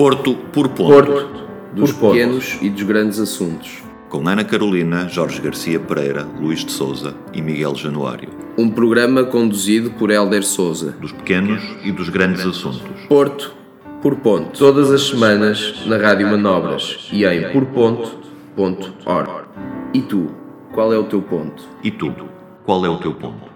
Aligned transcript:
Porto 0.00 0.34
por 0.50 0.66
ponto. 0.70 0.94
Porto, 0.94 1.28
dos 1.74 1.92
Por 1.92 2.12
pequenos 2.12 2.56
e 2.62 2.70
dos 2.70 2.84
grandes 2.84 3.20
assuntos. 3.20 3.82
Com 4.08 4.26
Ana 4.26 4.42
Carolina, 4.42 5.06
Jorge 5.06 5.42
Garcia 5.42 5.78
Pereira, 5.78 6.26
Luís 6.40 6.64
de 6.64 6.72
Souza 6.72 7.14
e 7.34 7.42
Miguel 7.42 7.74
Januário. 7.74 8.30
Um 8.56 8.70
programa 8.70 9.24
conduzido 9.24 9.90
por 9.90 10.10
Hélder 10.10 10.42
Souza. 10.42 10.96
Dos 10.98 11.12
pequenos 11.12 11.62
e 11.84 11.92
dos 11.92 12.08
grandes 12.08 12.46
assuntos. 12.46 13.06
Porto 13.10 13.54
por 14.00 14.16
ponto. 14.16 14.58
Todas 14.58 14.90
as 14.90 15.02
semanas 15.02 15.84
na 15.84 15.98
Rádio 15.98 16.28
Manobras 16.28 17.10
e 17.12 17.26
em 17.26 17.52
porponto.org. 17.52 19.30
E 19.92 20.00
tu, 20.00 20.30
qual 20.72 20.94
é 20.94 20.98
o 20.98 21.04
teu 21.04 21.20
ponto? 21.20 21.62
E 21.84 21.90
tu, 21.90 22.10
qual 22.64 22.86
é 22.86 22.88
o 22.88 22.96
teu 22.96 23.12
ponto? 23.12 23.49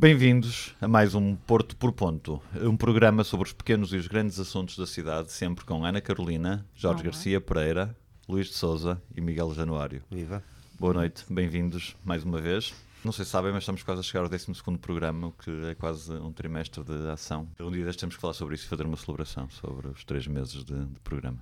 Bem-vindos 0.00 0.76
a 0.80 0.86
mais 0.86 1.16
um 1.16 1.34
Porto 1.34 1.74
por 1.74 1.90
Ponto, 1.90 2.40
um 2.62 2.76
programa 2.76 3.24
sobre 3.24 3.48
os 3.48 3.52
pequenos 3.52 3.92
e 3.92 3.96
os 3.96 4.06
grandes 4.06 4.38
assuntos 4.38 4.78
da 4.78 4.86
cidade, 4.86 5.32
sempre 5.32 5.64
com 5.64 5.84
Ana 5.84 6.00
Carolina, 6.00 6.64
Jorge 6.72 7.02
Garcia 7.02 7.40
Pereira, 7.40 7.96
Luís 8.28 8.46
de 8.46 8.54
Souza 8.54 9.02
e 9.16 9.20
Miguel 9.20 9.52
Januário. 9.52 10.00
Viva. 10.08 10.40
Boa 10.78 10.94
noite, 10.94 11.24
bem-vindos 11.28 11.96
mais 12.04 12.22
uma 12.22 12.40
vez. 12.40 12.72
Não 13.04 13.10
sei 13.10 13.24
se 13.24 13.32
sabem, 13.32 13.50
mas 13.50 13.64
estamos 13.64 13.82
quase 13.82 13.98
a 13.98 14.04
chegar 14.04 14.22
ao 14.22 14.28
12 14.28 14.52
programa, 14.80 15.26
o 15.26 15.32
que 15.32 15.50
é 15.68 15.74
quase 15.74 16.12
um 16.12 16.30
trimestre 16.32 16.84
de 16.84 17.10
ação. 17.10 17.48
Um 17.58 17.72
dia 17.72 17.84
destes 17.84 18.00
temos 18.00 18.14
que 18.14 18.20
falar 18.20 18.34
sobre 18.34 18.54
isso 18.54 18.66
e 18.66 18.68
fazer 18.68 18.86
uma 18.86 18.96
celebração 18.96 19.50
sobre 19.50 19.88
os 19.88 20.04
três 20.04 20.28
meses 20.28 20.62
de, 20.62 20.78
de 20.78 21.00
programa. 21.02 21.38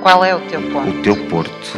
Qual 0.00 0.24
é 0.24 0.32
o 0.32 0.48
teu 0.48 0.62
ponto? 0.70 0.90
O 0.96 1.02
teu 1.02 1.28
Porto. 1.28 1.72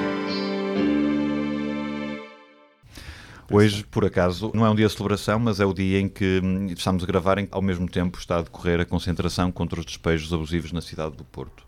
Hoje, 3.50 3.84
por 3.84 4.04
acaso, 4.04 4.50
não 4.54 4.66
é 4.66 4.70
um 4.70 4.74
dia 4.74 4.86
de 4.88 4.92
celebração, 4.92 5.38
mas 5.38 5.60
é 5.60 5.64
o 5.64 5.72
dia 5.72 6.00
em 6.00 6.08
que 6.08 6.40
hum, 6.42 6.66
estamos 6.66 7.04
a 7.04 7.06
gravar, 7.06 7.38
em 7.38 7.46
que 7.46 7.54
ao 7.54 7.62
mesmo 7.62 7.88
tempo 7.88 8.18
está 8.18 8.38
a 8.38 8.42
decorrer 8.42 8.80
a 8.80 8.84
concentração 8.84 9.52
contra 9.52 9.78
os 9.78 9.86
despejos 9.86 10.32
abusivos 10.32 10.72
na 10.72 10.80
cidade 10.80 11.16
do 11.16 11.24
Porto. 11.24 11.64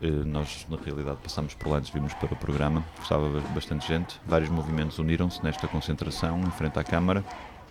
Eh, 0.00 0.08
Nós, 0.24 0.66
na 0.70 0.78
realidade, 0.82 1.18
passámos 1.22 1.52
por 1.54 1.68
lá 1.68 1.76
antes, 1.76 1.90
vimos 1.90 2.14
para 2.14 2.32
o 2.32 2.36
programa, 2.36 2.82
estava 3.02 3.28
ba- 3.28 3.46
bastante 3.54 3.86
gente. 3.86 4.18
Vários 4.26 4.48
movimentos 4.48 4.98
uniram-se 4.98 5.42
nesta 5.44 5.68
concentração 5.68 6.40
em 6.40 6.50
frente 6.52 6.78
à 6.78 6.84
Câmara. 6.84 7.22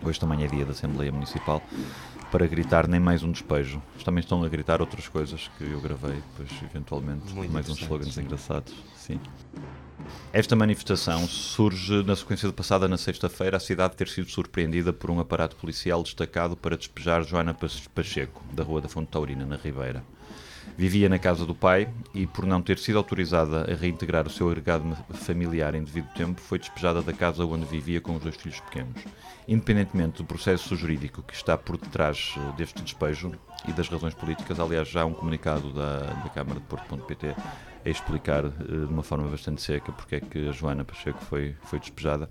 Hoje 0.03 0.19
também 0.19 0.43
é 0.43 0.47
dia 0.47 0.63
da 0.63 0.71
Assembleia 0.71 1.11
Municipal 1.11 1.61
para 2.31 2.45
gritar 2.45 2.87
nem 2.87 2.99
mais 2.99 3.23
um 3.23 3.31
despejo. 3.31 3.81
Eles 3.95 4.03
também 4.03 4.21
estão 4.21 4.43
a 4.43 4.47
gritar 4.47 4.79
outras 4.79 5.07
coisas 5.07 5.49
que 5.57 5.63
eu 5.63 5.81
gravei, 5.81 6.21
depois, 6.37 6.49
eventualmente, 6.63 7.33
Muito 7.33 7.52
mais 7.52 7.67
uns 7.67 7.81
slogans 7.81 8.15
engraçados. 8.17 8.73
Sim. 9.09 9.19
Esta 10.31 10.55
manifestação 10.55 11.27
surge 11.27 12.03
na 12.03 12.15
sequência 12.15 12.47
de 12.47 12.53
passada 12.53 12.88
na 12.88 12.97
sexta-feira 12.97 13.57
a 13.57 13.59
cidade 13.59 13.95
ter 13.95 14.07
sido 14.07 14.29
surpreendida 14.29 14.93
por 14.93 15.09
um 15.09 15.19
aparato 15.19 15.55
policial 15.55 16.03
destacado 16.03 16.55
para 16.55 16.77
despejar 16.77 17.23
Joana 17.23 17.57
Pacheco, 17.95 18.43
da 18.53 18.63
Rua 18.63 18.81
da 18.81 18.87
Fonte 18.87 19.09
Taurina, 19.09 19.45
na 19.47 19.55
Ribeira. 19.55 20.03
Vivia 20.77 21.09
na 21.09 21.17
casa 21.17 21.47
do 21.47 21.55
pai 21.55 21.89
e, 22.13 22.27
por 22.27 22.45
não 22.45 22.61
ter 22.61 22.77
sido 22.77 22.99
autorizada 22.99 23.69
a 23.69 23.75
reintegrar 23.75 24.27
o 24.27 24.30
seu 24.30 24.47
agregado 24.47 24.95
familiar 25.13 25.73
em 25.73 25.83
devido 25.83 26.07
tempo, 26.13 26.39
foi 26.39 26.59
despejada 26.59 27.02
da 27.02 27.11
casa 27.11 27.43
onde 27.43 27.65
vivia 27.65 27.99
com 27.99 28.15
os 28.15 28.21
dois 28.21 28.35
filhos 28.35 28.59
pequenos. 28.59 29.02
Independentemente 29.47 30.19
do 30.19 30.25
processo 30.25 30.75
jurídico 30.75 31.23
que 31.23 31.33
está 31.33 31.57
por 31.57 31.75
detrás 31.75 32.35
eh, 32.37 32.53
deste 32.55 32.83
despejo 32.83 33.31
e 33.67 33.73
das 33.73 33.89
razões 33.89 34.13
políticas, 34.13 34.59
aliás, 34.59 34.87
já 34.87 35.02
há 35.02 35.05
um 35.05 35.13
comunicado 35.13 35.73
da, 35.73 35.97
da 35.97 36.30
Câmara 36.30 36.59
de 36.59 36.65
Porto.pt 36.67 37.35
a 37.85 37.89
explicar 37.89 38.45
eh, 38.45 38.49
de 38.85 38.94
uma 38.94 39.03
forma 39.03 39.27
bastante 39.27 39.61
seca 39.61 39.91
porque 39.91 40.16
é 40.16 40.19
que 40.19 40.49
a 40.49 40.52
Joana 40.52 40.83
Pacheco 40.83 41.19
foi, 41.25 41.55
foi 41.63 41.80
despejada. 41.80 42.30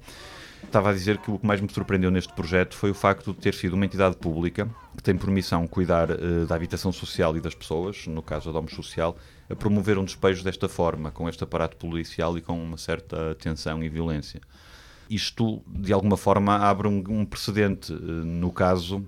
Estava 0.62 0.90
a 0.90 0.92
dizer 0.92 1.18
que 1.18 1.30
o 1.30 1.38
que 1.38 1.46
mais 1.46 1.60
me 1.60 1.72
surpreendeu 1.72 2.10
neste 2.10 2.32
projeto 2.32 2.74
foi 2.76 2.90
o 2.90 2.94
facto 2.94 3.32
de 3.32 3.38
ter 3.38 3.54
sido 3.54 3.74
uma 3.74 3.84
entidade 3.84 4.16
pública 4.16 4.68
que 4.96 5.02
tem 5.02 5.16
por 5.16 5.30
missão 5.30 5.66
cuidar 5.66 6.10
eh, 6.10 6.44
da 6.46 6.54
habitação 6.54 6.92
social 6.92 7.36
e 7.36 7.40
das 7.40 7.54
pessoas, 7.54 8.06
no 8.06 8.22
caso 8.22 8.50
a 8.50 8.52
Domus 8.52 8.72
Social, 8.72 9.16
a 9.48 9.54
promover 9.54 9.98
um 9.98 10.04
despejo 10.04 10.42
desta 10.44 10.68
forma, 10.68 11.10
com 11.10 11.28
este 11.28 11.42
aparato 11.44 11.76
policial 11.76 12.36
e 12.36 12.40
com 12.42 12.60
uma 12.62 12.76
certa 12.76 13.34
tensão 13.36 13.82
e 13.82 13.88
violência. 13.88 14.40
Isto, 15.08 15.62
de 15.66 15.92
alguma 15.92 16.16
forma, 16.18 16.56
abre 16.58 16.86
um, 16.86 17.02
um 17.08 17.24
precedente. 17.24 17.92
eh, 17.92 17.96
No 17.96 18.52
caso, 18.52 19.04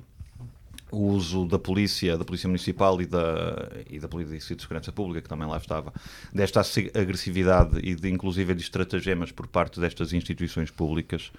o 0.93 1.09
uso 1.09 1.47
da 1.47 1.59
polícia, 1.59 2.17
da 2.17 2.25
polícia 2.25 2.49
municipal 2.49 3.01
e 3.01 3.07
da, 3.07 3.71
e 3.89 3.99
da 3.99 4.09
polícia 4.09 4.55
de 4.55 4.63
segurança 4.63 4.93
pública, 4.93 5.23
que 5.23 5.29
também 5.29 5.49
lá 5.49 5.57
estava, 5.57 5.93
desta 6.33 6.61
agressividade 6.95 7.79
e 7.83 7.95
de, 7.95 8.09
inclusive 8.11 8.55
de 8.55 8.63
estratagemas 8.63 9.33
por 9.33 9.47
parte 9.47 9.81
destas 9.81 10.13
instituições 10.13 10.71
públicas, 10.71 11.31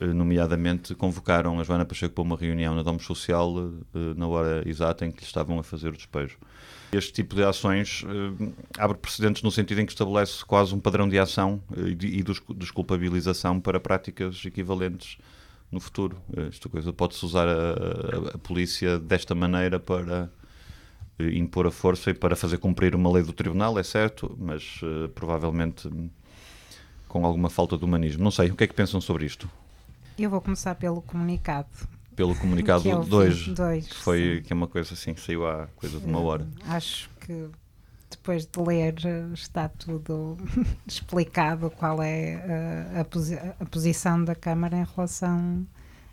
eh, 0.00 0.06
nomeadamente 0.06 0.94
convocaram 0.94 1.58
a 1.58 1.64
Joana 1.64 1.84
Pacheco 1.84 2.14
para 2.14 2.22
uma 2.22 2.36
reunião 2.36 2.74
na 2.74 2.82
Domus 2.82 3.04
Social 3.04 3.72
eh, 3.94 3.98
na 4.16 4.26
hora 4.26 4.68
exata 4.68 5.06
em 5.06 5.10
que 5.10 5.20
lhe 5.20 5.26
estavam 5.26 5.58
a 5.58 5.62
fazer 5.62 5.88
o 5.88 5.96
despejo. 5.96 6.36
Este 6.92 7.12
tipo 7.12 7.34
de 7.34 7.42
ações 7.42 8.04
eh, 8.06 8.52
abre 8.78 8.96
precedentes 8.98 9.42
no 9.42 9.50
sentido 9.50 9.80
em 9.80 9.86
que 9.86 9.92
estabelece 9.92 10.44
quase 10.44 10.74
um 10.74 10.80
padrão 10.80 11.08
de 11.08 11.18
ação 11.18 11.62
e 11.76 11.94
de, 11.94 12.06
e 12.06 12.22
de 12.22 12.32
desculpabilização 12.54 13.60
para 13.60 13.80
práticas 13.80 14.44
equivalentes 14.44 15.18
no 15.70 15.80
futuro. 15.80 16.16
Esta 16.48 16.68
coisa 16.68 16.92
pode-se 16.92 17.24
usar 17.24 17.48
a, 17.48 17.52
a- 17.52 18.34
a 18.34 18.38
polícia 18.38 18.98
desta 18.98 19.34
maneira 19.34 19.78
para 19.80 20.30
eh, 21.18 21.30
impor 21.36 21.66
a 21.66 21.70
força 21.70 22.10
e 22.10 22.14
para 22.14 22.36
fazer 22.36 22.58
cumprir 22.58 22.94
uma 22.94 23.10
lei 23.12 23.22
do 23.22 23.32
tribunal, 23.32 23.78
é 23.78 23.82
certo, 23.82 24.36
mas 24.40 24.80
eh, 24.82 25.08
provavelmente 25.14 25.90
com 27.08 27.24
alguma 27.24 27.48
falta 27.50 27.76
de 27.78 27.84
humanismo. 27.84 28.22
Não 28.22 28.30
sei, 28.30 28.50
o 28.50 28.56
que 28.56 28.64
é 28.64 28.66
que 28.66 28.74
pensam 28.74 29.00
sobre 29.00 29.24
isto? 29.26 29.48
Eu 30.18 30.30
vou 30.30 30.40
começar 30.40 30.74
pelo 30.74 31.00
comunicado. 31.02 31.68
Pelo 32.14 32.34
comunicado 32.40 32.82
Que 32.82 32.88
eu 32.90 33.04
2, 33.04 33.38
vi, 33.46 33.54
dois, 33.54 33.86
que 33.88 33.94
foi 33.96 34.36
sim. 34.38 34.42
que 34.42 34.52
é 34.52 34.56
uma 34.56 34.66
coisa 34.66 34.94
assim 34.94 35.12
que 35.14 35.20
saiu 35.20 35.46
há 35.46 35.66
coisa 35.76 35.98
de 36.00 36.06
uma 36.06 36.20
hora. 36.20 36.46
Acho 36.66 37.10
que 37.20 37.48
depois 38.10 38.46
de 38.46 38.60
ler 38.60 38.94
eh, 39.04 39.26
está 39.34 39.68
tudo 39.68 40.36
explicado 40.86 41.70
qual 41.70 42.02
é 42.02 42.32
eh, 42.94 43.00
a, 43.00 43.04
posi- 43.04 43.38
a 43.60 43.64
posição 43.70 44.22
da 44.24 44.34
Câmara 44.34 44.76
em 44.76 44.84
relação 44.94 45.66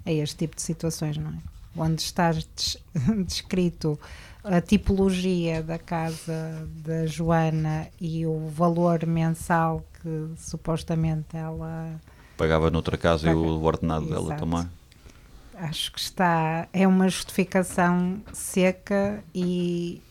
a 0.06 0.12
este 0.12 0.36
tipo 0.38 0.56
de 0.56 0.62
situações, 0.62 1.18
não 1.18 1.30
é? 1.32 1.34
Onde 1.76 2.02
está 2.02 2.32
des- 2.32 2.78
descrito 3.26 4.00
a 4.44 4.60
tipologia 4.60 5.64
da 5.64 5.80
casa 5.80 6.68
da 6.84 7.06
Joana 7.06 7.88
e 8.02 8.26
o 8.26 8.48
valor 8.50 9.06
mensal 9.06 9.84
que 10.02 10.30
supostamente 10.38 11.36
ela 11.38 12.00
Pagava 12.36 12.70
noutra 12.70 12.98
casa 12.98 13.30
e 13.30 13.34
o 13.34 13.44
Paga. 13.44 13.66
ordenado 13.66 14.06
dela 14.08 14.26
Exato. 14.36 14.40
também. 14.42 14.70
acho 15.56 15.92
que 15.94 16.00
está 16.00 16.68
é 16.74 16.86
uma 16.88 17.08
justificação 17.08 18.22
seca 18.34 19.24
e 19.34 20.02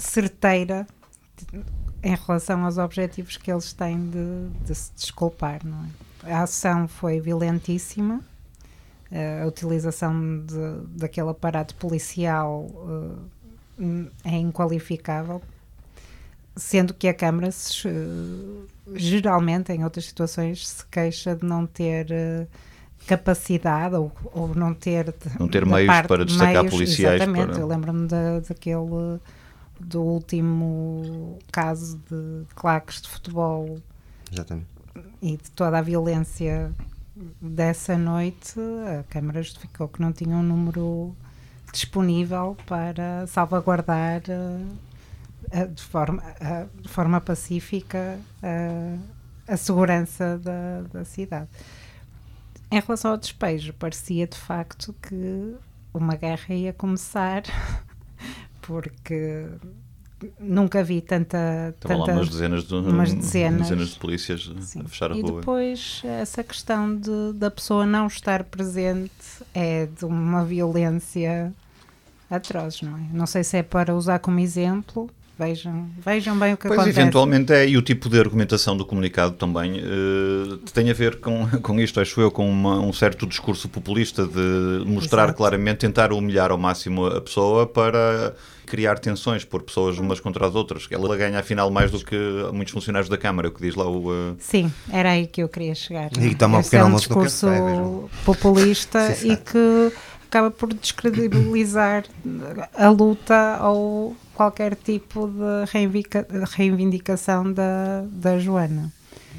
certeira 0.00 0.86
em 2.02 2.14
relação 2.14 2.64
aos 2.64 2.78
objetivos 2.78 3.36
que 3.36 3.50
eles 3.52 3.72
têm 3.72 4.08
de, 4.10 4.48
de 4.64 4.74
se 4.74 4.90
desculpar, 4.96 5.60
não 5.64 5.84
é? 6.24 6.32
A 6.32 6.42
ação 6.42 6.86
foi 6.88 7.20
violentíssima, 7.20 8.20
a 9.42 9.46
utilização 9.46 10.40
de, 10.40 10.86
daquele 10.98 11.30
aparato 11.30 11.74
policial 11.76 12.66
eh, 13.78 14.06
é 14.24 14.36
inqualificável, 14.36 15.40
sendo 16.54 16.92
que 16.92 17.08
a 17.08 17.14
Câmara 17.14 17.50
se, 17.50 17.88
geralmente 18.94 19.72
em 19.72 19.82
outras 19.82 20.04
situações 20.06 20.68
se 20.68 20.86
queixa 20.86 21.34
de 21.34 21.44
não 21.44 21.66
ter 21.66 22.06
eh, 22.10 22.46
capacidade 23.06 23.94
ou, 23.94 24.12
ou 24.32 24.54
não 24.54 24.74
ter 24.74 25.14
Não 25.38 25.48
ter 25.48 25.64
meios 25.64 25.86
parte- 25.86 26.08
para 26.08 26.24
destacar 26.24 26.52
meios, 26.62 26.70
policiais 26.70 27.14
Exatamente, 27.22 27.46
para- 27.52 27.60
eu 27.60 27.66
lembro-me 27.66 28.06
da- 28.06 28.40
daquele 28.40 29.18
do 29.80 30.02
último 30.02 31.38
caso 31.50 31.98
de 32.10 32.44
claques 32.54 33.00
de 33.02 33.08
futebol 33.08 33.78
Exatamente. 34.30 34.66
e 35.22 35.36
de 35.36 35.50
toda 35.52 35.78
a 35.78 35.82
violência 35.82 36.72
dessa 37.40 37.96
noite, 37.96 38.58
a 39.00 39.02
Câmara 39.04 39.42
justificou 39.42 39.88
que 39.88 40.00
não 40.00 40.12
tinha 40.12 40.36
um 40.36 40.42
número 40.42 41.16
disponível 41.72 42.56
para 42.66 43.26
salvaguardar 43.26 44.22
eh, 45.50 45.66
de, 45.66 45.82
forma, 45.82 46.22
eh, 46.40 46.66
de 46.80 46.88
forma 46.88 47.20
pacífica 47.20 48.18
eh, 48.42 48.96
a 49.46 49.56
segurança 49.56 50.38
da, 50.38 50.82
da 50.92 51.04
cidade. 51.04 51.48
Em 52.70 52.80
relação 52.80 53.12
ao 53.12 53.16
despejo, 53.16 53.72
parecia 53.74 54.26
de 54.26 54.36
facto 54.36 54.94
que 55.02 55.56
uma 55.92 56.14
guerra 56.14 56.54
ia 56.54 56.72
começar, 56.72 57.42
porque 58.70 59.46
nunca 60.38 60.84
vi 60.84 61.00
tanta. 61.00 61.74
Estavam 61.74 61.98
lá 61.98 62.06
tanta 62.06 62.18
umas 62.18 62.28
dezenas 62.28 62.64
de, 62.64 62.74
umas 62.74 63.12
dezenas. 63.12 63.90
de 63.90 63.98
polícias 63.98 64.48
Sim. 64.60 64.82
a 64.84 64.88
fechar 64.88 65.10
a 65.10 65.16
e 65.16 65.22
rua. 65.22 65.40
depois 65.40 66.02
essa 66.04 66.44
questão 66.44 66.96
de, 66.96 67.32
da 67.34 67.50
pessoa 67.50 67.84
não 67.84 68.06
estar 68.06 68.44
presente 68.44 69.10
é 69.52 69.86
de 69.86 70.04
uma 70.04 70.44
violência 70.44 71.52
atroz, 72.30 72.80
não 72.82 72.96
é? 72.96 73.00
Não 73.12 73.26
sei 73.26 73.42
se 73.42 73.56
é 73.56 73.62
para 73.64 73.92
usar 73.94 74.20
como 74.20 74.38
exemplo, 74.38 75.10
vejam, 75.36 75.88
vejam 75.98 76.38
bem 76.38 76.52
o 76.52 76.56
que 76.56 76.68
Pois, 76.68 76.78
acontece. 76.78 77.00
eventualmente 77.00 77.52
é, 77.52 77.66
e 77.68 77.76
o 77.76 77.82
tipo 77.82 78.08
de 78.08 78.20
argumentação 78.20 78.76
do 78.76 78.84
comunicado 78.84 79.34
também 79.34 79.78
eh, 79.80 80.58
tem 80.72 80.90
a 80.90 80.94
ver 80.94 81.18
com, 81.18 81.48
com 81.60 81.80
isto, 81.80 81.98
acho 81.98 82.20
eu, 82.20 82.30
com 82.30 82.48
uma- 82.48 82.78
um 82.78 82.92
certo 82.92 83.26
discurso 83.26 83.68
populista 83.68 84.24
de 84.26 84.84
mostrar 84.86 85.24
Exato. 85.24 85.38
claramente, 85.38 85.78
tentar 85.78 86.12
humilhar 86.12 86.52
ao 86.52 86.58
máximo 86.58 87.06
a 87.06 87.20
pessoa 87.20 87.66
para 87.66 88.32
criar 88.70 88.98
tensões, 88.98 89.44
pôr 89.44 89.62
pessoas 89.62 89.98
umas 89.98 90.20
contra 90.20 90.46
as 90.46 90.54
outras. 90.54 90.86
Ela 90.90 91.16
ganha 91.16 91.38
afinal 91.40 91.70
mais 91.70 91.90
do 91.90 91.98
que 92.04 92.16
muitos 92.52 92.72
funcionários 92.72 93.08
da 93.08 93.18
Câmara, 93.18 93.48
é 93.48 93.50
o 93.50 93.52
que 93.52 93.60
diz 93.60 93.74
lá 93.74 93.88
o. 93.88 94.12
eh, 94.12 94.34
Sim, 94.38 94.72
era 94.92 95.10
aí 95.10 95.26
que 95.26 95.42
eu 95.42 95.48
queria 95.48 95.74
chegar. 95.74 96.10
E 96.18 96.34
toma 96.34 96.58
um 96.58 96.62
pequeno 96.62 96.80
é 96.80 96.84
um 96.84 96.86
almoço 96.86 97.08
no 97.12 97.24
discurso 97.24 97.46
café, 97.46 97.60
vejam. 97.64 98.10
populista 98.24 99.12
Sim, 99.14 99.32
e 99.32 99.36
que 99.36 99.92
acaba 100.28 100.50
por 100.50 100.72
descredibilizar 100.72 102.04
a 102.74 102.88
luta 102.90 103.58
ou 103.62 104.16
qualquer 104.34 104.74
tipo 104.76 105.26
de 105.26 105.70
reivindica- 105.72 106.26
reivindicação 106.52 107.52
da, 107.52 108.04
da 108.10 108.38
Joana. 108.38 108.92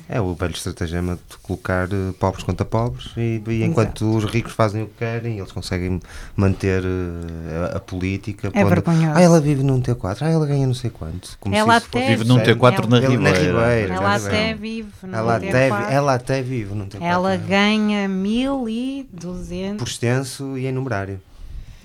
É 0.10 0.20
o 0.20 0.34
velho 0.34 0.52
estratagema 0.54 1.16
de 1.30 1.38
colocar 1.38 1.88
eh, 1.92 2.12
pobres 2.20 2.44
contra 2.44 2.66
pobres 2.66 3.12
e, 3.16 3.42
e 3.48 3.64
enquanto 3.64 4.02
os 4.18 4.26
ricos 4.26 4.52
fazem 4.52 4.84
o 4.84 4.88
que 4.88 4.96
querem, 5.00 5.38
eles 5.38 5.52
conseguem 5.54 6.02
manter 6.36 6.84
eh, 6.84 7.72
a, 7.74 7.78
a 7.78 7.80
política. 7.80 8.50
É 8.50 8.62
pondo- 8.64 8.70
vergonhoso. 8.70 9.14
Ah, 9.16 9.22
ela 9.22 9.40
vive 9.40 9.64
num 9.64 9.82
T4, 9.82 10.18
ah, 10.22 10.30
ela 10.30 10.46
ganha 10.46 10.68
não 10.68 10.74
sei 10.74 10.90
quanto. 10.90 11.38
Como 11.40 11.56
Ela 11.56 11.80
se 11.80 11.86
até 11.88 12.08
Vive 12.10 12.26
num 12.28 12.36
sério. 12.40 12.58
T4 12.58 12.88
na 12.88 12.98
Ela- 12.98 13.06
Ela- 13.06 13.18
na 13.22 13.30
Ribeira. 13.32 13.40
Ribeira. 13.62 13.94
Ela 13.96 14.16
até 14.16 14.54
vive 14.54 14.90
no 15.04 15.16
Ela 15.16 15.40
T4. 15.40 15.48
até, 15.48 15.94
ela 15.94 16.14
até 16.16 16.42
vive 16.42 16.76
num 16.76 16.88
T4. 16.88 16.98
Ela 17.02 17.38
não 17.38 17.48
ganha 17.48 18.08
1200, 18.10 19.78
Por 19.78 19.88
extenso 19.88 20.58
e 20.58 20.68
em 20.68 20.72
numerário. 20.72 21.22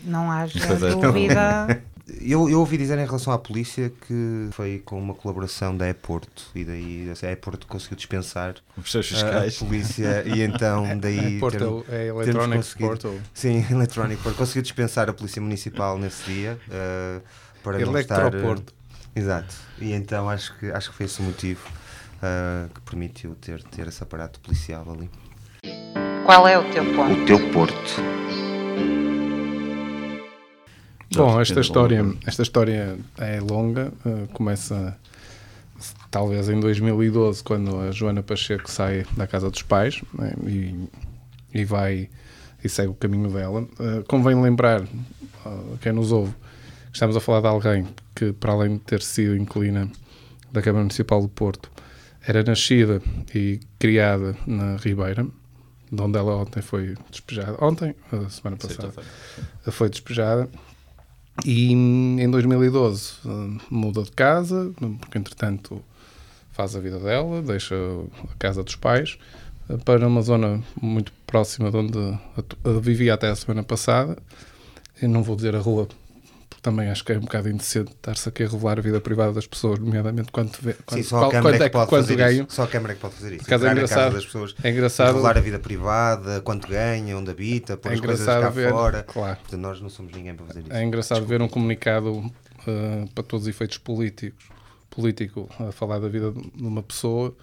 não 0.05 0.31
haja 0.31 0.59
é. 0.59 0.91
dúvida. 0.95 1.81
Eu, 2.21 2.49
eu 2.49 2.61
ouvi 2.61 2.79
dizer 2.79 2.97
em 2.99 3.05
relação 3.05 3.33
à 3.33 3.39
polícia 3.39 3.91
que 4.07 4.49
foi 4.53 4.81
com 4.85 4.97
uma 4.97 5.13
colaboração 5.13 5.77
da 5.77 5.89
E-Porto 5.89 6.45
e 6.55 6.65
daí 6.65 7.13
a 7.21 7.33
E-Porto 7.33 7.67
conseguiu 7.67 7.97
dispensar 7.97 8.55
a, 8.77 9.39
a 9.41 9.59
polícia 9.67 10.23
e 10.33 10.41
então 10.41 10.85
daí 11.01 11.41
ter- 11.41 11.57
é 11.57 11.59
termos 11.59 12.23
Electronic 12.23 12.57
conseguido- 12.59 12.89
Portal. 12.91 13.15
Sim, 13.35 13.67
Electronic 13.71 14.23
Porto. 14.23 14.37
Conseguiu 14.37 14.63
dispensar 14.63 15.11
a 15.11 15.13
polícia 15.13 15.43
municipal 15.43 15.99
nesse 15.99 16.23
dia 16.31 16.57
eh, 16.71 17.21
para 17.65 17.79
não 17.81 17.99
estar... 17.99 18.19
eh, 18.19 18.21
Electroporto. 18.29 18.73
exato. 19.17 19.55
E 19.81 19.93
então 19.93 20.31
acho 20.31 20.57
que, 20.59 20.71
acho 20.71 20.91
que 20.93 20.97
foi 20.97 21.07
esse 21.07 21.21
o 21.21 21.25
motivo 21.25 21.61
eh, 22.23 22.69
que 22.73 22.81
permitiu 22.83 23.35
ter, 23.35 23.61
ter 23.65 23.89
esse 23.89 24.01
aparato 24.01 24.39
policial 24.39 24.87
ali. 24.93 25.11
Qual 26.25 26.47
é 26.47 26.57
o 26.57 26.71
teu 26.71 26.85
ponto? 26.95 27.21
O 27.21 27.25
teu 27.27 27.51
Porto. 27.51 27.97
Bom, 31.15 31.41
esta 31.41 31.61
história, 31.61 32.05
esta 32.27 32.43
história 32.43 32.99
é 33.17 33.41
longa, 33.41 33.93
eh, 34.05 34.27
começa 34.33 34.97
talvez 36.11 36.49
em 36.49 36.59
2012, 36.59 37.43
quando 37.43 37.79
a 37.81 37.91
Joana 37.91 38.23
Pacheco 38.23 38.71
sai 38.71 39.07
da 39.17 39.27
casa 39.27 39.51
dos 39.51 39.63
pais 39.63 40.03
né, 40.13 40.33
e, 40.47 40.89
e 41.55 41.65
vai 41.65 42.09
e 42.63 42.69
segue 42.69 42.89
o 42.89 42.95
caminho 42.95 43.31
dela. 43.31 43.67
Eh, 43.79 44.03
convém 44.09 44.41
lembrar, 44.41 44.83
a 45.45 45.79
quem 45.81 45.93
nos 45.93 46.11
ouve, 46.11 46.33
que 46.33 46.95
estamos 46.95 47.17
a 47.17 47.21
falar 47.21 47.41
de 47.41 47.47
alguém 47.47 47.87
que, 48.15 48.33
para 48.33 48.53
além 48.53 48.75
de 48.75 48.81
ter 48.81 49.01
sido 49.01 49.37
inquilina 49.37 49.91
da 50.53 50.61
Câmara 50.61 50.83
Municipal 50.83 51.23
do 51.23 51.29
Porto, 51.29 51.71
era 52.27 52.43
nascida 52.43 53.01
e 53.35 53.61
criada 53.79 54.37
na 54.47 54.77
Ribeira, 54.77 55.27
de 55.91 56.03
onde 56.03 56.19
ela 56.19 56.37
ontem 56.37 56.61
foi 56.61 56.97
despejada. 57.11 57.57
Ontem, 57.65 57.95
semana 58.29 58.57
passada 58.57 58.93
foi 59.71 59.89
despejada 59.89 60.49
e 61.45 61.73
em 61.73 62.31
2012 62.31 63.13
eh, 63.25 63.29
muda 63.71 64.03
de 64.03 64.11
casa, 64.13 64.73
porque 65.01 65.19
entretanto 65.19 65.83
faz 66.53 66.75
a 66.75 66.81
vida 66.81 66.99
dela, 66.99 67.43
deixa 67.43 67.75
a 67.75 68.35
casa 68.39 68.63
dos 68.63 68.77
pais 68.77 69.19
para 69.85 70.07
uma 70.07 70.23
zona 70.23 70.63
muito 70.81 71.13
próxima 71.27 71.71
de 71.71 71.77
onde 71.77 72.19
vivia 72.81 73.15
até 73.15 73.29
a 73.29 73.37
semana 73.37 73.63
passada. 73.63 74.17
Eu 75.01 75.09
não 75.09 75.23
vou 75.23 75.37
dizer 75.37 75.55
a 75.55 75.59
rua, 75.59 75.89
também 76.63 76.89
acho 76.89 77.05
que 77.05 77.13
é 77.13 77.17
um 77.17 77.21
bocado 77.21 77.49
indecente 77.49 77.93
estar-se 77.93 78.29
aqui 78.29 78.43
a 78.43 78.49
revelar 78.49 78.79
a 78.79 78.83
vida 78.83 79.01
privada 79.01 79.33
das 79.33 79.47
pessoas, 79.47 79.79
nomeadamente 79.79 80.33
quanto, 80.33 80.59
vê, 80.61 80.73
Sim, 80.73 80.79
quanto, 80.85 81.05
só 81.05 81.17
a 81.17 81.21
qual- 81.31 81.43
quanto 81.43 81.63
é 81.63 81.67
é 81.67 81.69
que 81.69 81.71
pode 81.71 81.89
quanto 81.89 82.03
fazer 82.03 82.17
ganham. 82.17 82.45
isso. 82.47 82.55
Só 82.57 82.63
a 82.65 82.67
Câmara 82.69 82.93
é 82.93 82.97
que 82.97 83.01
pode 83.03 83.15
fazer 83.15 83.33
isso. 83.35 83.45
Por 83.45 83.53
é 83.67 83.73
engraçado. 83.73 84.13
das 84.15 84.25
pessoas, 84.27 84.55
É 84.63 84.71
engraçado, 84.71 85.09
revelar 85.15 85.39
a 85.39 85.41
vida 85.41 85.59
privada, 85.59 86.41
quanto 86.41 86.69
ganha, 86.69 87.17
onde 87.17 87.31
habita, 87.31 87.77
pôr 87.77 87.93
é 87.93 87.95
as 87.95 88.01
coisas 88.01 88.27
cá 88.27 88.49
ver, 88.49 88.71
fora. 88.71 89.03
claro. 89.05 89.37
Portanto, 89.39 89.61
nós 89.61 89.81
não 89.81 89.89
somos 89.89 90.13
ninguém 90.13 90.35
para 90.35 90.47
fazer 90.47 90.61
isso. 90.61 90.73
É 90.73 90.83
engraçado 90.85 91.25
ver 91.25 91.41
um 91.43 91.49
comunicado 91.49 92.31
eh, 92.67 93.05
para 93.15 93.23
todos 93.25 93.45
os 93.47 93.49
efeitos 93.49 93.79
políticos, 93.79 94.45
político 94.91 95.49
a 95.61 95.71
falar 95.73 95.99
da 96.01 96.09
vida 96.09 96.33
de 96.33 96.63
uma 96.67 96.83
pessoa 96.83 97.37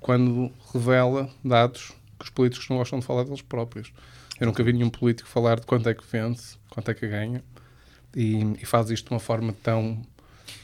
quando 0.00 0.50
revela 0.72 1.28
dados 1.44 1.92
que 2.18 2.24
os 2.24 2.30
políticos 2.30 2.68
não 2.68 2.76
gostam 2.78 2.98
de 3.00 3.04
falar 3.06 3.24
deles 3.24 3.42
próprios. 3.42 3.92
Eu 4.40 4.46
nunca 4.46 4.62
vi 4.62 4.72
nenhum 4.72 4.90
político 4.90 5.28
falar 5.28 5.60
de 5.60 5.66
quanto 5.66 5.88
é 5.88 5.94
que 5.94 6.04
vence, 6.10 6.56
quanto 6.70 6.90
é 6.90 6.94
que 6.94 7.06
ganha 7.06 7.42
e, 8.14 8.42
e 8.60 8.64
faz 8.66 8.90
isto 8.90 9.08
de 9.08 9.14
uma 9.14 9.20
forma 9.20 9.54
tão 9.62 10.00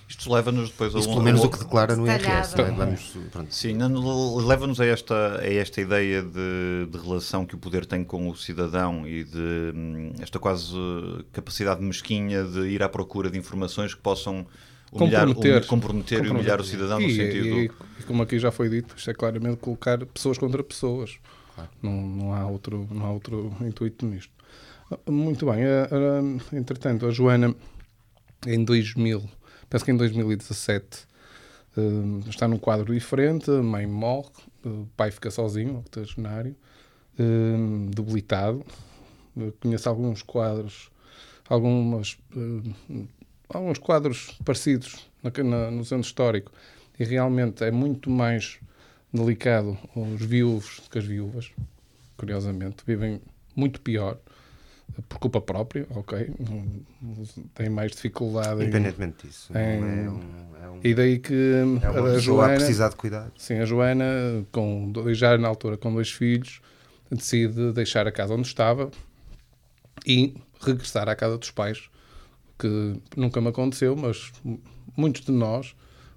Isto 0.08 0.32
leva-nos 0.32 0.70
depois 0.70 0.94
a 0.94 0.99
Isso 0.99 1.08
um. 1.08 1.12
pelo 1.12 1.25
menos 1.25 1.44
o 1.44 1.49
que 1.49 1.58
declara 1.58 1.94
no 1.97 2.06
IRS. 2.06 2.61
É? 2.61 2.70
Vamos, 2.70 3.17
pronto. 3.31 3.55
Sim, 3.55 3.79
leva-nos 4.44 4.81
a 4.81 4.87
esta, 4.87 5.38
a 5.41 5.47
esta 5.52 5.81
ideia 5.81 6.23
de, 6.23 6.87
de 6.91 6.99
relação 6.99 7.47
que 7.47 7.55
o 7.55 7.58
poder 7.58 7.87
tem 7.87 8.02
com 8.05 8.29
o 8.29 8.37
cidadão 8.37 9.06
e 9.06 9.25
de 9.25 9.73
hum, 9.75 10.12
esta 10.20 10.38
quase 10.38 10.75
eh, 10.76 11.25
capacidade 11.32 11.81
mesquinha 11.82 12.43
de 12.44 12.61
ir 12.69 12.82
à 12.82 12.88
procura 12.88 13.31
de 13.31 13.38
informações 13.38 13.94
que 13.94 14.00
possam 14.00 14.47
humilhar, 14.93 15.26
Comprometer. 15.26 15.62
hum, 15.62 15.67
comprometer, 15.69 16.25
e 16.25 16.29
humilhar 16.31 16.61
o 16.61 16.64
cidadão 16.64 16.99
no 16.99 17.06
e, 17.06 17.14
sentido. 17.14 17.47
e- 17.47 17.70
e 18.00 18.02
como 18.02 18.23
aqui 18.23 18.38
já 18.41 18.50
foi 18.50 18.69
dito, 18.69 18.94
isto 18.97 19.08
é 19.11 19.14
claramente 19.14 19.58
colocar 19.58 20.05
pessoas 20.06 20.37
contra 20.38 20.62
pessoas. 20.64 21.19
Não, 21.82 21.93
não, 21.93 22.32
há 22.32 22.47
outro, 22.47 22.88
não 22.91 23.06
há 23.06 23.12
outro 23.12 23.55
intuito 23.61 24.06
nisto. 24.06 24.32
Muito 25.09 25.47
bem. 25.47 25.65
ah, 25.65 25.89
ah, 25.93 26.57
entretanto, 26.57 27.07
a 27.07 27.11
Joana, 27.13 27.55
em 28.45 28.65
2000, 28.65 29.23
penso 29.69 29.85
que 29.85 29.93
em 29.93 29.97
2017, 29.97 31.07
ah, 31.77 31.81
está 32.29 32.49
num 32.49 32.59
quadro 32.59 32.93
diferente. 32.93 33.51
Mãe 33.51 33.87
morre, 33.87 34.31
pai 34.97 35.13
fica 35.13 35.31
sozinho, 35.31 35.79
octogenário, 35.79 36.57
debilitado. 37.91 38.65
Conheço 39.61 39.89
alguns 39.89 40.23
quadros, 40.23 40.91
algumas, 41.49 42.19
alguns 43.49 43.79
quadros 43.79 44.37
parecidos 44.45 45.09
no 45.23 45.85
centro 45.85 46.07
histórico 46.07 46.53
e 46.99 47.05
realmente 47.05 47.63
é 47.63 47.71
muito 47.71 48.11
mais 48.11 48.59
delicado 49.13 49.79
os 49.95 50.21
viúvos 50.21 50.83
que 50.91 50.99
as 50.99 51.05
viúvas, 51.05 51.53
curiosamente, 52.17 52.83
vivem 52.85 53.21
muito 53.55 53.81
pior 53.81 54.19
por 55.09 55.19
culpa 55.19 55.41
própria, 55.41 55.87
ok, 55.91 56.31
têm 57.55 57.69
mais 57.69 57.93
dificuldade 57.93 58.63
em, 58.63 58.67
Independentemente 58.67 59.27
disso. 59.27 59.53
não 59.53 59.61
em- 59.61 59.65
É, 59.65 60.11
um, 60.11 60.21
é, 60.64 60.69
um, 60.71 60.81
e 60.83 60.95
daí 60.95 61.19
que 61.19 61.35
é 61.83 61.91
uma 61.91 62.09
a 62.14 62.19
Joana, 62.19 62.55
precisar 62.57 62.88
de 62.88 62.97
cuidado. 62.97 63.33
sim, 63.37 63.59
a 63.59 63.64
Joana, 63.64 64.05
com 64.53 64.91
dois, 64.91 65.17
já 65.19 65.37
na 65.38 65.49
altura 65.49 65.76
com 65.76 65.93
dois 65.93 66.11
filhos, 66.11 66.61
decide 67.11 67.73
deixar 67.73 68.07
a 68.07 68.12
casa 68.12 68.35
onde 68.35 68.47
estava 68.47 68.91
e 70.07 70.35
regressar 70.61 71.09
à 71.09 71.14
casa 71.17 71.37
dos 71.38 71.50
pais, 71.50 71.88
que 72.59 73.00
nunca 73.17 73.41
me 73.41 73.49
aconteceu, 73.49 73.97
mas 73.97 74.33
muitos 74.97 75.23
de 75.25 75.33
nós, 75.33 75.75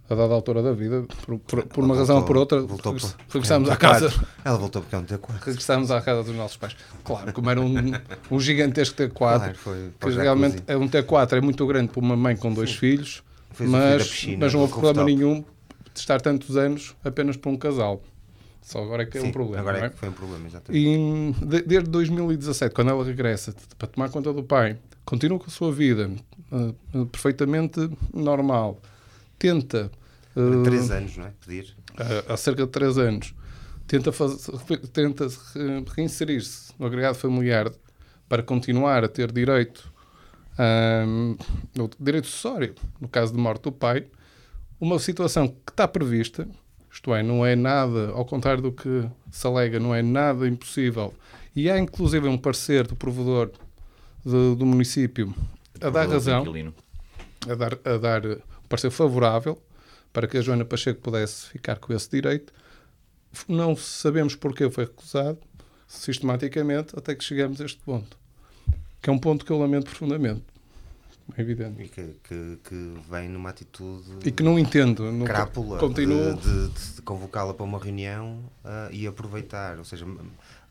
a 0.09 0.15
dada 0.15 0.33
altura 0.33 0.61
da 0.61 0.73
vida, 0.73 1.05
por, 1.25 1.39
por- 1.39 1.65
por 1.65 1.83
uma 1.83 1.93
Ela 1.93 2.01
razão 2.01 2.15
ou 2.17 2.21
voltou- 2.21 2.27
por 2.35 2.37
outra, 2.39 2.61
voltou 2.61 2.91
regress- 2.93 3.13
por- 3.15 3.33
regressamos 3.33 3.69
é 3.69 3.71
um 3.71 3.73
à 3.73 3.77
casa. 3.77 4.09
T4. 4.09 4.25
Ela 4.45 4.57
voltou 4.57 4.81
porque 4.81 4.95
é 4.95 4.99
um 4.99 5.03
T4. 5.05 5.29
Regressamos 5.45 5.91
à 5.91 6.01
casa 6.01 6.23
dos 6.23 6.35
nossos 6.35 6.57
pais. 6.57 6.75
Claro, 7.03 7.31
como 7.33 7.49
era 7.49 7.61
um, 7.61 7.75
um 8.31 8.39
gigantesco 8.39 8.95
T4, 8.97 9.11
Claro, 9.13 9.55
foi 9.55 9.91
que 9.99 10.09
realmente 10.09 10.61
é 10.67 10.75
um 10.77 10.87
T4 10.89 11.37
é 11.37 11.41
muito 11.41 11.65
grande 11.65 11.89
para 11.91 11.99
uma 12.01 12.15
mãe 12.17 12.35
com 12.35 12.53
dois 12.53 12.73
filhos, 12.75 13.23
Fez 13.51 13.69
mas, 13.69 14.07
piscina, 14.09 14.37
mas 14.41 14.53
não 14.53 14.61
houve 14.61 14.73
problema 14.73 15.01
rooftop. 15.03 15.15
nenhum 15.15 15.41
de 15.93 15.99
estar 15.99 16.19
tantos 16.19 16.57
anos 16.57 16.95
apenas 17.03 17.37
para 17.37 17.51
um 17.51 17.55
casal. 17.57 18.01
Só 18.61 18.81
agora 18.81 19.03
é 19.03 19.05
que 19.05 19.17
é 19.17 19.21
Sim, 19.21 19.27
um 19.27 19.31
problema. 19.31 19.59
Agora 19.61 19.79
é 19.79 19.85
é? 19.85 19.89
que 19.89 19.97
foi 19.97 20.09
um 20.09 20.13
problema, 20.13 20.47
exatamente. 20.47 20.85
E 20.87 21.45
de- 21.45 21.61
desde 21.63 21.89
2017, 21.89 22.73
quando 22.73 22.89
ela 22.91 23.03
regressa 23.03 23.53
para 23.77 23.87
tomar 23.87 24.09
conta 24.09 24.31
do 24.33 24.41
pai, 24.41 24.77
continua 25.05 25.37
com 25.37 25.45
a 25.47 25.49
sua 25.49 25.71
vida 25.71 26.09
ah, 26.51 26.71
perfeitamente 27.11 27.89
normal, 28.13 28.79
tenta 29.47 29.91
ah, 30.35 30.63
Três 30.63 30.89
anos, 30.89 31.17
não 31.17 31.25
é? 31.25 31.31
Pedir. 31.45 31.75
há- 31.97 32.33
há 32.33 32.37
cerca 32.37 32.63
de 32.65 32.71
3 32.71 32.97
anos, 32.97 33.35
tenta, 33.85 34.11
faz- 34.11 34.49
tenta 34.93 35.27
re- 35.27 35.83
reinserir-se 35.95 36.71
no 36.79 36.85
agregado 36.85 37.15
familiar 37.15 37.69
para 38.29 38.41
continuar 38.41 39.03
a 39.03 39.07
ter 39.09 39.31
direito, 39.31 39.91
ahm, 40.57 41.35
no 41.75 41.89
direito 41.99 42.27
sucessório, 42.27 42.73
no 43.01 43.07
caso 43.09 43.33
de 43.33 43.37
morte 43.39 43.63
do 43.63 43.71
pai, 43.71 44.05
uma 44.79 44.97
situação 44.97 45.47
que 45.47 45.71
está 45.71 45.87
prevista, 45.87 46.47
isto 46.91 47.13
é, 47.13 47.21
não 47.21 47.45
é 47.45 47.55
nada, 47.55 48.09
ao 48.11 48.25
contrário 48.25 48.61
do 48.63 48.71
que 48.71 49.05
se 49.31 49.45
alega, 49.45 49.79
não 49.79 49.93
é 49.93 50.01
nada 50.01 50.47
impossível. 50.47 51.13
E 51.55 51.69
há 51.69 51.77
inclusive 51.77 52.27
um 52.27 52.37
parecer 52.37 52.87
do 52.87 52.95
provedor 52.95 53.51
de- 54.25 54.55
do 54.55 54.65
município 54.65 55.33
a 55.81 55.89
dar 55.89 56.05
razão 56.13 56.43
a 57.49 57.55
dar, 57.55 57.73
a 57.85 57.97
dar 57.97 58.21
pareceu 58.73 58.89
favorável 58.89 59.61
para 60.11 60.27
que 60.27 60.35
a 60.35 60.41
Joana 60.41 60.65
Pacheco 60.65 60.99
pudesse 60.99 61.45
ficar 61.49 61.77
com 61.77 61.93
esse 61.93 62.09
direito. 62.09 62.51
Não 63.47 63.75
sabemos 63.75 64.33
porquê 64.35 64.67
foi 64.67 64.85
recusado, 64.85 65.37
sistematicamente, 65.87 66.97
até 66.97 67.13
que 67.13 67.23
chegamos 67.23 67.61
a 67.61 67.65
este 67.65 67.79
ponto. 67.81 68.17
Que 68.99 69.11
é 69.11 69.13
um 69.13 69.19
ponto 69.19 69.45
que 69.45 69.51
eu 69.51 69.59
lamento 69.59 69.85
profundamente. 69.85 70.41
É 71.37 71.41
evidente. 71.41 71.83
E 71.83 71.87
que, 71.87 72.15
que, 72.23 72.57
que 72.63 72.93
vem 73.09 73.29
numa 73.29 73.49
atitude 73.51 74.09
E 74.25 74.31
que 74.31 74.41
não 74.41 74.57
entendo. 74.57 75.03
Crápula 75.23 75.77
continuo. 75.77 76.33
de, 76.35 76.67
de- 76.69 76.95
de 76.95 77.01
convocá-la 77.03 77.53
para 77.53 77.63
uma 77.63 77.77
reunião 77.77 78.39
ah, 78.65 78.89
e 78.91 79.05
aproveitar, 79.05 79.77
ou 79.77 79.85
seja, 79.85 80.03
ma- 80.05 80.19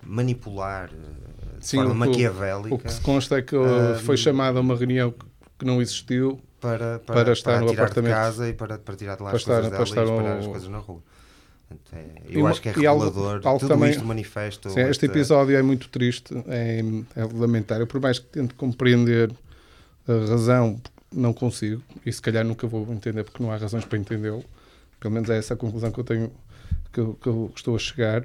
manipular 0.05 0.91
ah, 0.93 1.59
de 1.59 1.67
Sim, 1.67 1.77
forma 1.79 1.93
o 1.93 1.95
maquiavélica 1.95 2.75
O 2.75 2.79
que 2.79 2.93
se 2.93 3.01
consta 3.01 3.39
é 3.39 3.43
que 3.43 3.55
Ah, 3.57 3.99
foi 4.05 4.17
chamada 4.17 4.59
a 4.59 4.61
uma 4.61 4.75
reunião 4.77 5.15
que 5.59 5.65
não 5.65 5.81
existiu. 5.81 6.41
Para, 6.63 6.99
para 7.01 7.33
estar 7.33 7.61
no 7.61 7.67
tirar 7.69 7.83
apartamento. 7.83 8.15
de 8.15 8.17
casa 8.21 8.49
e 8.49 8.53
para, 8.55 8.79
para 8.79 8.97
tirar 8.97 9.17
de 9.17 9.23
lá 9.23 9.29
Para 9.31 9.37
as 9.37 9.43
estar- 9.43 9.55
coisas 9.63 9.71
para 9.71 9.79
dela 9.79 9.85
estar 9.91 10.01
e 10.01 10.05
esperar 10.05 10.33
ao- 10.33 10.39
as 10.39 10.47
coisas 10.47 10.69
na 10.69 10.79
rua. 10.79 11.03
É- 11.93 12.05
E 12.29 12.35
eu 12.35 12.41
uma- 12.41 12.51
acho 12.51 12.61
que 12.63 12.69
é 12.69 12.79
e 12.79 12.87
algo- 12.87 13.05
revelador. 13.05 13.41
algo 13.47 13.61
Tudo 13.61 13.69
também- 13.69 13.91
isto 13.91 14.05
manifesta. 14.05 14.71
Sim, 14.71 14.81
este 14.81 15.07
episódio 15.07 15.57
é 15.57 15.63
muito 15.63 15.89
triste, 15.89 16.35
é, 16.47 16.81
é 17.17 17.25
lamentável. 17.35 17.87
Por 17.87 18.01
mais 18.01 18.19
que 18.19 18.27
tente 18.27 18.55
compreender 18.55 19.31
a 20.07 20.13
razão, 20.31 20.81
não 21.11 21.33
consigo. 21.33 21.83
E 22.07 22.13
se 22.13 22.21
calhar 22.23 22.45
nunca 22.45 22.67
vou 22.67 22.91
entender 22.93 23.25
porque 23.25 23.43
não 23.43 23.51
há 23.51 23.57
razões 23.57 23.85
para 23.85 23.99
entendê-lo. 23.99 24.45
Pelo 25.01 25.13
menos 25.15 25.29
é 25.31 25.37
essa 25.39 25.55
a 25.55 25.57
conclusão 25.57 25.91
que 25.91 25.99
eu 25.99 26.05
tenho, 26.05 26.33
que 26.93 27.01
eu, 27.01 27.15
que 27.15 27.27
eu 27.27 27.53
estou 27.57 27.75
a 27.75 27.79
chegar. 27.79 28.25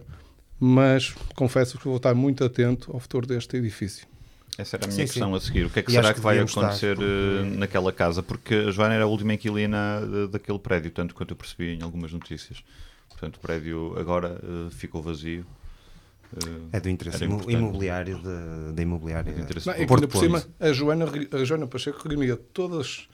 Mas 0.60 1.14
confesso 1.36 1.78
que 1.78 1.86
vou 1.86 1.98
estar 1.98 2.14
muito 2.16 2.44
atento 2.44 2.92
ao 2.92 3.00
futuro 3.00 3.26
deste 3.28 3.56
edifício. 3.58 4.06
Essa 4.58 4.78
era 4.78 4.86
a 4.86 4.88
minha 4.88 5.06
Sim, 5.06 5.12
questão 5.14 5.30
sim. 5.32 5.36
a 5.38 5.40
seguir. 5.40 5.66
O 5.66 5.70
que 5.70 5.80
é 5.80 5.84
que 5.84 5.92
E 5.92 5.94
será 5.94 6.10
que, 6.10 6.16
que 6.16 6.22
vai 6.22 6.40
acontecer 6.40 6.96
porque- 6.96 7.10
eh, 7.54 7.58
naquela 7.58 7.92
casa? 7.92 8.24
Porque 8.24 8.54
a 8.56 8.72
Joana 8.72 8.96
era 8.96 9.04
a 9.04 9.08
última 9.08 9.34
inquilina 9.34 10.02
eh, 10.02 10.28
daquele 10.28 10.58
prédio, 10.60 10.90
tanto 10.92 11.14
quanto 11.14 11.32
eu 11.32 11.36
percebi 11.38 11.76
em 11.76 11.84
algumas 11.84 12.12
notícias. 12.12 12.64
Portanto, 13.10 13.38
o 13.38 13.40
prédio 13.40 13.96
agora 14.00 14.40
eh, 14.44 14.70
ficou 14.72 15.02
vazio. 15.02 15.46
É 16.74 16.80
do 16.80 16.90
interesse 16.90 17.24
imobiliário 17.24 18.22
da, 18.22 18.72
da 18.74 18.82
imobiliária. 18.82 19.30
É 19.30 19.34
do 19.34 19.40
interesse 19.42 19.66
Não, 19.68 19.86
por 19.86 20.20
cima, 20.20 20.44
a 20.60 20.74
Joana, 20.74 21.06
a 21.32 21.44
Joana 21.46 21.68
Pacheco 21.68 22.06
reunia 22.08 22.36
todas 22.36 23.08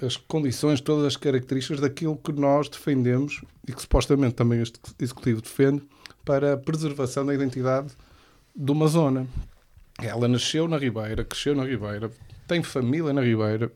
as 0.00 0.16
condições, 0.16 0.80
todas 0.80 1.04
as 1.04 1.16
características 1.16 1.80
daquilo 1.80 2.16
que 2.16 2.30
nós 2.32 2.68
defendemos 2.68 3.40
e 3.66 3.72
que 3.72 3.80
supostamente 3.82 4.34
também 4.34 4.60
este 4.62 4.78
Executivo 5.00 5.42
defende 5.42 5.82
para 6.24 6.52
a 6.54 6.56
preservação 6.56 7.26
da 7.26 7.34
identidade 7.34 7.88
de 8.54 8.70
uma 8.70 8.86
zona. 8.86 9.26
Ela 10.06 10.28
nasceu 10.28 10.66
na 10.68 10.78
Ribeira, 10.78 11.24
cresceu 11.24 11.54
na 11.54 11.64
Ribeira, 11.64 12.10
tem 12.46 12.62
família 12.62 13.12
na 13.12 13.20
Ribeira, 13.22 13.70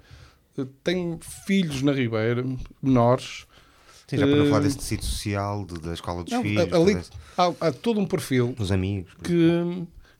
eh, 0.58 0.66
tem 0.84 1.18
filhos 1.46 1.82
na 1.82 1.92
Ribeira, 1.92 2.44
menores. 2.82 3.46
Sim, 4.08 4.18
já 4.18 4.26
para 4.26 4.36
não 4.36 4.46
falar 4.46 4.60
Eh, 4.60 4.62
desse 4.64 4.78
tecido 4.78 5.04
social, 5.04 5.64
de- 5.64 5.80
da 5.80 5.92
escola 5.92 6.22
dos 6.22 6.32
Não, 6.32 6.42
filhos, 6.42 6.72
ali 6.72 6.96
há, 7.36 7.52
há 7.68 7.72
todo 7.72 7.98
um 8.00 8.06
perfil 8.06 8.52
dos 8.56 8.70
amigos. 8.70 9.12
que, 9.22 9.50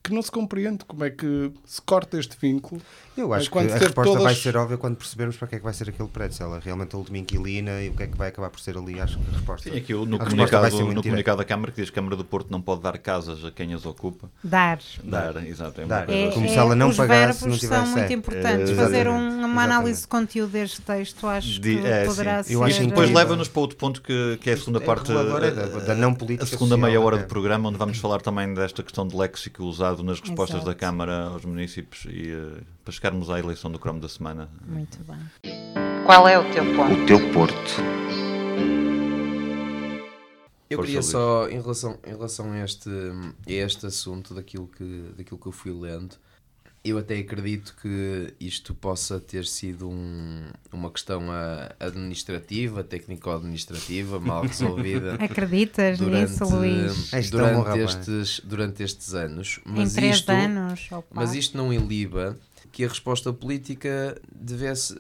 que 0.08 0.14
não 0.14 0.22
se 0.22 0.30
compreende 0.30 0.84
como 0.84 1.04
é 1.04 1.10
que 1.10 1.50
se 1.64 1.80
corta 1.82 2.18
este 2.18 2.36
vínculo. 2.40 2.80
Eu 3.16 3.32
acho 3.32 3.50
que 3.50 3.58
a 3.58 3.62
resposta 3.62 4.12
vai 4.12 4.22
todas- 4.22 4.38
ser 4.42 4.56
óbvia 4.58 4.76
quando 4.76 4.96
percebermos 4.96 5.36
para 5.38 5.48
que 5.48 5.54
é 5.54 5.58
que 5.58 5.64
vai 5.64 5.72
ser 5.72 5.88
aquele 5.88 6.08
prédio. 6.08 6.36
Se 6.36 6.42
ela 6.42 6.58
é 6.58 6.60
realmente 6.62 6.94
a 6.94 6.98
última 6.98 7.16
inquilina 7.16 7.80
e 7.82 7.88
o 7.88 7.94
que 7.94 8.02
é 8.02 8.06
que 8.06 8.16
vai 8.16 8.28
acabar 8.28 8.50
por 8.50 8.60
ser 8.60 8.76
ali, 8.76 9.00
acho 9.00 9.18
que 9.18 9.24
a 9.30 9.32
resposta. 9.32 9.70
Sim, 9.70 9.76
aqui 9.76 9.94
o- 9.94 10.04
no, 10.04 10.18
vai 10.18 10.28
comunicado, 10.28 10.84
no 10.92 11.02
comunicado 11.02 11.38
da 11.38 11.44
Câmara 11.44 11.72
que 11.72 11.80
diz 11.80 11.88
que 11.90 11.98
a 11.98 12.02
Câmara 12.02 12.14
do 12.16 12.24
Porto 12.24 12.48
não 12.50 12.60
pode 12.60 12.82
dar 12.82 12.96
casas 12.98 13.42
a 13.44 13.50
quem 13.50 13.72
as 13.72 13.86
ocupa. 13.86 14.28
Dar. 14.44 14.78
Dar, 15.02 15.46
exato. 15.46 15.80
É 15.80 15.86
Dar. 15.86 16.10
É, 16.10 16.24
assim. 16.26 16.34
Como 16.34 16.46
é, 16.46 16.48
se 16.50 16.56
ela 16.58 16.76
não 16.76 16.88
os 16.90 16.96
pagasse, 16.98 17.40
verbos 17.40 17.42
não 17.46 17.58
tivesse- 17.58 17.86
são 17.86 17.96
muito 17.96 18.10
é. 18.10 18.14
importantes. 18.14 18.70
É, 18.70 18.74
Fazer 18.74 19.08
um- 19.08 19.16
exatamente, 19.16 19.44
uma 19.46 19.62
análise 19.62 20.00
exatamente. 20.00 20.00
de 20.02 20.08
conteúdo 20.08 20.50
deste 20.52 20.80
texto 20.82 21.26
acho 21.26 21.60
que 21.60 21.78
é, 21.86 22.04
poderá 22.04 22.42
sim. 22.42 22.48
ser. 22.50 22.54
Eu 22.54 22.64
acho 22.64 22.82
E 22.82 22.86
depois 22.86 23.10
leva-nos 23.10 23.48
para 23.48 23.60
outro 23.62 23.76
ponto 23.78 24.02
que, 24.02 24.38
que 24.42 24.50
é 24.50 24.52
a 24.52 24.56
segunda 24.58 24.78
é 24.78 24.82
parte, 24.84 25.10
é 25.10 25.50
da- 25.50 25.78
da 25.80 25.94
não 25.94 26.12
política 26.12 26.44
a 26.44 26.46
segunda 26.46 26.74
social 26.74 26.90
meia 26.90 27.00
hora 27.00 27.16
do 27.16 27.24
programa, 27.24 27.70
onde 27.70 27.78
vamos 27.78 27.96
falar 27.98 28.20
também 28.20 28.52
desta 28.52 28.82
questão 28.82 29.08
de 29.08 29.16
léxico 29.16 29.64
usado 29.64 29.95
nas 30.02 30.20
respostas 30.20 30.56
Exato. 30.56 30.70
da 30.70 30.74
Câmara 30.74 31.26
aos 31.26 31.44
municípios 31.44 32.04
e 32.06 32.30
eh, 32.30 32.62
para 32.84 32.92
chegarmos 32.92 33.30
à 33.30 33.38
eleição 33.38 33.70
do 33.70 33.78
cromo 33.78 34.00
da 34.00 34.08
semana. 34.08 34.50
Muito 34.66 34.98
bem. 35.04 35.18
Qual 36.04 36.28
é 36.28 36.38
o 36.38 36.52
teu 36.52 36.64
ponto? 36.74 36.92
O 36.92 37.06
teu 37.06 37.32
Porto. 37.32 37.56
Eu 40.68 40.80
queria 40.80 41.02
só, 41.02 41.48
em 41.48 41.60
relação, 41.60 41.98
em 42.04 42.10
relação 42.10 42.52
a, 42.52 42.64
este, 42.64 42.90
a 42.90 43.52
este 43.52 43.86
assunto, 43.86 44.34
daquilo 44.34 44.66
que, 44.66 45.12
daquilo 45.16 45.38
que 45.38 45.46
eu 45.46 45.52
fui 45.52 45.72
lendo, 45.72 46.16
eu 46.90 46.98
até 46.98 47.18
acredito 47.18 47.74
que 47.80 48.34
isto 48.40 48.74
possa 48.74 49.18
ter 49.20 49.44
sido 49.46 49.88
um- 49.88 50.48
uma 50.72 50.90
questão 50.90 51.30
ah, 51.30 51.74
administrativa, 51.80 52.82
técnico-administrativa, 52.84 54.18
mal 54.20 54.42
resolvida. 54.46 55.14
Acreditas 55.14 55.98
durante, 55.98 56.30
nisso, 56.30 56.44
Luís? 56.44 57.10
Durante, 57.30 57.56
rapaz. 57.66 57.80
estes, 57.90 58.40
durante 58.44 58.82
estes 58.82 59.14
anos. 59.14 59.60
Em 59.66 59.70
Mas 59.72 59.92
três 59.94 60.16
isto, 60.16 60.30
anos? 60.30 60.88
Ou 60.92 61.04
mas 61.10 61.34
isto 61.34 61.56
não 61.56 61.72
iliba 61.72 62.36
que 62.72 62.84
a 62.84 62.88
resposta 62.88 63.32
política 63.32 64.20
devesse, 64.34 64.92
eh, 64.94 64.96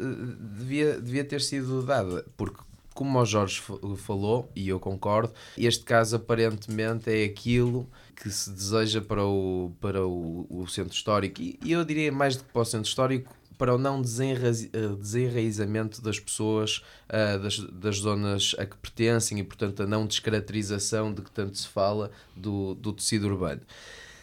devia, 0.58 1.00
devia 1.00 1.24
ter 1.24 1.40
sido 1.42 1.82
dada, 1.82 2.24
porque 2.36 2.56
como 2.94 3.20
o 3.20 3.24
Jorge 3.26 3.60
fa- 3.60 3.74
falou, 3.98 4.50
e 4.56 4.70
eu 4.70 4.80
concordo, 4.80 5.30
este 5.58 5.84
caso 5.84 6.16
aparentemente 6.16 7.10
é 7.10 7.24
aquilo 7.24 7.86
que 8.16 8.30
se 8.30 8.50
deseja 8.50 9.00
para 9.00 9.24
o, 9.24 9.72
para 9.80 10.04
o, 10.06 10.46
o 10.48 10.66
centro 10.66 10.92
histórico, 10.92 11.40
e 11.40 11.58
eu 11.64 11.84
diria 11.84 12.10
mais 12.10 12.36
do 12.36 12.44
que 12.44 12.52
para 12.52 12.62
o 12.62 12.64
centro 12.64 12.88
histórico, 12.88 13.32
para 13.56 13.74
o 13.74 13.78
não 13.78 14.00
eh, 14.00 14.96
desenraizamento 14.98 16.02
das 16.02 16.20
pessoas 16.20 16.82
ah, 17.08 17.36
das, 17.38 17.58
das 17.58 17.96
zonas 17.96 18.54
a 18.58 18.66
que 18.66 18.76
pertencem 18.76 19.38
e, 19.38 19.44
portanto, 19.44 19.82
a 19.82 19.86
não 19.86 20.06
descaracterização 20.06 21.12
de 21.12 21.22
que 21.22 21.30
tanto 21.30 21.56
se 21.56 21.68
fala 21.68 22.10
do, 22.34 22.74
do 22.74 22.92
tecido 22.92 23.26
urbano. 23.26 23.62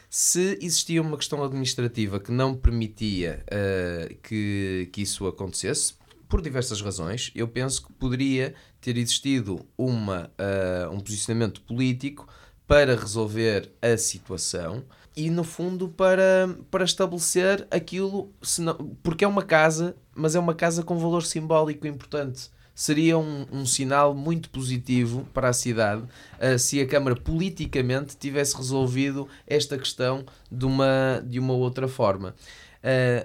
Se 0.10 0.60
existia 0.62 1.02
uma 1.02 1.18
questão 1.18 1.44
administrativa 1.44 2.20
que 2.20 2.32
não 2.32 2.56
permitia 2.56 3.44
ah, 3.52 4.14
que, 4.22 4.90
que 4.92 5.02
isso 5.02 5.26
acontecesse, 5.28 5.96
por 6.30 6.42
diversas 6.42 6.82
razões, 6.82 7.32
eu 7.36 7.48
penso 7.48 7.86
que 7.86 7.94
poderia 7.94 8.56
ter 8.82 8.98
existido 8.98 9.66
uma, 9.78 10.32
ah, 10.38 10.90
um 10.92 11.00
posicionamento 11.00 11.62
político 11.62 12.28
para 12.68 12.96
resolver 12.96 13.70
a 13.82 13.98
situação 13.98 14.84
e, 15.16 15.30
no 15.30 15.44
fundo, 15.44 15.88
para, 15.90 16.50
para 16.72 16.84
estabelecer 16.86 17.68
aquilo, 17.70 18.32
se 18.42 18.62
não- 18.62 18.76
porque 19.04 19.24
é 19.24 19.28
uma 19.28 19.44
casa, 19.44 19.96
mas 20.16 20.36
é 20.36 20.40
uma 20.40 20.56
casa 20.56 20.82
com 20.84 20.98
valor 20.98 21.24
simbólico 21.24 21.86
importante. 21.86 22.50
Seria 22.76 23.20
um, 23.20 23.46
um 23.52 23.66
sinal 23.68 24.16
muito 24.16 24.50
positivo 24.50 25.28
para 25.32 25.50
a 25.50 25.54
cidade 25.54 26.04
ah, 26.40 26.58
se 26.58 26.82
a 26.82 26.88
Câmara 26.88 27.16
politicamente 27.16 28.18
tivesse 28.18 28.56
resolvido 28.58 29.28
esta 29.46 29.78
questão 29.78 30.26
de 30.52 30.66
uma, 30.66 31.22
de 31.24 31.38
uma 31.38 31.54
outra 31.54 31.88
forma. 31.88 32.34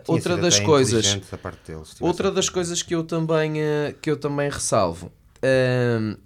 Tinha 0.04 0.14
outra 0.16 0.35
das 0.42 0.54
coisas 0.66 0.92
deles, 1.02 1.14
Outra 2.07 2.30
das 2.30 2.49
coisas 2.50 2.83
que 2.83 2.95
eu 2.95 3.02
também, 3.02 3.61
eh, 3.62 3.95
que 4.02 4.11
eu 4.11 4.16
também 4.18 4.50
ressalvo 4.50 5.11
hum, 5.42 6.16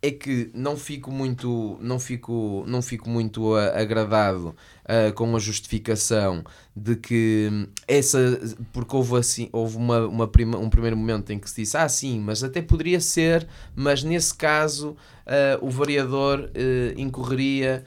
é 0.00 0.10
que 0.12 0.50
não 0.54 0.76
fico 0.76 1.10
muito, 1.10 1.76
não 1.80 1.98
fico, 1.98 2.64
não 2.68 2.80
fico 2.80 3.10
muito 3.10 3.54
ah, 3.54 3.80
agradado 3.80 4.54
ah, 4.84 5.10
com 5.12 5.34
a 5.34 5.38
justificação 5.40 6.44
de 6.74 6.94
que 6.94 7.68
essa, 7.86 8.40
porque 8.72 8.94
houve 8.94 9.16
assim, 9.16 9.48
houve 9.52 9.76
uma, 9.76 10.06
uma 10.06 10.28
prima, 10.28 10.56
um 10.56 10.70
primeiro 10.70 10.96
momento 10.96 11.32
em 11.32 11.38
que 11.38 11.50
se 11.50 11.62
disse, 11.62 11.76
ah 11.76 11.88
sim, 11.88 12.20
mas 12.20 12.44
até 12.44 12.62
poderia 12.62 13.00
ser, 13.00 13.48
mas 13.74 14.04
nesse 14.04 14.32
caso 14.34 14.96
ah, 15.26 15.58
o 15.60 15.68
variador 15.68 16.48
eh, 16.54 16.94
incorreria 16.96 17.84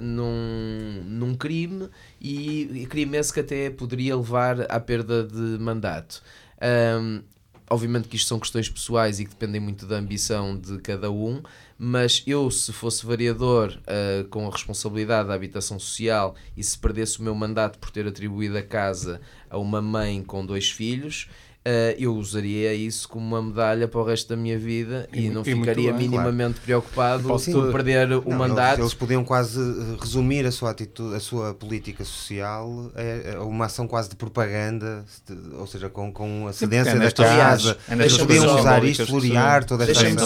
num, 0.00 1.02
num 1.04 1.34
crime 1.34 1.88
e, 2.20 2.82
e 2.82 2.86
crime 2.86 3.16
esse 3.16 3.32
que 3.32 3.40
até 3.40 3.70
poderia 3.70 4.14
levar 4.16 4.60
à 4.70 4.78
perda 4.78 5.24
de 5.24 5.58
mandato. 5.58 6.22
Ahm, 6.60 7.22
obviamente 7.68 8.08
que 8.08 8.16
isto 8.16 8.28
são 8.28 8.38
questões 8.38 8.68
pessoais 8.68 9.18
e 9.20 9.24
que 9.24 9.30
dependem 9.30 9.60
muito 9.60 9.86
da 9.86 9.96
ambição 9.96 10.58
de 10.58 10.78
cada 10.78 11.10
um, 11.10 11.42
mas 11.78 12.22
eu, 12.26 12.50
se 12.50 12.72
fosse 12.72 13.04
variador 13.04 13.78
ah, 13.86 14.26
com 14.30 14.46
a 14.46 14.50
responsabilidade 14.50 15.28
da 15.28 15.34
habitação 15.34 15.78
social 15.78 16.34
e 16.56 16.62
se 16.62 16.78
perdesse 16.78 17.20
o 17.20 17.22
meu 17.22 17.34
mandato 17.34 17.78
por 17.78 17.90
ter 17.90 18.06
atribuído 18.06 18.56
a 18.56 18.62
casa 18.62 19.20
a 19.50 19.58
uma 19.58 19.82
mãe 19.82 20.22
com 20.22 20.44
dois 20.44 20.70
filhos, 20.70 21.28
ah, 21.68 21.94
eu 21.98 22.14
usaria 22.14 22.72
isso 22.72 23.08
como 23.08 23.26
uma 23.26 23.42
medalha 23.42 23.88
para 23.88 24.00
o 24.00 24.04
resto 24.04 24.28
da 24.28 24.36
minha 24.36 24.56
vida 24.58 25.08
e, 25.12 25.26
E- 25.26 25.30
não 25.30 25.42
e 25.42 25.44
ficaria 25.46 25.92
bem, 25.92 26.08
minimamente 26.08 26.60
preocupado 26.60 27.24
Posso- 27.26 27.50
por 27.50 27.72
perder 27.72 28.12
o 28.12 28.22
Não, 28.30 28.38
mandato. 28.38 28.74
Eles, 28.74 28.78
eles 28.80 28.94
podiam 28.94 29.24
quase 29.24 29.60
eh, 29.60 29.96
resumir 30.00 30.46
a 30.46 30.52
sua 30.52 30.70
atitude, 30.70 31.16
a 31.16 31.20
sua 31.20 31.52
política 31.54 32.04
social 32.04 32.92
a, 32.94 33.38
a 33.38 33.44
uma 33.44 33.66
ação 33.66 33.88
quase 33.88 34.08
de 34.10 34.16
propaganda, 34.16 35.04
de- 35.28 35.54
ou 35.56 35.66
seja, 35.66 35.88
com, 35.90 36.12
com 36.12 36.46
a 36.46 36.52
cedência 36.52 36.92
da 36.94 37.00
nestas- 37.00 37.26
casa. 37.26 37.78
é 37.88 37.94
Eles 37.94 38.16
podiam 38.16 38.58
usar 38.58 38.84
isto, 38.84 39.06
florear 39.06 39.64
toda 39.64 39.84
esta 39.84 40.04
também 40.04 40.18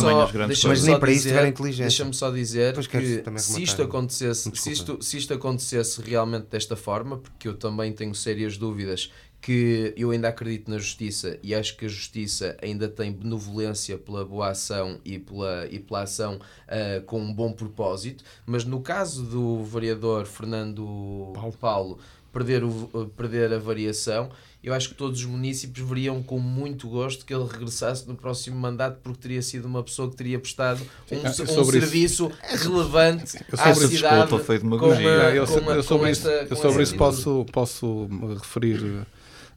só, 0.54 0.68
Mas 0.68 0.82
nem 0.85 0.99
para 1.00 1.11
isso 1.11 1.26
tiveram 1.28 1.49
inteligência. 1.49 1.85
Deixa-me 1.85 2.12
só 2.14 2.30
dizer 2.30 2.75
que 2.87 3.18
também 3.18 3.38
se 3.42 3.62
isto 3.62 3.82
acontecesse, 3.82 4.50
se 4.54 4.73
isto, 4.73 4.99
se 5.02 5.16
isto 5.16 5.32
acontecesse 5.32 6.02
realmente 6.02 6.47
desta 6.50 6.76
forma, 6.76 7.16
porque 7.16 7.49
eu 7.49 7.54
também 7.54 7.92
tenho 7.92 8.14
sérias 8.14 8.56
dúvidas 8.59 9.11
que 9.40 9.94
eu 9.97 10.11
ainda 10.11 10.28
acredito 10.28 10.70
na 10.70 10.76
justiça 10.78 11.38
e 11.42 11.54
acho 11.54 11.76
que 11.76 11.87
a 11.87 11.88
justiça 11.88 12.56
ainda 12.61 12.88
tem 12.88 13.11
benevolência 13.11 13.97
pela 13.97 14.25
boa 14.25 14.50
ação 14.50 15.00
e 15.04 15.18
pela, 15.18 15.66
e 15.70 15.78
pela 15.78 16.02
ação 16.02 16.37
uh, 16.37 17.02
com 17.06 17.20
um 17.20 17.32
bom 17.32 17.50
propósito, 17.52 18.23
mas 18.44 18.64
no 18.64 18.80
caso 18.80 19.23
do 19.25 19.64
vereador 19.64 20.26
Fernando 20.26 21.32
Paulo, 21.35 21.52
Paulo 21.59 21.99
perder, 22.32 22.62
o, 22.62 23.11
perder 23.16 23.52
a 23.52 23.59
variação, 23.59 24.30
eu 24.62 24.75
acho 24.75 24.90
que 24.90 24.94
todos 24.94 25.18
os 25.20 25.25
municípios 25.26 25.88
veriam 25.88 26.23
com 26.23 26.38
muito 26.38 26.87
gosto 26.87 27.25
que 27.25 27.32
ele 27.35 27.44
regressasse 27.50 28.06
no 28.06 28.14
próximo 28.14 28.56
mandato 28.61 28.99
porque 29.02 29.23
teria 29.23 29.40
sido 29.40 29.64
uma 29.64 29.82
pessoa 29.82 30.11
que 30.11 30.16
teria 30.16 30.38
prestado 30.38 30.82
um, 31.11 31.16
Ah, 31.25 31.30
um 31.30 31.32
sobre 31.32 31.80
serviço 31.80 32.30
relevante 32.42 33.37
Eu 33.38 33.59
à 33.59 33.75
sobre- 33.75 33.88
cidade 33.88 34.16
Desculpa, 34.20 34.44
foi 34.44 34.59
com 34.59 34.64
demagogia. 34.68 35.00
uma- 35.00 35.23
Ah, 35.28 35.35
eu, 35.35 35.47
com 35.47 35.54
uma- 35.61 35.73
eu 35.73 35.76
com 35.76 35.82
sobre 35.82 36.11
esta- 36.11 36.28
isso, 36.28 36.42
eu 36.42 36.49
com 36.49 36.56
sobre 36.56 36.82
isso 36.82 36.97
posso, 36.97 37.47
posso 37.50 38.06
me 38.11 38.35
referir 38.35 39.06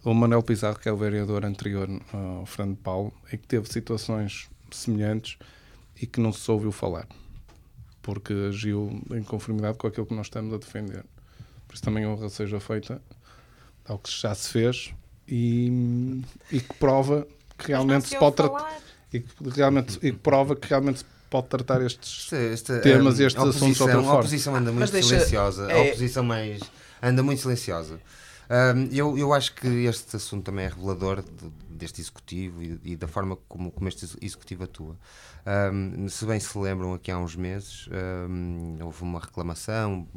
eh, 0.05 0.09
ao 0.09 0.13
Manuel 0.13 0.43
Pizarro, 0.43 0.77
que 0.79 0.87
é 0.89 0.91
o 0.91 0.97
vereador 0.97 1.45
anterior 1.45 1.87
ao 2.11 2.45
Fernando 2.45 2.77
Paulo, 2.77 3.13
e 3.31 3.37
que 3.37 3.47
teve 3.47 3.67
situações 3.71 4.49
semelhantes 4.71 5.37
e 6.01 6.05
que 6.07 6.19
não 6.19 6.33
se 6.33 6.49
ouviu 6.49 6.71
falar, 6.71 7.07
porque 8.01 8.33
agiu 8.49 9.01
em 9.11 9.23
conformidade 9.23 9.77
com 9.77 9.87
aquilo 9.87 10.05
que 10.05 10.13
nós 10.13 10.25
estamos 10.27 10.53
a 10.53 10.57
defender. 10.57 11.03
Por 11.67 11.73
isso 11.75 11.83
também 11.83 12.03
a 12.05 12.09
honra 12.09 12.29
seja 12.29 12.59
feita 12.59 13.01
ao 13.85 13.97
que 13.99 14.11
já 14.11 14.33
se 14.35 14.49
fez 14.49 14.93
e, 15.27 16.21
e 16.51 16.59
que 16.59 16.73
prova 16.75 17.27
que 17.57 17.67
realmente 17.67 18.07
se 18.09 18.17
pode 18.17 18.35
tratar 18.35 18.77
e 19.11 19.19
que 19.19 19.49
realmente 19.49 19.95
e 20.01 20.11
que 20.11 20.17
prova 20.17 20.55
que 20.55 20.67
realmente 20.67 20.99
se 20.99 21.05
pode 21.29 21.47
tratar 21.47 21.81
estes 21.81 22.23
Este- 22.31 22.35
este, 22.53 22.79
temas 22.81 23.19
e 23.19 23.23
estes 23.25 23.43
a 23.43 23.47
assuntos 23.47 23.75
de 23.77 23.81
outra 23.83 23.97
oposição- 23.97 23.99
A 23.99 24.03
forma. 24.03 24.19
oposição 24.19 24.55
anda 24.55 24.71
muito 24.71 24.91
deixa- 24.91 25.07
silenciosa. 25.09 25.67
A 25.67 25.71
é- 25.71 25.89
oposição 25.89 26.23
mais 26.23 26.59
anda 27.01 27.23
muito 27.23 27.41
silenciosa. 27.41 27.99
Hum, 28.49 28.89
eu, 28.91 29.17
eu 29.17 29.33
acho 29.33 29.53
que 29.55 29.67
este 29.67 30.15
assunto 30.15 30.43
também 30.43 30.65
é 30.65 30.69
revelador 30.69 31.21
de- 31.21 31.49
deste 31.69 32.01
executivo 32.01 32.61
e, 32.61 32.79
e 32.83 32.95
da 32.95 33.07
forma 33.07 33.35
como, 33.47 33.71
como 33.71 33.87
este 33.89 34.05
executivo 34.21 34.63
atua. 34.65 34.97
Hum, 35.73 36.07
se 36.07 36.25
bem 36.25 36.39
se 36.39 36.57
lembram, 36.57 36.93
aqui 36.93 37.11
há 37.11 37.17
uns 37.17 37.35
meses 37.35 37.89
hum, 38.29 38.77
houve 38.81 39.03
uma 39.03 39.19
reclamação 39.19 40.07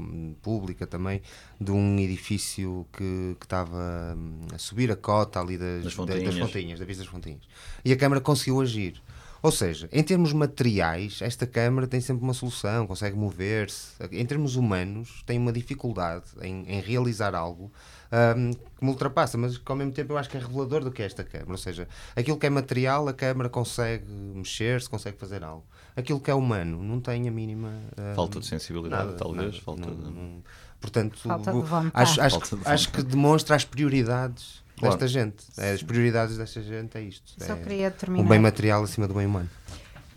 pública 0.43 0.87
também 0.87 1.21
de 1.61 1.71
um 1.73 1.99
edifício 1.99 2.87
que, 2.93 3.37
que 3.41 3.47
estava 3.47 4.17
a 4.55 4.59
subir 4.59 4.91
a 4.93 4.97
cota 4.97 5.41
ali 5.41 5.57
das, 5.59 5.85
Das 5.85 5.95
da- 5.97 6.05
das 6.05 6.15
Fontinhas. 6.15 6.39
fontinhas, 6.39 6.79
da 6.79 6.85
Vista 6.85 7.03
das 7.03 7.11
Fontinhas. 7.13 7.43
E 7.85 7.93
a 7.93 7.97
Câmara 7.97 8.21
conseguiu 8.21 8.61
agir. 8.61 9.03
Ou 9.43 9.53
seja, 9.53 9.89
em 9.93 10.03
termos 10.03 10.33
materiais, 10.33 11.21
esta 11.23 11.47
Câmara 11.47 11.87
tem 11.87 12.01
sempre 12.01 12.25
uma 12.25 12.35
solução, 12.35 12.87
consegue 12.87 13.17
mover-se. 13.17 13.93
Em 14.11 14.25
termos 14.27 14.57
humanos, 14.57 15.23
tem 15.27 15.39
uma 15.39 15.53
dificuldade 15.53 16.25
em, 16.43 16.65
em 16.67 16.81
realizar 16.81 17.35
algo 17.35 17.71
ahm, 18.11 18.53
que 18.53 18.85
me 18.85 18.91
ultrapassa, 18.91 19.37
mas 19.39 19.57
que 19.59 19.71
ao 19.71 19.77
mesmo 19.77 19.93
tempo 19.93 20.13
eu 20.13 20.19
acho 20.19 20.29
que 20.31 20.37
é 20.37 20.41
revelador 20.41 20.83
do 20.83 20.91
que 20.91 21.03
é 21.03 21.07
esta 21.07 21.23
Câmara. 21.23 21.51
Ou 21.53 21.59
seja, 21.59 21.87
aquilo 22.17 22.37
que 22.39 22.47
é 22.47 22.51
material, 22.51 23.07
a 23.09 23.13
Câmara 23.13 23.49
consegue 23.49 24.05
mexer-se, 24.11 24.89
consegue 24.89 25.17
fazer 25.19 25.45
algo. 25.45 25.65
Aquilo 25.95 26.21
que 26.21 26.31
é 26.31 26.35
humano, 26.35 26.83
não 26.83 27.01
tem 27.01 27.29
a 27.29 27.31
mínima. 27.31 27.73
ahm, 27.97 28.15
Falta 28.15 28.41
de 28.41 28.47
sensibilidade, 28.47 29.05
nada, 29.07 29.17
talvez. 29.19 29.53
nada. 29.53 29.63
falta 29.65 29.87
Não- 29.87 29.95
de... 29.97 30.03
não- 30.03 30.43
portanto, 30.81 31.19
Falta 31.21 31.51
de 31.53 31.57
o- 31.59 31.63
vontade. 31.63 31.91
acho, 31.95 32.21
acho, 32.21 32.39
Falta 32.41 32.57
de 32.57 32.63
que, 32.63 32.69
acho 32.69 32.93
que 32.93 33.03
demonstra 33.03 33.55
as 33.57 33.65
prioridades 33.65 34.65
Claro. 34.79 34.95
desta 34.97 35.09
gente. 35.09 35.45
É, 35.57 35.73
as 35.73 35.83
prioridades 35.83 36.37
desta 36.37 36.63
gente 36.63 36.97
é 36.99 37.03
isto. 37.03 37.33
Só 37.43 37.55
é 37.55 37.57
queria 37.57 37.89
o 37.89 37.91
terminar 37.91 38.29
bem 38.29 38.39
material 38.39 38.83
acima 38.83 39.07
do 39.09 39.15
bem 39.15 39.27
humano. 39.27 39.49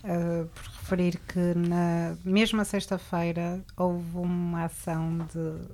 uh, 0.04 0.46
por 0.46 0.64
referir 0.80 1.18
que 1.28 1.54
na 1.54 2.16
mesma 2.24 2.64
sexta-feira 2.64 3.62
houve 3.76 4.16
uma 4.18 4.64
ação 4.64 5.18
de 5.32 5.68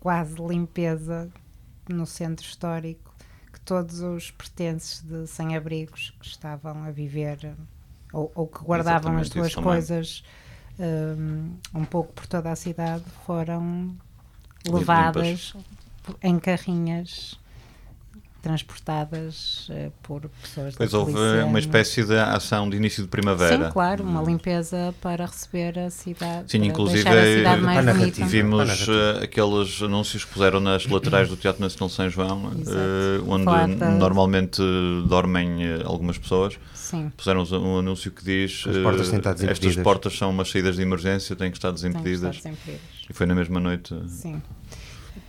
quase 0.00 0.36
limpeza 0.40 1.28
no 1.88 2.06
centro 2.06 2.44
histórico 2.46 3.12
que 3.52 3.60
todos 3.60 4.00
os 4.00 4.30
pertences 4.30 5.02
de 5.02 5.26
sem-abrigos 5.26 6.14
que 6.20 6.26
estavam 6.26 6.84
a 6.84 6.90
viver 6.92 7.54
ou, 8.12 8.30
ou 8.34 8.46
que 8.46 8.62
guardavam 8.62 9.16
as 9.18 9.26
Exatamente, 9.26 9.34
duas 9.34 9.46
isso 9.48 9.56
também. 9.56 9.70
coisas 9.72 10.24
um, 10.78 11.56
um 11.80 11.84
pouco 11.84 12.12
por 12.12 12.26
toda 12.26 12.50
a 12.52 12.56
cidade 12.56 13.04
foram 13.26 13.96
Limpas. 14.64 14.80
levadas 14.80 15.54
em 16.22 16.38
carrinhas 16.38 17.39
transportadas 18.42 19.68
eh, 19.70 19.90
por 20.02 20.28
pessoas 20.42 20.74
Pois 20.76 20.90
da 20.90 20.98
houve 20.98 21.12
polícia 21.12 21.46
uma 21.46 21.58
espécie 21.58 22.04
de 22.04 22.18
ação 22.18 22.68
de 22.68 22.76
início 22.76 23.02
de 23.02 23.08
primavera. 23.08 23.66
Sim, 23.66 23.72
claro, 23.72 24.04
uma 24.04 24.22
limpeza 24.22 24.94
para 25.00 25.26
receber 25.26 25.78
a 25.78 25.90
cidade. 25.90 26.50
Sim, 26.50 26.64
inclusive 26.64 27.08
a 27.08 27.36
cidade 27.36 27.62
mais 27.62 27.88
a 27.88 27.94
bonita. 27.94 28.26
Vimos 28.26 28.88
eh, 28.88 29.24
aqueles 29.24 29.82
anúncios 29.82 30.24
que 30.24 30.32
puseram 30.32 30.60
nas 30.60 30.86
laterais 30.86 31.28
do 31.28 31.36
Teatro 31.36 31.62
Nacional 31.62 31.88
de 31.88 31.94
São 31.94 32.10
João, 32.10 32.50
eh, 32.66 33.20
onde 33.26 33.44
normalmente 33.98 34.62
dormem 35.06 35.64
eh, 35.64 35.82
algumas 35.84 36.18
pessoas. 36.18 36.58
Sim, 36.74 37.12
Puseram 37.16 37.44
um 37.44 37.78
anúncio 37.78 38.10
que 38.10 38.24
diz 38.24 38.64
As 38.66 38.76
portas 38.78 39.08
têm 39.10 39.18
eh, 39.18 39.20
estas 39.20 39.38
desimpedidas." 39.58 39.84
portas 39.84 40.18
são 40.18 40.30
umas 40.30 40.50
saídas 40.50 40.76
de 40.76 40.82
emergência, 40.82 41.36
têm 41.36 41.50
que 41.50 41.56
estar 41.56 41.72
tem 41.72 41.76
que 41.76 41.78
estar 41.78 42.00
desimpedidas. 42.10 42.36
desimpedidas. 42.36 42.80
E 43.08 43.12
foi 43.12 43.26
na 43.26 43.34
mesma 43.34 43.60
noite. 43.60 43.94
Sim. 44.08 44.42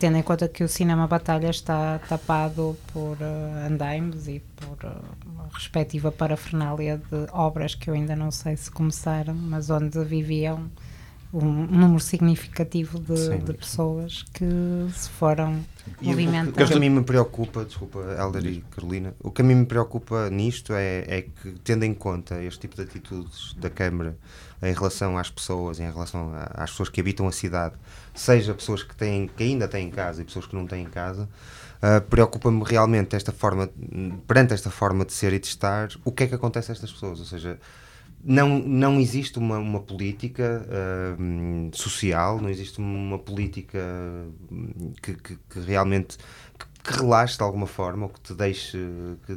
Tendo 0.02 0.18
em 0.18 0.24
conta 0.24 0.48
que 0.48 0.64
o 0.64 0.68
Cinema 0.68 1.06
Batalha 1.06 1.48
está 1.52 2.00
tapado 2.10 2.76
por 2.92 3.18
eh, 3.22 3.68
andaimes 3.68 4.28
e 4.28 4.42
por 4.56 4.80
uma 5.28 5.48
respectiva 5.54 6.12
parafernália 6.12 6.98
de 6.98 7.28
obras 7.32 7.76
que 7.76 7.88
eu 7.88 7.94
ainda 7.94 8.16
não 8.16 8.32
sei 8.32 8.58
se 8.58 8.72
começaram, 8.72 9.36
mas 9.36 9.70
onde 9.70 10.04
viviam 10.04 10.72
um 11.32 11.40
número 11.68 12.00
significativo 12.00 13.00
de, 13.00 13.16
Sim. 13.16 13.38
de 13.38 13.54
pessoas 13.54 14.24
que 14.34 14.44
se 14.92 15.08
foram 15.12 15.60
E 16.02 16.06
o- 16.06 16.10
movimentando. 16.10 16.52
que 16.54 16.74
a 16.74 16.80
mim 16.80 16.90
me 16.90 17.04
preocupa, 17.04 17.64
desculpa, 17.64 18.00
Helder 18.20 18.44
e 18.48 18.62
Carolina, 18.72 19.14
o 19.20 19.30
que 19.30 19.44
a 19.44 19.46
mim 19.46 19.54
me 19.54 19.66
preocupa 19.68 20.32
nisto 20.32 20.74
é, 20.74 21.06
é 21.08 21.22
que, 21.22 21.52
tendo 21.64 21.86
em 21.86 21.94
conta 21.94 22.42
este 22.44 22.62
tipo 22.62 22.76
de 22.76 22.82
atitudes 22.82 23.54
da 23.54 23.70
Câmara 23.70 24.18
em 24.62 24.74
relação 24.74 25.18
às 25.18 25.30
pessoas, 25.30 25.80
em 25.80 25.92
relação 25.92 26.32
às 26.54 26.70
pessoas 26.72 26.90
que 26.90 27.02
habitam 27.02 27.28
a 27.28 27.32
cidade, 27.32 27.76
seja 28.14 28.54
pessoas 28.54 28.84
que, 28.84 28.96
têm, 28.96 29.28
que 29.28 29.44
ainda 29.44 29.68
têm 29.68 29.90
casa 29.90 30.22
e 30.22 30.26
pessoas 30.26 30.46
que 30.46 30.56
não 30.56 30.68
têm 30.68 30.86
casa, 30.86 31.28
ah, 31.82 32.02
preocupa-me 32.02 32.64
realmente 32.64 33.16
esta 33.16 33.32
forma, 33.32 33.70
perante 34.28 34.54
esta 34.54 34.70
forma 34.70 35.04
de 35.06 35.14
ser 35.14 35.34
e 35.34 35.40
de 35.40 35.48
estar, 35.48 35.90
o 36.06 36.12
que 36.12 36.24
é 36.24 36.28
que 36.28 36.36
acontece 36.36 36.72
a 36.72 36.74
estas 36.74 36.92
pessoas? 36.92 37.20
Ou 37.20 37.26
seja, 37.26 37.60
não, 38.24 38.60
não 38.60 39.00
existe 39.00 39.40
uma, 39.40 39.58
uma 39.58 39.80
política 39.80 40.64
hum, 41.20 41.72
social, 41.74 42.40
não 42.40 42.50
existe 42.50 42.80
uma 42.80 43.18
política 43.18 43.80
hum, 44.52 44.94
que, 45.02 45.14
que- 45.16 45.38
que 45.50 45.60
realmente 45.62 46.18
que, 46.58 46.66
que 46.84 46.98
relaxe 47.00 47.38
de 47.38 47.44
alguma 47.44 47.66
forma 47.68 48.04
ou 48.06 48.10
que 48.10 48.20
te 48.22 48.34
deixe, 48.34 48.78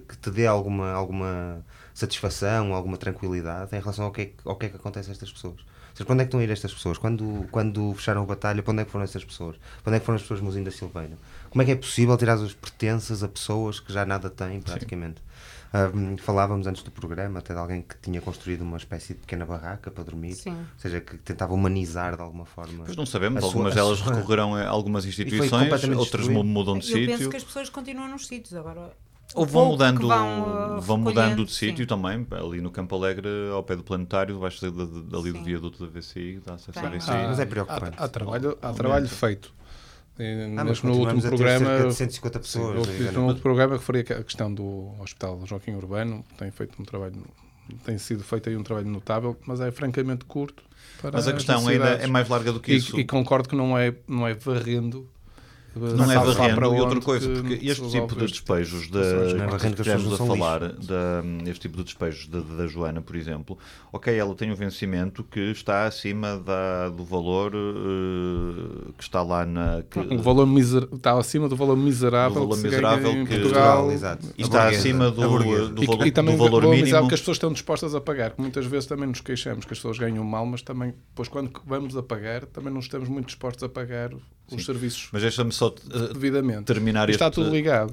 que 0.09 0.17
te 0.19 0.31
dê 0.31 0.47
alguma, 0.47 0.93
alguma 0.93 1.65
satisfação, 1.95 2.75
alguma 2.75 2.97
tranquilidade 2.99 3.75
em 3.75 3.81
relação 3.81 4.05
ao 4.07 4.11
que, 4.11 4.21
é, 4.21 4.25
que- 4.27 4.35
ao 4.45 4.57
que 4.57 4.67
é 4.67 4.69
que 4.69 4.77
acontece 4.77 5.09
a 5.11 5.13
estas 5.13 5.33
pessoas. 5.33 5.61
Ou 5.61 5.97
seja, 5.97 6.13
onde 6.13 6.23
é 6.23 6.25
que 6.25 6.29
estão 6.29 6.41
a 6.41 6.43
ir 6.43 6.51
estas 6.51 6.75
pessoas? 6.75 6.99
Quando, 6.99 7.47
quando 7.53 7.95
fecharam 7.95 8.23
a 8.25 8.27
batalha, 8.27 8.63
para 8.65 8.73
onde 8.73 8.83
é 8.83 8.85
que 8.85 8.91
foram 8.91 9.05
estas 9.05 9.25
pessoas? 9.25 9.57
Para 9.83 9.91
onde 9.91 9.97
é 9.97 10.01
que 10.01 10.07
foram 10.07 10.17
as 10.17 10.23
pessoas 10.23 10.41
Mozinho 10.41 10.65
da 10.65 10.73
Silveira? 10.73 11.17
Como 11.49 11.63
é 11.63 11.65
que 11.65 11.71
é 11.71 11.77
possível 11.77 12.17
tirar 12.17 12.37
os 12.37 12.53
pertences 12.53 13.23
a 13.23 13.29
pessoas 13.29 13.79
que 13.79 13.93
já 13.93 14.05
nada 14.05 14.29
têm, 14.29 14.61
praticamente? 14.61 15.23
Falávamos 16.21 16.67
antes 16.69 16.83
do 16.85 16.91
programa 16.91 17.41
até 17.41 17.53
de 17.53 17.59
alguém 17.59 17.83
que 17.83 17.97
tinha 18.01 18.21
construído 18.21 18.63
uma 18.63 18.77
espécie 18.77 19.15
de 19.15 19.21
pequena 19.21 19.45
barraca 19.45 19.91
para 19.91 20.05
dormir, 20.05 20.35
Sim. 20.35 20.51
ou 20.53 20.67
seja, 20.79 21.01
que 21.01 21.17
tentava 21.19 21.53
humanizar 21.53 22.15
de 22.17 22.23
alguma 22.23 22.45
forma. 22.47 22.85
Pois 22.85 22.97
não 22.97 23.05
sabemos, 23.07 23.41
sua- 23.41 23.49
algumas 23.49 23.75
delas 23.75 23.99
sua- 23.99 24.15
recorrerão 24.15 24.55
a 24.55 24.67
algumas 24.69 25.05
instituições, 25.05 25.53
outras 25.63 25.83
destruído. 26.23 26.45
mudam 26.45 26.79
de 26.79 26.91
Eu 26.91 26.95
penso 26.99 27.13
sítio. 27.17 27.31
que 27.31 27.37
as 27.37 27.45
pessoas 27.45 27.69
continuam 27.71 28.09
nos 28.09 28.27
sítios 28.27 28.55
agora. 28.55 28.93
Ou 29.35 29.45
vão 29.45 29.67
mudando, 29.67 30.07
vão, 30.07 30.77
uh, 30.77 30.81
vão 30.81 30.97
mudando 30.99 31.45
de 31.45 31.53
sítio 31.53 31.85
sim. 31.85 31.87
também, 31.87 32.27
ali 32.31 32.61
no 32.61 32.71
Campo 32.71 32.95
Alegre, 32.95 33.29
ao 33.53 33.63
pé 33.63 33.75
do 33.77 33.83
planetário, 33.83 34.39
vais 34.39 34.59
sair 34.59 34.71
da- 34.71 34.85
da- 34.85 35.01
dali 35.19 35.33
do 35.33 35.39
Sim. 35.39 35.45
viaduto 35.45 35.85
da 35.85 35.91
VCI, 35.91 36.41
dá 36.45 36.55
acesso 36.55 36.79
à. 36.79 36.83
VCI. 36.89 37.11
Ah, 37.11 37.27
mas 37.29 37.39
é 37.39 37.43
Há, 37.43 37.47
preocupante. 37.47 37.97
há 37.99 38.09
trabalho, 38.09 38.59
há 38.63 38.73
trabalho 38.73 39.09
feito. 39.09 39.53
E, 40.19 40.55
Ah, 40.57 40.65
mas 40.65 40.81
no 40.83 40.93
último 40.97 41.21
programa. 41.21 41.67
cerca 41.67 41.89
de 41.89 41.95
150 41.95 42.39
Sim, 42.39 42.43
pessoas. 42.61 42.77
eu 42.77 42.85
fiz 42.85 43.05
já 43.07 43.13
no 43.13 43.19
não- 43.21 43.27
outro 43.27 43.43
programa 43.43 43.77
referi 43.77 44.01
a 44.01 44.23
questão 44.23 44.55
do 44.55 44.93
Hospital 45.01 45.41
Joaquim 45.45 45.73
Urbano, 45.73 46.25
tem 46.39 46.53
feito 46.53 46.81
um 46.81 46.85
trabalho, 46.85 47.25
tem 47.85 47.99
sido 47.99 48.23
feito 48.23 48.49
aí 48.49 48.57
um 48.57 48.63
trabalho 48.63 48.89
notável, 48.89 49.37
mas 49.45 49.61
é 49.61 49.73
francamente 49.73 50.25
curto. 50.25 50.63
Para 51.03 51.11
Mas 51.13 51.27
a 51.27 51.33
questão 51.33 51.67
ainda 51.67 51.89
é 51.95 52.07
mais 52.07 52.29
larga 52.29 52.53
do 52.53 52.61
que 52.61 52.73
isso. 52.75 52.97
E, 52.97 53.01
e 53.01 53.05
concordo 53.05 53.49
que 53.49 53.57
não 53.57 53.77
é, 53.77 53.93
não 54.07 54.27
é 54.29 54.35
varrendo. 54.35 55.09
Não 55.77 56.11
é 56.11 56.15
varrendo 56.17 56.55
para 56.55 56.67
e 56.69 56.81
outra 56.81 57.01
coisa, 57.01 57.27
que 57.29 57.35
porque 57.35 57.57
se 57.59 57.67
este 57.69 57.91
tipo 57.91 58.15
de 58.15 58.27
despejos 58.27 58.89
da, 58.91 59.01
é 59.01 59.59
que 59.59 59.91
a 59.91 60.17
falar, 60.17 60.61
da, 60.61 61.23
este 61.47 61.61
tipo 61.63 61.77
de 61.79 61.85
despejos 61.85 62.27
da, 62.29 62.41
da 62.41 62.67
Joana, 62.67 63.01
por 63.01 63.17
exemplo, 63.17 63.59
ok, 63.93 64.15
ela 64.17 64.35
tem 64.35 64.51
um 64.51 64.55
vencimento 64.55 65.25
que 65.25 65.41
está 65.41 65.87
acima 65.87 66.39
da, 66.39 66.89
do 66.91 67.05
valor 67.05 67.53
eh, 67.55 68.93
que 68.97 69.03
está 69.03 69.23
lá 69.23 69.45
na. 69.45 69.83
Que, 69.83 69.99
O 69.99 70.23
valor 70.23 70.47
miser... 70.47 70.89
está 70.93 71.19
acima 71.19 71.49
do 71.49 71.57
valor 71.57 71.77
miserável, 71.77 72.35
Do 72.35 72.41
valor 72.41 72.55
que 72.55 72.57
se 72.61 72.65
miserável 72.69 73.11
ganha 73.11 73.23
em 73.23 73.27
que- 73.27 73.39
Portugal. 73.39 73.91
exato. 73.93 74.27
e 74.37 74.43
está 74.43 74.69
acima 74.69 75.11
do, 75.11 75.69
do 75.69 75.83
E, 75.83 75.87
valor, 75.87 76.07
e 76.07 76.13
também 76.13 76.37
do 76.37 76.43
valor 76.45 76.63
mínimo. 76.65 77.09
que 77.09 77.15
as 77.15 77.21
pessoas 77.21 77.37
estão 77.37 77.53
dispostas 77.53 77.95
a 77.95 78.01
pagar. 78.01 78.33
que 78.33 78.41
Muitas 78.41 78.67
vezes 78.67 78.87
também 78.87 79.09
nos 79.09 79.21
queixamos 79.21 79.65
que 79.65 79.73
as 79.73 79.79
pessoas 79.79 79.99
ganham 79.99 80.25
mal, 80.25 80.47
mas 80.47 80.63
também, 80.63 80.95
depois 81.11 81.29
quando 81.29 81.51
vamos 81.67 81.97
a 81.97 82.03
pagar, 82.03 82.45
também 82.47 82.73
não 82.73 82.81
estamos 82.81 83.09
muito 83.09 83.27
dispostos 83.27 83.63
a 83.63 83.69
pagar 83.69 84.11
os 84.53 84.65
serviços 84.67 85.09
Mas 85.11 85.23
deixa-me 85.23 85.53
só 85.53 85.64
eh, 85.93 86.13
devidamente. 86.13 86.65
terminar 86.65 87.09
está 87.11 87.27
este- 87.27 87.35
tudo 87.37 87.51
ligado. 87.51 87.93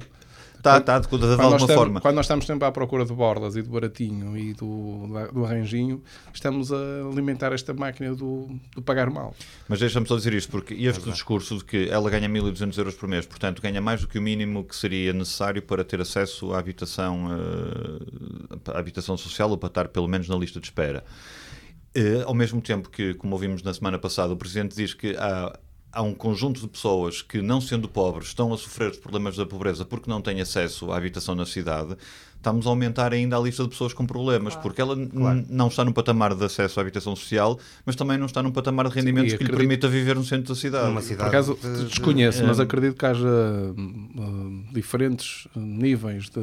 Está, 0.56 0.78
está, 0.78 0.96
de, 1.00 1.08
de, 1.08 1.10
de 1.10 1.18
Quando 1.18 1.28
nós, 1.28 1.40
alguma 1.40 1.56
estamos, 1.56 1.74
forma. 1.74 2.00
quando 2.00 2.14
nós 2.14 2.24
estamos 2.26 2.46
sempre 2.46 2.68
à 2.68 2.70
procura 2.70 3.04
de 3.04 3.12
borlas 3.12 3.56
e 3.56 3.62
do 3.62 3.70
baratinho 3.70 4.38
e 4.38 4.54
do, 4.54 5.08
do 5.32 5.44
arranjinho, 5.44 6.00
estamos 6.32 6.70
a 6.72 6.76
alimentar 7.10 7.52
esta 7.52 7.74
máquina 7.74 8.14
do, 8.14 8.48
do 8.72 8.80
pagar 8.80 9.10
mal. 9.10 9.34
Mas 9.68 9.80
deixa-me 9.80 10.06
só 10.06 10.14
dizer 10.16 10.32
isto, 10.34 10.52
porque 10.52 10.72
este 10.74 11.10
discurso 11.10 11.58
de 11.58 11.64
que 11.64 11.88
ela 11.90 12.08
ganha 12.08 12.28
1.200 12.28 12.78
euros 12.78 12.94
por 12.94 13.08
mês, 13.08 13.26
portanto 13.26 13.60
ganha 13.60 13.80
mais 13.80 14.02
do 14.02 14.06
que 14.06 14.20
o 14.20 14.22
mínimo 14.22 14.62
que 14.62 14.76
seria 14.76 15.12
necessário 15.12 15.60
para 15.62 15.82
ter 15.82 16.00
acesso 16.00 16.54
à 16.54 16.60
habitação, 16.60 17.26
eh, 17.32 18.70
à 18.72 18.78
habitação 18.78 19.16
social 19.16 19.50
ou 19.50 19.58
para 19.58 19.66
estar 19.66 19.88
pelo 19.88 20.06
menos 20.06 20.28
na 20.28 20.36
lista 20.36 20.60
de 20.60 20.66
espera. 20.66 21.02
Eh, 21.92 22.22
ao 22.24 22.34
mesmo 22.34 22.60
tempo 22.60 22.88
que, 22.88 23.14
como 23.14 23.32
ouvimos 23.34 23.64
na 23.64 23.74
semana 23.74 23.98
passada, 23.98 24.32
o 24.32 24.36
Presidente 24.36 24.76
diz 24.76 24.94
que 24.94 25.16
há, 25.16 25.58
há 25.92 26.02
um 26.02 26.14
conjunto 26.14 26.60
de 26.60 26.68
pessoas 26.68 27.20
que, 27.22 27.42
não 27.42 27.60
sendo 27.60 27.88
pobres, 27.88 28.28
estão 28.28 28.52
a 28.52 28.56
sofrer 28.58 28.90
os 28.92 28.96
problemas 28.98 29.36
da 29.36 29.44
pobreza 29.46 29.84
porque 29.84 30.08
não 30.10 30.20
têm 30.22 30.40
acesso 30.40 30.90
à 30.90 30.96
habitação 30.96 31.34
na 31.34 31.44
cidade, 31.46 31.96
estamos 32.36 32.66
a 32.66 32.70
aumentar 32.70 33.12
ainda 33.12 33.36
a 33.36 33.40
lista 33.40 33.62
de 33.62 33.68
pessoas 33.68 33.92
com 33.92 34.04
problemas, 34.06 34.56
porque 34.56 34.80
ela 34.80 34.96
n- 34.96 35.46
não 35.48 35.68
está 35.68 35.84
num 35.84 35.92
patamar 35.92 36.34
de 36.34 36.44
acesso 36.44 36.80
à 36.80 36.82
habitação 36.82 37.14
social, 37.14 37.58
mas 37.86 37.94
também 37.94 38.16
não 38.18 38.26
está 38.26 38.42
num 38.42 38.50
patamar 38.50 38.88
de 38.88 38.94
rendimentos 38.94 39.34
que 39.34 39.44
lhe 39.44 39.50
permita 39.52 39.86
viver 39.86 40.16
no 40.16 40.24
centro 40.24 40.54
da 40.54 40.58
cidade. 40.58 40.86
Numa 40.88 41.00
Por 41.00 41.06
cidade 41.06 41.28
acaso 41.28 41.56
de- 41.62 41.76
de- 41.78 41.84
desconheço, 41.84 42.44
mas 42.44 42.58
acredito 42.58 42.96
que 42.96 43.06
haja 43.06 43.26
hum, 43.76 44.64
diferentes 44.72 45.46
níveis 45.54 46.28
de, 46.30 46.40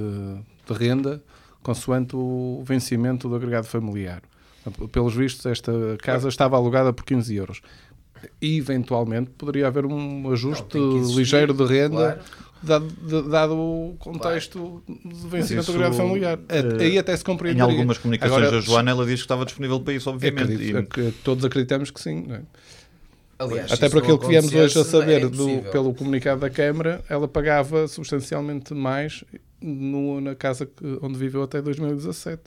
de 0.67 0.73
renda 0.73 1.21
consoante 1.61 2.15
o 2.15 2.63
vencimento 2.65 3.27
do 3.27 3.35
agregado 3.35 3.67
familiar. 3.67 4.21
Pelos 4.91 5.13
vistos, 5.15 5.45
esta 5.45 5.71
casa 6.01 6.27
estava 6.29 6.55
alugada 6.55 6.93
por 6.93 7.03
15 7.03 7.33
euros. 7.35 7.61
E, 8.41 8.57
eventualmente, 8.57 9.29
poderia 9.37 9.67
haver 9.67 9.85
um 9.85 10.31
ajuste 10.31 10.77
existir, 10.77 11.17
ligeiro 11.17 11.53
de 11.53 11.63
renda, 11.65 11.95
claro. 11.97 12.19
dado, 12.61 12.87
de- 12.87 13.29
dado 13.29 13.53
o 13.53 13.95
contexto 13.99 14.81
de 14.87 15.27
vencimento 15.27 15.61
isso, 15.63 15.71
do 15.71 15.77
agregado 15.77 15.95
familiar. 15.95 16.39
eh, 16.49 16.83
Aí 16.83 16.97
até 16.97 17.15
se 17.15 17.23
Em 17.23 17.25
compreenderia. 17.25 17.63
algumas 17.63 17.97
comunicações 17.97 18.37
Agora, 18.37 18.51
da 18.51 18.61
Joana, 18.61 18.91
ela 18.91 19.05
diz 19.05 19.15
que 19.15 19.21
estava 19.21 19.45
disponível 19.45 19.79
para 19.79 19.93
isso, 19.93 20.09
obviamente. 20.09 20.53
acredito, 20.53 20.99
E- 20.99 21.07
é 21.07 21.11
todos 21.23 21.43
acreditamos 21.45 21.91
que 21.91 21.99
sim. 22.01 22.23
não 22.27 22.35
é? 22.35 22.41
Aliás, 23.41 23.71
Até 23.71 23.87
não 23.87 23.99
aquilo 23.99 24.19
que 24.19 24.27
viemos 24.27 24.49
hoje 24.53 24.57
a 24.57 24.81
acontecesse, 24.81 24.97
é 24.97 24.99
saber 24.99 25.29
do, 25.29 25.71
pelo 25.71 25.93
comunicado 25.93 26.41
da 26.41 26.49
Câmara, 26.49 27.01
ela 27.07 27.25
pagava 27.25 27.87
substancialmente 27.87 28.73
mais 28.73 29.23
no- 29.61 30.19
na 30.19 30.35
casa 30.35 30.65
que- 30.65 30.99
onde 31.01 31.17
viveu 31.17 31.41
até 31.43 31.61
2017. 31.61 32.41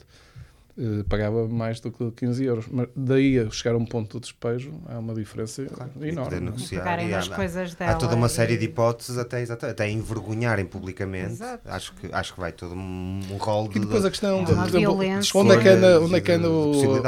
Eh, 0.75 1.03
pagava 1.07 1.47
mais 1.47 1.79
do 1.79 1.91
que 1.91 2.09
15 2.11 2.43
euros. 2.45 2.65
Mas 2.71 2.87
daí 2.95 3.37
a 3.37 3.47
chegar 3.51 3.75
a 3.75 3.77
um 3.77 3.85
ponto 3.85 4.15
de 4.15 4.21
despejo, 4.21 4.73
há 4.87 4.97
uma 4.97 5.13
diferença 5.13 5.61
poder 5.93 6.07
enorme. 6.09 6.39
negociar. 6.39 6.99
E 7.03 7.07
nas 7.09 7.31
há- 7.31 7.35
coisas 7.35 7.73
Há 7.73 7.85
dela 7.85 7.95
toda 7.99 8.15
uma 8.15 8.25
e- 8.25 8.29
série 8.31 8.57
de 8.57 8.65
hipóteses, 8.65 9.19
até, 9.19 9.43
até 9.43 9.87
envergonharem 9.91 10.65
publicamente. 10.65 11.33
Exato. 11.33 11.69
Acho 11.69 11.93
que, 11.93 12.07
acho 12.11 12.33
que 12.33 12.39
vai 12.39 12.51
todo 12.51 12.73
um, 12.73 13.19
um 13.31 13.37
rol 13.37 13.67
de. 13.67 13.77
E 13.77 13.81
depois 13.81 14.03
a 14.03 14.09
questão, 14.09 14.39
É 14.41 14.45
de, 14.45 14.53
por 14.55 14.67
exemplo, 14.67 14.79
violência. 14.79 15.39
onde 15.39 15.51
é 15.51 15.61
que 15.61 15.69
anda, 15.69 16.01
onde 16.01 16.15
é 16.15 16.21
que 16.21 16.31
anda 16.31 16.47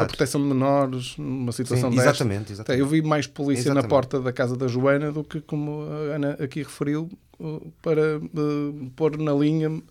a 0.01 0.05
proteção 0.05 0.41
de 0.41 0.47
menores 0.47 1.17
numa 1.17 1.51
situação 1.51 1.89
Sim, 1.89 1.95
desta? 1.97 2.11
exatamente, 2.11 2.51
exatamente. 2.51 2.79
Eu 2.81 2.87
vi 2.87 3.01
mais 3.01 3.25
polícia 3.25 3.73
na 3.73 3.79
Exatamente. 3.79 3.89
porta 3.89 4.19
da 4.21 4.31
casa 4.31 4.55
da 4.55 4.67
Joana 4.67 5.11
do 5.11 5.23
que, 5.23 5.41
como 5.41 5.81
a 5.81 6.15
Ana 6.15 6.37
aqui 6.39 6.59
referiu, 6.61 7.09
uh, 7.39 7.73
para 7.81 8.19
uh, 8.19 8.91
pôr 8.95 9.17
na 9.17 9.33
linha 9.33 9.81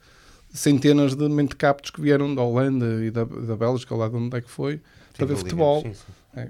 centenas 0.55 1.15
de 1.15 1.29
mentecaptos 1.29 1.91
que 1.91 2.01
vieram 2.01 2.35
da 2.35 2.43
Holanda 2.43 3.05
e 3.05 3.11
da, 3.11 3.25
da 3.25 3.57
Bélgica, 3.57 3.95
lá 3.95 4.09
de 4.09 4.17
onde 4.17 4.37
é 4.37 4.41
que 4.41 4.51
foi, 4.51 4.81
para 5.17 5.27
ver 5.27 5.37
futebol. 5.37 5.83
sim, 5.83 5.93
sim. 5.93 6.13
É, 6.41 6.49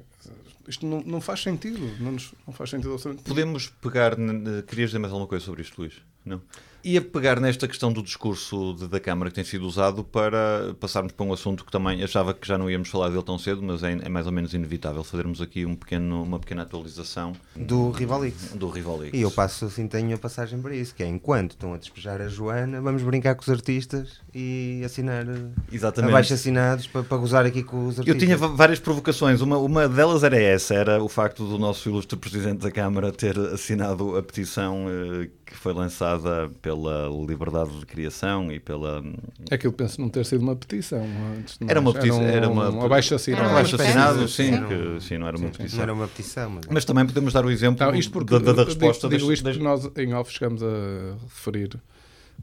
isto 0.69 0.87
não, 0.87 1.03
não 1.03 1.21
faz 1.21 1.43
sentido. 1.43 1.79
Não, 2.01 2.13
nos- 2.13 2.33
não 2.47 2.55
faz 2.55 2.71
sentido 2.71 2.93
absolutamente. 2.95 3.29
Podemos 3.29 3.69
pegar. 3.83 4.15
Querias 4.67 4.91
dizer 4.91 4.99
mais 4.99 5.13
alguma 5.13 5.27
coisa 5.29 5.45
sobre 5.45 5.63
isto, 5.63 5.81
Luís? 5.81 5.95
Não? 6.25 6.41
Ia 6.85 7.01
pegar 7.01 7.41
nesta 7.41 7.67
questão 7.67 7.91
do 7.91 8.03
discurso 8.03 8.75
de- 8.79 8.89
da 8.89 9.01
Câmara 9.01 9.31
que 9.31 9.35
tem 9.37 9.45
sido 9.45 9.67
usado 9.67 10.05
para 10.05 10.75
passarmos 10.79 11.13
para 11.13 11.25
um 11.25 11.33
assunto 11.33 11.65
que 11.65 11.73
também 11.73 12.03
achava 12.05 12.35
que 12.35 12.47
já 12.47 12.59
não 12.59 12.69
íamos 12.71 12.91
falar 12.91 13.09
dele 13.09 13.23
tão 13.23 13.39
cedo, 13.39 13.63
mas 13.63 13.83
é, 13.83 13.93
é 14.03 14.09
mais 14.11 14.27
ou 14.27 14.33
menos 14.33 14.53
inevitável 14.53 15.03
fazermos 15.03 15.41
aqui 15.41 15.65
um 15.65 15.75
pequeno, 15.75 16.23
uma 16.23 16.39
pequena 16.39 16.61
atualização 16.63 17.33
Do 17.57 17.91
Rivalix. 17.91 18.53
do 18.55 18.69
Rivalix. 18.69 19.17
E 19.17 19.23
eu 19.23 19.31
passo 19.31 19.65
assim, 19.65 19.89
tenho 19.89 20.15
a 20.15 20.19
passagem 20.19 20.61
para 20.61 20.77
isso, 20.77 20.95
que 20.95 21.03
é 21.03 21.07
enquanto 21.07 21.53
estão 21.53 21.73
a 21.73 21.79
despejar 21.79 22.21
a 22.21 22.29
Joana, 22.29 22.83
vamos 22.83 23.03
brincar 23.03 23.35
com 23.35 23.41
os 23.43 23.49
artistas 23.49 24.21
e 24.35 24.83
assinar 24.85 25.25
Exatamente. 25.73 26.11
abaixo 26.11 26.35
assinados 26.35 26.87
para, 26.87 27.03
para 27.03 27.17
gozar 27.17 27.47
aqui 27.47 27.63
com 27.63 27.79
os 27.87 27.97
Eu 27.97 28.01
artistas. 28.03 28.23
tinha 28.23 28.37
va- 28.37 28.49
várias 28.49 28.79
provocações. 28.79 29.41
Uma, 29.41 29.57
uma 29.57 29.89
delas 29.89 30.23
era 30.23 30.37
essa: 30.39 30.75
era 30.75 31.03
o 31.03 31.09
facto 31.09 31.47
do 31.49 31.57
nosso 31.59 31.89
ilustre 31.89 32.19
Presidente 32.19 32.59
da 32.59 32.71
Câmara 32.71 33.11
ter 33.11 33.39
assinado 33.39 34.17
a 34.19 34.23
petição 34.23 34.85
eh, 34.89 35.31
que 35.47 35.55
foi 35.55 35.73
lançada 35.73 36.51
pela 36.63 37.09
Liberdade 37.27 37.79
de 37.79 37.87
Criação 37.87 38.51
e 38.51 38.59
pela. 38.59 39.03
Aquilo 39.51 39.73
penso 39.73 40.01
não 40.01 40.09
ter 40.09 40.25
sido 40.25 40.41
uma 40.43 40.57
petição. 40.57 41.05
antes 41.39 41.59
Era 41.67 41.81
uma 41.81 41.93
mais. 41.93 42.03
petição, 42.05 42.23
um, 42.25 42.27
era 42.29 42.49
uma- 42.49 42.71
um 42.71 42.83
abaixo 42.83 43.15
assinado. 43.15 43.45
Era 43.49 43.61
acho 43.61 43.77
espécie 43.77 43.91
assinado, 43.91 44.29
sim, 44.29 44.53
sim. 44.53 44.65
que 44.67 45.01
sim, 45.05 45.19
não 45.19 45.27
era 45.29 45.37
uma 45.37 45.49
petição. 45.51 45.77
Não 45.77 45.83
era 45.83 45.93
uma 45.95 46.09
petição, 46.09 46.51
mas, 46.51 46.65
Mas 46.71 46.85
também 46.85 47.07
podemos 47.07 47.33
dar 47.33 47.45
o 47.45 47.51
exemplo 47.51 47.87
Não, 47.87 47.95
isto 47.95 48.11
porque 48.13 48.33
da, 48.33 48.39
da- 48.39 48.53
da 48.53 48.63
eu 48.63 48.67
resposta 48.67 49.09
digo, 49.09 49.27
das- 49.27 49.33
isto 49.39 49.45
porque 49.45 49.59
nós 49.59 49.91
em 49.97 50.15
off 50.15 50.33
chegamos 50.33 50.63
a 50.63 51.15
referir 51.25 51.79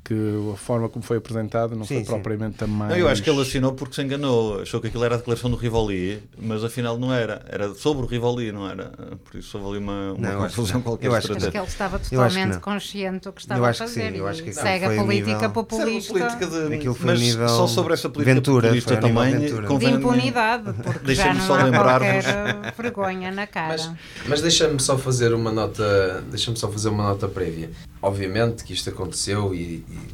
que 0.04 0.16
a 0.52 0.58
forma 0.58 0.90
como 0.90 1.06
foi 1.06 1.18
apresentada 1.18 1.76
não 1.76 1.84
Sim, 1.86 1.96
foi 1.96 2.04
sim. 2.06 2.10
propriamente 2.10 2.64
a 2.64 2.68
mais. 2.68 2.90
Não, 2.92 2.98
eu 2.98 3.08
acho 3.08 3.22
que 3.22 3.30
ele 3.30 3.40
assinou 3.42 3.74
porque 3.74 3.94
se 3.94 4.02
enganou. 4.02 4.62
Achou 4.62 4.82
que 4.82 4.88
aquilo 4.88 5.04
era 5.04 5.14
a 5.14 5.18
declaração 5.20 5.50
do 5.52 5.56
Rivoli, 5.56 6.24
mas 6.42 6.64
afinal 6.64 6.98
não 6.98 7.14
era. 7.14 7.46
Era 7.48 7.74
sobre 7.76 8.04
o 8.04 8.08
Rivoli, 8.08 8.52
não 8.52 8.68
era. 8.68 8.92
Por 9.24 9.40
isso 9.40 9.58
houve 9.60 9.70
ali 9.78 9.78
uma, 9.86 10.14
uma 10.14 10.18
Não, 10.18 10.44
acho 10.44 10.56
confusão 10.56 10.76
não. 10.78 10.82
qualquer 10.82 11.06
Eu 11.08 11.14
acho 11.16 11.28
que 11.28 11.34
Acho 11.38 11.52
que 11.52 11.58
ele 11.58 11.66
estava 11.68 11.98
acho 11.98 12.10
totalmente 12.10 12.54
não. 12.54 12.60
consciente 12.60 13.20
do 13.26 13.32
que 13.32 13.40
Eu 13.40 13.42
estava 13.42 13.66
a 13.68 13.70
acho 13.70 13.80
que 13.84 13.88
fazer 13.90 14.12
sim, 14.12 14.18
eu 14.18 14.28
acho 14.28 14.44
que 14.44 14.54
segue 14.54 14.86
a 14.86 14.90
política 15.04 15.34
nível- 15.36 15.50
populista 15.52 16.14
política 16.14 16.48
de- 16.48 16.76
Aquilo 16.76 16.96
foi 16.96 17.06
mas 17.06 17.20
nível 17.20 17.48
só 17.50 17.68
sobre 17.68 17.94
essa 17.94 18.10
política 18.10 18.34
Ventura, 18.36 18.62
populista 18.64 18.98
também 18.98 19.38
Ventura. 19.38 19.68
de 19.78 19.86
impunidade, 19.86 20.74
porque 20.84 21.14
já 21.16 21.24
Deixa-me 21.26 21.40
não 21.40 21.46
só 21.48 21.56
lembrar-vos- 21.58 22.08
qualquer 22.26 22.74
vergonha 22.82 23.32
na 23.32 23.46
cara. 23.46 23.68
Mas, 23.78 23.92
mas 24.28 24.42
deixa-me 24.42 24.80
só 24.80 24.98
fazer 24.98 25.32
uma 25.34 25.52
nota, 25.52 26.24
deixa-me 26.30 26.58
só 26.58 26.68
fazer 26.72 26.90
uma 26.90 27.04
nota 27.04 27.28
prévia. 27.28 27.70
Obviamente 28.02 28.64
que 28.64 28.74
isto 28.74 28.90
aconteceu 28.90 29.54
e, 29.54 29.58
e- 29.58 29.86
e 29.90 30.08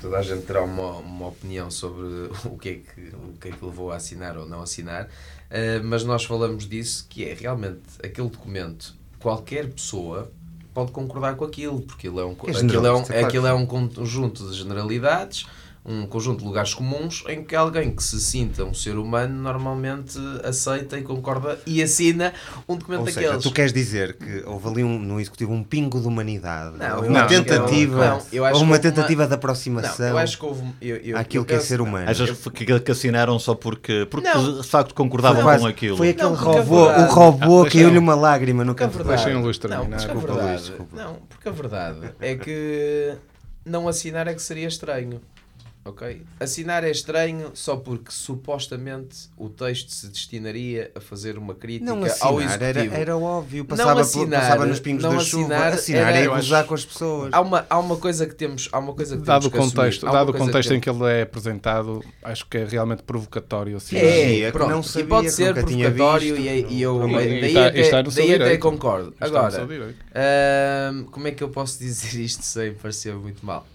toda 0.00 0.18
a 0.18 0.22
gente 0.22 0.42
terá 0.44 0.62
uma, 0.62 0.96
uma 0.98 1.28
opinião 1.28 1.70
sobre 1.70 2.04
o 2.44 2.58
que, 2.58 2.68
é 2.68 2.74
que, 2.74 3.00
o 3.14 3.32
que 3.40 3.48
é 3.48 3.52
que 3.52 3.64
levou 3.64 3.90
a 3.92 3.96
assinar 3.96 4.36
ou 4.36 4.46
não 4.46 4.62
assinar, 4.62 5.08
eh, 5.50 5.80
mas 5.80 6.04
nós 6.04 6.24
falamos 6.24 6.68
disso 6.68 7.06
que 7.08 7.24
é 7.24 7.34
realmente 7.34 7.80
aquele 8.02 8.28
documento, 8.28 8.94
qualquer 9.18 9.68
pessoa 9.70 10.30
pode 10.74 10.90
concordar 10.92 11.36
com 11.36 11.44
aquilo, 11.44 11.80
porque 11.82 12.08
aquilo 12.08 12.20
é 12.20 12.24
um, 12.24 12.34
É 12.46 12.50
aquilo 12.50 12.86
é 12.86 12.92
um, 12.92 13.26
aquilo 13.26 13.46
é 13.46 13.54
um 13.54 13.66
conjunto 13.66 14.48
de 14.50 14.56
generalidades 14.56 15.46
um 15.84 16.06
conjunto 16.06 16.38
de 16.38 16.44
lugares 16.44 16.72
comuns 16.74 17.24
em 17.28 17.42
que 17.42 17.56
alguém 17.56 17.90
que 17.90 18.04
se 18.04 18.20
sinta 18.20 18.64
um 18.64 18.72
ser 18.72 18.96
humano 18.96 19.34
normalmente 19.42 20.16
aceita 20.44 20.96
e 20.96 21.02
concorda 21.02 21.58
e 21.66 21.82
assina 21.82 22.32
um 22.68 22.76
documento 22.76 23.00
Ou 23.00 23.06
seja, 23.06 23.20
daqueles. 23.22 23.42
tu 23.42 23.50
queres 23.52 23.72
dizer 23.72 24.16
que 24.16 24.44
houve 24.46 24.68
ali 24.68 24.84
um, 24.84 24.96
no 24.96 25.20
executivo 25.20 25.52
um 25.52 25.64
pingo 25.64 26.00
de 26.00 26.06
humanidade, 26.06 26.76
Não, 26.78 27.00
uma 27.00 27.24
acho 27.24 27.28
que 27.34 27.42
tentativa, 27.42 27.96
não, 28.06 28.16
não, 28.18 28.18
eu 28.18 28.20
acho 28.20 28.30
houve 28.30 28.30
que 28.30 28.44
uma 28.44 28.52
houve 28.58 28.64
uma- 28.64 28.78
tentativa 28.78 29.22
de 29.24 29.30
Não, 29.30 29.36
aproximação 29.36 30.06
eu 30.08 30.18
acho 30.18 30.38
que 30.38 30.44
houve. 30.46 30.62
Eu, 30.80 30.96
eu, 30.98 31.16
àquilo 31.18 31.42
eu 31.42 31.46
que 31.46 31.52
é 31.54 31.56
penso- 31.56 31.68
ser 31.68 31.80
humano. 31.80 32.08
Achas 32.08 32.30
que, 32.30 32.80
que 32.80 32.92
assinaram 32.92 33.38
só 33.40 33.54
porque, 33.56 34.06
porque 34.08 34.28
Não. 34.28 34.60
de 34.60 34.66
facto 34.68 34.94
concordavam 34.94 35.42
Quase- 35.42 35.62
com 35.62 35.66
aquilo? 35.68 35.96
Foi 35.96 36.10
aquele 36.10 36.28
Não, 36.28 36.34
a 36.34 36.38
robô, 36.38 36.84
verdade- 36.86 37.10
o 37.10 37.14
robô 37.14 37.58
Ah, 37.58 37.62
deixa 37.62 37.78
caiu-lhe 37.78 37.98
uma 37.98 38.14
lágrima 38.14 38.64
no 38.64 38.74
canto 38.76 39.02
Deixem 39.02 39.34
o 39.34 39.40
Luís 39.40 39.58
não, 39.58 39.68
terminar. 39.68 39.96
Desculpa, 39.96 40.26
verdade, 40.28 40.48
Luís, 40.48 40.60
desculpa. 40.68 40.96
não, 40.96 41.14
porque 41.28 41.48
a 41.48 41.52
verdade 41.52 41.98
é 42.20 42.36
que 42.36 43.14
não 43.66 43.88
assinar 43.88 44.28
é 44.28 44.34
que 44.34 44.42
seria 44.42 44.68
estranho. 44.68 45.20
Ok? 45.84 46.22
Assinar 46.38 46.84
é 46.84 46.90
estranho 46.92 47.50
só 47.54 47.74
porque 47.74 48.12
supostamente 48.12 49.28
o 49.36 49.48
texto 49.48 49.90
se 49.90 50.06
destinaria 50.08 50.92
a 50.94 51.00
fazer 51.00 51.36
uma 51.36 51.54
crítica 51.56 51.84
Não 51.92 52.02
ao 52.20 52.38
assinar, 52.38 52.62
era, 52.62 52.70
executivo. 52.80 52.94
era 52.94 53.16
óbvio, 53.16 53.64
passava, 53.64 53.94
por- 53.94 54.00
assinar- 54.02 54.40
passava 54.42 54.66
nos 54.66 54.78
pingos 54.78 55.02
não 55.02 55.16
da 55.16 55.20
chuva. 55.24 55.42
assinar 55.46 55.72
Assinar 55.72 56.08
era- 56.14 56.18
é 56.18 56.28
gozar 56.28 56.60
acho- 56.60 56.68
com 56.68 56.74
as 56.74 56.84
pessoas. 56.84 57.32
Há 57.32 57.40
uma, 57.40 57.66
há 57.68 57.78
uma 57.80 57.96
coisa 57.96 58.26
que 58.26 58.34
temos, 58.36 58.68
há 58.70 58.78
uma 58.78 58.94
coisa 58.94 59.16
que 59.16 59.22
Dado 59.24 59.46
o 59.48 59.50
temos 59.50 59.70
que 59.70 59.74
contexto, 59.76 60.06
dado 60.06 60.30
o 60.30 60.34
contexto 60.34 60.68
que 60.68 60.74
em 60.76 60.80
que 60.80 60.88
ele 60.88 61.04
é 61.04 61.22
apresentado, 61.22 62.04
acho 62.22 62.46
que 62.46 62.58
é 62.58 62.64
realmente 62.64 63.02
provocatório. 63.02 63.76
Assim, 63.76 63.96
É, 63.96 64.40
é 64.42 64.52
pronto. 64.52 64.70
não 64.70 64.80
e 64.80 64.84
sabia, 64.84 65.08
pode 65.08 65.26
que 65.26 65.32
ser 65.32 65.52
provocatório 65.54 66.36
visto. 66.36 66.48
e, 66.48 66.74
e 66.76 66.82
eu 66.82 66.98
Não, 67.00 67.12
daí, 67.12 67.28
e 67.42 67.46
está- 67.48 67.66
até, 67.66 67.80
está 67.80 68.02
daí 68.02 68.34
até 68.36 68.56
concordo. 68.56 69.08
Está 69.20 69.26
Agora. 69.26 69.66
Ahm, 70.14 71.04
como 71.10 71.26
é 71.26 71.32
que 71.32 71.42
eu 71.42 71.48
posso 71.48 71.76
dizer 71.82 72.20
isto 72.20 72.44
sem 72.44 72.72
parecer 72.74 73.14
muito 73.14 73.44
mal? 73.44 73.66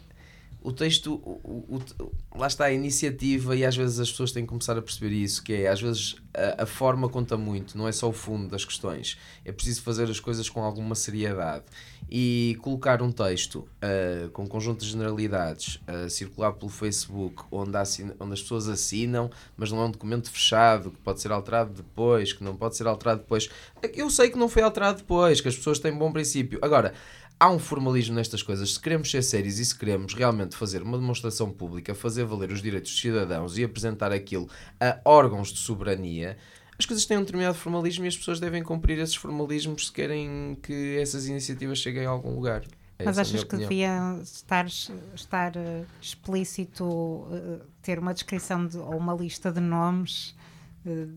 O 0.67 0.73
texto, 0.73 1.13
o, 1.23 1.77
o- 1.77 2.11
lá 2.37 2.47
está 2.47 2.65
a 2.65 2.71
iniciativa 2.73 3.55
e 3.55 3.63
às 3.63 3.75
vezes 3.75 3.99
as 3.99 4.09
pessoas 4.11 4.31
têm 4.33 4.43
que 4.43 4.49
começar 4.49 4.77
a 4.77 4.81
perceber 4.81 5.13
isso, 5.15 5.41
que 5.43 5.53
é 5.53 5.67
às 5.69 5.81
vezes 5.81 6.15
a, 6.33 6.63
a 6.63 6.65
forma 6.65 7.07
conta 7.07 7.37
muito, 7.37 7.77
não 7.77 7.87
é 7.87 7.91
só 7.91 8.09
o 8.09 8.13
fundo 8.13 8.49
das 8.49 8.65
questões. 8.65 9.17
É 9.45 9.51
preciso 9.51 9.81
fazer 9.81 10.09
as 10.09 10.19
coisas 10.19 10.49
com 10.49 10.61
alguma 10.63 10.93
seriedade 10.93 11.63
e 12.09 12.57
colocar 12.61 13.01
um 13.01 13.11
texto 13.11 13.67
ah, 13.81 14.29
com 14.33 14.43
um 14.43 14.47
conjunto 14.47 14.81
de 14.83 14.91
generalidades 14.91 15.79
a 15.87 16.09
circular 16.09 16.51
pelo 16.53 16.69
Facebook 16.69 17.43
onde, 17.51 17.75
assina- 17.77 18.15
onde 18.19 18.33
as 18.33 18.41
pessoas 18.41 18.67
assinam, 18.67 19.29
mas 19.55 19.71
não 19.71 19.81
é 19.81 19.85
um 19.85 19.91
documento 19.91 20.29
fechado, 20.29 20.91
que 20.91 20.97
pode 20.99 21.21
ser 21.21 21.31
alterado 21.31 21.73
depois, 21.73 22.33
que 22.33 22.43
não 22.43 22.55
pode 22.55 22.75
ser 22.75 22.87
alterado 22.87 23.21
depois. 23.21 23.49
Eu 23.93 24.09
sei 24.09 24.29
que 24.29 24.37
não 24.37 24.49
foi 24.49 24.61
alterado 24.63 24.97
depois, 24.99 25.39
que 25.41 25.47
as 25.47 25.55
pessoas 25.55 25.79
têm 25.79 25.93
bom 25.97 26.11
princípio. 26.11 26.59
Agora, 26.61 26.93
há 27.39 27.49
um 27.49 27.59
formalismo 27.59 28.15
nestas 28.15 28.41
coisas. 28.41 28.73
Se 28.73 28.79
queremos 28.79 29.09
ser 29.09 29.23
sérios 29.23 29.59
e 29.59 29.65
se 29.65 29.77
queremos 29.77 30.13
realmente 30.13 30.55
fazer 30.55 30.81
uma 30.81 30.97
demonstração 30.97 31.51
pública, 31.51 31.93
fazer 31.93 32.25
valer 32.25 32.51
os 32.51 32.61
direitos 32.61 32.91
dos 32.91 33.01
cidadãos 33.01 33.57
e 33.57 33.63
apresentar 33.63 34.11
aquilo 34.11 34.49
a 34.79 34.99
órgãos 35.05 35.51
de 35.51 35.59
soberania, 35.59 36.37
as 36.77 36.85
coisas 36.85 37.05
têm 37.05 37.17
um 37.17 37.21
determinado 37.21 37.57
formalismo 37.57 38.05
e 38.05 38.07
as 38.07 38.17
pessoas 38.17 38.39
devem 38.39 38.61
cumprir 38.61 38.99
esses 38.99 39.15
formalismos 39.15 39.87
se 39.87 39.91
querem 39.91 40.57
que 40.61 40.97
essas 40.99 41.27
iniciativas 41.27 41.79
cheguem 41.79 42.05
a 42.05 42.09
algum 42.09 42.35
lugar. 42.35 42.63
Mas 43.03 43.17
é 43.17 43.19
a 43.19 43.21
achas 43.21 43.43
que 43.43 43.57
devia 43.57 44.19
estar, 44.23 44.65
estar 44.65 45.55
eh, 45.55 45.83
explícito, 46.01 47.27
eh, 47.31 47.59
ter 47.81 47.99
uma 47.99 48.13
descrição 48.13 48.65
de, 48.65 48.77
ou 48.77 48.97
uma 48.97 49.13
lista 49.13 49.51
de 49.51 49.59
nomes 49.59 50.35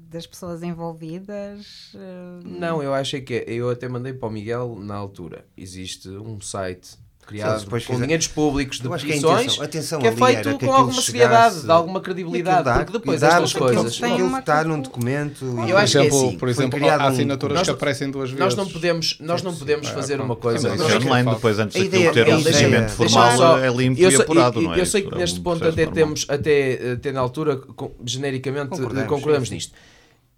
das 0.09 0.27
pessoas 0.27 0.63
envolvidas? 0.63 1.93
eh, 1.95 2.41
Não, 2.45 2.83
eu 2.83 2.93
acho 2.95 3.17
é 3.17 3.21
que 3.21 3.35
é- 3.35 3.45
eu 3.53 3.71
até 3.71 3.89
mandei 3.89 4.13
para 4.13 4.29
o 4.29 4.31
Miguel 4.33 4.77
na 4.81 4.95
altura. 4.95 5.47
Existe 5.57 6.09
um 6.09 6.41
site 6.41 6.99
criado 7.27 7.61
depois 7.65 7.87
com 7.87 7.93
fizer- 7.93 8.05
dinheiros 8.05 8.27
públicos 8.27 8.77
de 8.79 8.83
que 8.83 8.89
petições 8.89 9.41
intenção- 9.45 9.63
a 9.63 9.65
atenção 9.65 10.01
que 10.01 10.07
é 10.09 10.13
feito 10.13 10.43
que 10.43 10.51
com 10.51 10.57
aquilo 10.57 10.73
alguma 10.73 11.03
seriedade, 11.03 11.35
chegasse- 11.45 11.67
de 11.67 11.71
alguma 11.73 12.01
credibilidade, 12.01 12.59
Aquilo 12.59 12.65
dá- 12.75 12.85
porque 12.85 12.99
depois 12.99 13.21
dá- 13.21 13.27
estas 13.29 13.51
aquilo- 13.51 13.65
coisas 13.67 14.03
Aquilo 14.03 14.27
uma 14.27 14.39
está 14.41 14.65
num 14.65 14.81
documento. 14.81 15.45
Eu 15.45 15.53
Por 15.55 15.61
acho 15.77 15.93
que 15.93 15.99
é 15.99 16.01
exemplo, 16.01 16.27
assim, 16.29 16.39
por 16.39 16.49
exemplo 16.49 16.79
criado 16.79 17.01
há 17.01 17.05
um- 17.05 17.09
assinaturas 17.09 17.55
nós 17.59 17.67
que 17.69 17.71
aparecem 17.73 18.11
duas 18.11 18.31
vezes. 18.31 18.41
nós 18.45 18.55
não 18.57 18.67
podemos, 18.69 19.17
nós 19.21 19.43
não 19.43 19.55
podemos 19.55 19.87
Ah, 19.89 19.93
fazer 19.93 20.21
uma 20.21 20.35
coisa. 20.37 20.69
Mas 20.71 20.81
é 20.81 20.99
que 20.99 21.07
online, 21.07 21.31
depois 21.31 21.59
antes 21.61 21.77
daquilo 21.81 22.13
ter 22.13 22.29
um 22.29 22.43
procedimento 22.43 22.97
deixa-me 22.97 23.11
formal 23.11 23.59
é 23.59 23.69
limpo 23.71 24.01
eu 24.01 24.09
e 24.09 24.13
sei- 24.13 24.21
apurado, 24.23 24.61
não 24.61 24.75
é? 24.75 24.81
Eu 24.81 24.87
sei 24.87 25.03
que 25.03 25.15
é 25.15 25.19
neste 25.19 25.41
ponto 25.41 25.65
até 25.69 25.87
temos, 25.87 26.27
até, 26.29 26.93
até 26.95 27.13
na 27.13 27.21
altura, 27.21 27.61
genericamente 28.05 28.71
Concordamos, 29.07 29.51
nisto. 29.51 29.73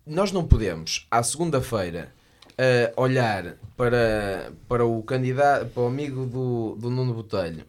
Nós 0.06 0.30
não 0.32 0.44
podemos, 0.44 1.06
à 1.10 1.22
segunda-feira, 1.22 2.12
eh, 2.58 2.92
olhar 2.96 3.54
para, 3.76 4.52
para 4.68 4.84
o 4.84 5.02
candidato, 5.02 5.66
para 5.66 5.82
o 5.82 5.86
amigo 5.86 6.26
do, 6.26 6.76
do 6.78 6.90
Nuno 6.90 7.14
Botelho 7.14 7.64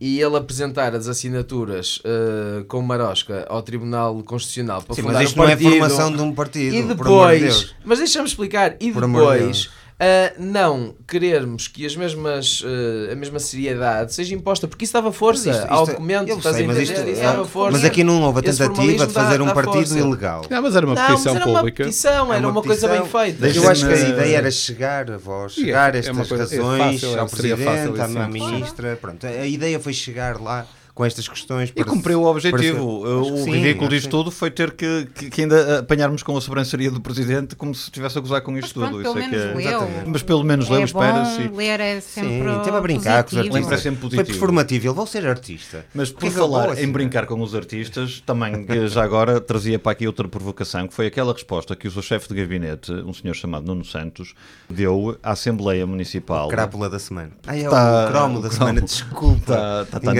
e 0.00 0.20
ele 0.20 0.36
apresentar 0.36 0.96
as 0.96 1.06
assinaturas 1.06 2.02
eh, 2.04 2.64
com 2.66 2.82
marosca 2.82 3.46
ao 3.48 3.62
Tribunal 3.62 4.20
Constitucional 4.24 4.82
para 4.82 4.96
Sim, 4.96 5.02
fundar 5.02 5.14
mas 5.20 5.28
isto 5.28 5.36
um 5.40 5.44
não 5.44 5.48
é 5.48 5.52
partido. 5.52 5.70
formação 5.70 6.12
de 6.12 6.20
um 6.22 6.34
partido. 6.34 6.74
E 6.74 6.82
por 6.96 7.06
amor 7.06 7.30
de 7.32 7.38
depois, 7.38 7.40
Deus. 7.42 7.74
mas 7.84 7.98
deixa-me 8.00 8.26
explicar, 8.26 8.74
e 8.80 8.90
de 8.90 9.00
depois 9.00 9.70
Deus. 10.02 10.30
ah, 10.30 10.32
não 10.38 10.94
querermos 11.06 11.68
que 11.68 11.86
as 11.86 11.94
mesmas, 11.96 12.62
ah, 12.64 13.12
a 13.12 13.14
mesma 13.16 13.38
seriedade 13.38 14.12
seja 14.14 14.34
imposta, 14.34 14.66
porque 14.68 14.84
isso 14.84 14.92
dava 14.92 15.12
força 15.12 15.48
Mas 15.48 15.56
isto- 15.58 15.68
ao 15.70 15.80
isto 15.82 15.90
é- 15.90 15.92
documento, 15.94 16.28
eu 16.28 16.36
estás 16.38 16.56
sei, 16.56 16.64
a 16.64 16.68
entender? 16.68 16.82
isto- 16.82 17.08
Isso 17.08 17.20
é- 17.20 17.24
dava 17.24 17.44
força. 17.46 17.72
Mas 17.72 17.84
aqui 17.84 18.04
não 18.04 18.22
houve 18.22 18.38
a 18.40 18.42
tentativa 18.42 19.06
de 19.06 19.12
fazer 19.12 19.38
dá- 19.38 19.44
um 19.44 19.46
dá 19.46 19.54
partido 19.54 19.74
força. 19.74 19.98
ilegal. 19.98 20.42
Não, 20.50 20.62
mas 20.62 20.76
era 20.76 20.86
uma 20.86 20.94
Não, 20.94 21.02
mas 21.02 21.10
petição 21.12 21.36
era 21.36 21.46
uma 21.46 21.58
pública. 21.58 21.84
petição, 21.84 22.32
É 22.32 22.36
era 22.36 22.46
uma 22.46 22.52
uma 22.52 22.62
coisa 22.62 22.88
bem 22.88 22.98
petição. 23.00 23.20
feita. 23.20 23.48
Eu 23.48 23.70
acho 23.70 23.86
que 23.86 23.92
a 23.92 24.08
ideia 24.08 24.36
era 24.38 24.50
chegar 24.50 25.10
a 25.10 25.14
é- 25.14 25.48
chegar 25.48 25.94
é 25.94 25.98
estas 25.98 26.16
uma 26.16 26.24
coisa- 26.26 26.42
é 26.54 26.58
razões 26.58 27.00
fácil, 27.00 27.20
ao 27.20 27.28
seria 27.28 27.56
fácil 27.56 27.92
Presidente, 27.92 27.98
e 27.98 28.20
à. 28.20 28.28
Ministra. 28.28 28.98
Pronto, 29.00 29.26
a 29.26 29.46
ideia 29.46 29.78
foi 29.80 29.92
chegar 29.92 30.40
lá 30.40 30.66
com 30.94 31.04
estas 31.04 31.26
questões. 31.26 31.72
E 31.74 31.82
cumpriu 31.84 32.20
o 32.22 32.26
objetivo. 32.26 32.84
o 33.02 33.44
sim, 33.44 33.50
ridículo 33.52 33.88
disto 33.88 34.10
tudo 34.10 34.30
foi 34.30 34.50
ter 34.50 34.72
que, 34.72 35.06
que, 35.14 35.30
que 35.30 35.40
ainda 35.42 35.78
apanharmos 35.78 36.22
com 36.22 36.36
a 36.36 36.40
sobranceria 36.40 36.90
do 36.90 37.00
Presidente 37.00 37.56
como 37.56 37.74
se 37.74 37.84
estivesse 37.84 38.18
a 38.18 38.20
gozar 38.20 38.42
com 38.42 38.56
isto 38.58 38.78
Mas 38.78 38.90
pronto, 38.90 39.02
tudo. 39.02 39.14
pelo 39.14 39.24
é 39.24 39.28
que 39.28 39.34
é-. 39.68 40.04
Mas 40.06 40.22
pelo 40.22 40.44
menos 40.44 40.68
leu, 40.68 40.80
é 40.80 40.84
espera-se. 40.84 41.48
ler 41.48 41.80
é 41.80 42.00
sempre 42.00 42.30
Sim, 42.52 42.60
teve 42.64 42.76
a 42.76 42.80
brincar 42.80 43.24
com 43.24 43.30
os 43.30 43.38
artistas. 43.38 43.80
sempre 43.80 44.00
Foi 44.00 44.10
positivo. 44.10 44.26
performativo, 44.26 44.86
ele 44.88 44.94
vou 44.94 45.06
ser 45.06 45.26
artista. 45.26 45.86
Mas 45.94 46.10
por 46.10 46.20
Porque 46.20 46.30
falar 46.38 46.68
em 46.68 46.72
assim, 46.72 46.92
brincar 46.92 47.26
com 47.26 47.40
os 47.40 47.54
artistas, 47.54 48.22
também 48.26 48.66
já 48.88 49.02
agora 49.02 49.40
trazia 49.40 49.78
para 49.78 49.92
aqui 49.92 50.06
outra 50.06 50.28
provocação, 50.28 50.86
que 50.86 50.94
foi 50.94 51.06
aquela 51.06 51.32
resposta 51.32 51.74
que 51.74 51.88
o 51.88 51.90
seu 51.90 52.02
chefe 52.02 52.28
de 52.28 52.34
gabinete, 52.34 52.92
um 52.92 53.12
senhor 53.14 53.34
chamado 53.34 53.64
Nuno 53.66 53.84
Santos, 53.84 54.34
deu 54.68 55.16
à 55.22 55.32
Assembleia 55.32 55.86
Municipal. 55.86 56.48
Crápula 56.48 56.90
da 56.90 56.98
semana. 56.98 57.30
Ah, 57.46 57.56
é 57.56 57.62
Tá, 57.68 58.06
o 58.06 58.10
cromo 58.10 58.38
o 58.38 58.42
da 58.42 58.48
cromo. 58.48 58.52
semana, 58.66 58.80
desculpa. 58.82 59.56
Tá- 59.56 59.86
tá- 59.90 60.00
tá 60.00 60.12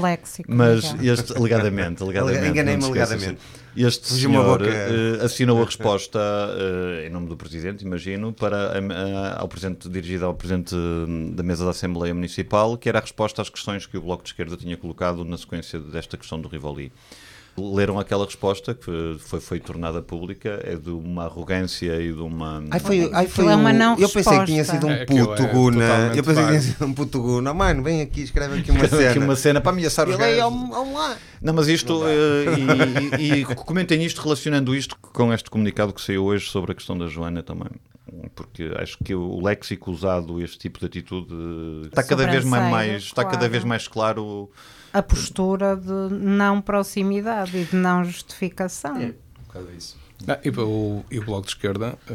léxico. 0.00 0.50
Mas 0.52 0.94
este, 1.02 1.36
alegadamente, 1.36 2.02
alegadamente. 2.02 2.48
Enganei-me 2.48 2.84
alegadamente. 2.84 3.38
Este 3.76 4.08
Fugiu 4.08 4.30
senhor 4.30 4.58
boca. 4.58 4.68
eh, 4.68 5.24
assinou 5.24 5.62
a 5.62 5.64
resposta 5.64 6.18
eh, 6.18 7.06
em 7.06 7.10
nome 7.10 7.28
do 7.28 7.36
Presidente, 7.36 7.84
imagino, 7.84 8.32
para, 8.32 8.72
a- 8.72 8.78
a- 8.78 9.40
ao 9.40 9.46
Presidente, 9.48 9.88
dirigida 9.88 10.26
ao 10.26 10.34
Presidente 10.34 10.74
hum, 10.74 11.30
da 11.34 11.42
Mesa 11.44 11.64
da 11.64 11.70
Assembleia 11.70 12.12
Municipal, 12.12 12.76
que 12.76 12.88
era 12.88 12.98
a 12.98 13.00
resposta 13.00 13.40
às 13.42 13.48
questões 13.48 13.86
que 13.86 13.96
o 13.96 14.00
Bloco 14.00 14.24
de 14.24 14.30
Esquerda 14.30 14.56
tinha 14.56 14.76
colocado 14.76 15.24
na 15.24 15.38
sequência 15.38 15.78
desta 15.78 16.16
questão 16.16 16.40
do 16.40 16.48
Rivoli. 16.48 16.90
Leram 17.58 17.98
aquela 17.98 18.24
resposta 18.24 18.74
que 18.74 19.16
foi, 19.18 19.40
foi 19.40 19.60
tornada 19.60 20.00
pública, 20.00 20.60
é 20.64 20.76
de 20.76 20.88
uma 20.90 21.24
arrogância 21.24 22.00
e 22.00 22.12
de 22.12 22.20
uma. 22.20 22.62
Ai, 22.70 22.80
foi, 22.80 23.10
ai, 23.12 23.26
foi 23.28 23.46
é 23.46 23.54
uma 23.54 23.72
não 23.72 23.98
eu 23.98 24.08
pensei 24.08 24.38
que 24.38 24.44
tinha 24.46 24.64
sido 24.64 24.86
um 24.86 24.90
É, 24.90 25.02
aquilo 25.02 25.26
puto 25.28 25.42
é 25.42 25.46
guna. 25.48 26.12
Eu 26.14 26.22
pensei 26.24 26.42
que 26.42 26.48
tinha 26.48 26.60
sido 26.60 26.84
um 26.86 26.94
puto 26.94 27.20
guna. 27.20 27.52
Mano, 27.52 27.82
vem 27.82 28.00
aqui, 28.00 28.22
escreve 28.22 28.60
aqui 28.60 28.70
uma 28.70 28.84
Aqui 28.84 28.96
cena. 28.96 29.24
uma 29.24 29.36
cena 29.36 29.60
para 29.60 29.72
ameaçar 29.72 30.08
os 30.08 30.16
gajos. 30.16 30.38
lá. 30.38 31.16
Não, 31.42 31.52
mas 31.52 31.68
isto, 31.68 32.02
eh, 32.06 33.18
e, 33.18 33.22
e, 33.22 33.40
e 33.42 33.44
comentem 33.44 34.02
isto 34.04 34.22
relacionando 34.22 34.74
isto 34.74 34.96
com 35.00 35.32
este 35.32 35.50
comunicado 35.50 35.92
que 35.92 36.00
saiu 36.00 36.24
hoje 36.24 36.48
sobre 36.48 36.72
a 36.72 36.74
questão 36.74 36.96
da 36.96 37.08
Joana 37.08 37.42
também. 37.42 37.68
Porque 38.34 38.72
acho 38.76 38.96
que 39.04 39.14
o 39.14 39.40
léxico 39.42 39.90
usado, 39.90 40.40
este 40.42 40.58
tipo 40.58 40.78
de 40.80 40.86
atitude, 40.86 41.32
está 41.86 42.02
cada 42.02 42.26
vez 42.26 42.44
mais, 42.44 42.70
mais- 42.70 43.02
está 43.02 43.22
cada 43.24 43.36
claro. 43.38 43.52
vez 43.52 43.64
mais 43.64 43.86
claro. 43.88 44.50
A 44.92 45.02
postura 45.02 45.76
de 45.76 46.14
não 46.14 46.60
proximidade 46.60 47.56
e 47.56 47.64
de 47.64 47.76
não 47.76 48.04
justificação. 48.04 48.96
É, 48.96 49.06
um 49.06 49.42
bocado 49.46 49.68
isso. 49.76 49.96
Ah, 50.28 50.38
e, 50.44 50.50
o, 50.50 51.04
e 51.10 51.18
o 51.18 51.24
Bloco 51.24 51.46
de 51.46 51.52
Esquerda 51.52 51.98
eh, 52.10 52.14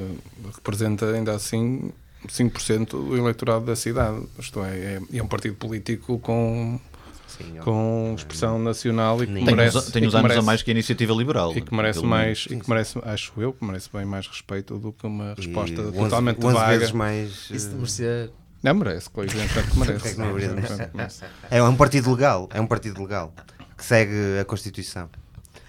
representa 0.55 1.07
ainda 1.11 1.33
assim 1.33 1.91
5% 2.27 2.89
do 2.89 3.17
eleitorado 3.17 3.65
da 3.65 3.75
cidade. 3.75 4.21
Isto 4.37 4.63
é, 4.63 4.69
é, 4.77 5.01
é 5.17 5.23
um 5.23 5.27
partido 5.27 5.55
político 5.55 6.19
com, 6.19 6.79
Sim, 7.27 7.55
com 7.63 8.13
expressão 8.15 8.59
nacional 8.59 9.23
e 9.23 9.27
que 9.27 9.33
Tem 9.33 9.43
merece, 9.45 9.77
uns, 9.77 9.85
tem 9.91 10.03
uns 10.05 10.13
anos 10.13 10.15
a 10.15 10.21
merece- 10.27 10.45
mais 10.45 10.61
que 10.61 10.69
a 10.69 10.73
iniciativa 10.73 11.13
liberal. 11.13 11.51
e 11.57 11.61
que 11.61 11.73
merece 11.73 12.03
mais, 12.03 12.45
e 12.49 12.59
que 12.59 12.69
merece, 12.69 12.99
acho 13.03 13.33
eu, 13.41 13.53
que 13.53 13.65
merece 13.65 13.89
bem 13.91 14.05
mais 14.05 14.27
respeito 14.27 14.77
do 14.77 14.91
que 14.93 15.07
uma 15.07 15.33
resposta 15.33 15.81
E 15.81 15.91
totalmente 15.91 16.45
onze 16.45 16.53
vaga. 16.53 16.77
vezes 16.77 16.91
mais. 16.93 17.49
Isso 17.49 17.69
de 17.69 17.73
eh, 17.73 17.77
merecer. 17.77 18.31
Não 18.65 18.73
merece, 18.73 19.09
claro, 19.11 19.29
evidentemente 19.29 19.69
que 19.71 19.79
merece. 19.79 20.07
É 20.15 20.17
não 20.17 20.35
que 20.35 20.97
merece. 20.97 21.23
É 21.51 21.61
um 21.61 21.75
partido 21.75 22.11
legal. 22.11 22.49
É 22.51 22.59
um 22.59 22.65
partido 22.65 22.99
legal 22.99 23.31
que 23.77 23.85
segue 23.85 24.39
a 24.41 24.43
Constituição. 24.45 25.07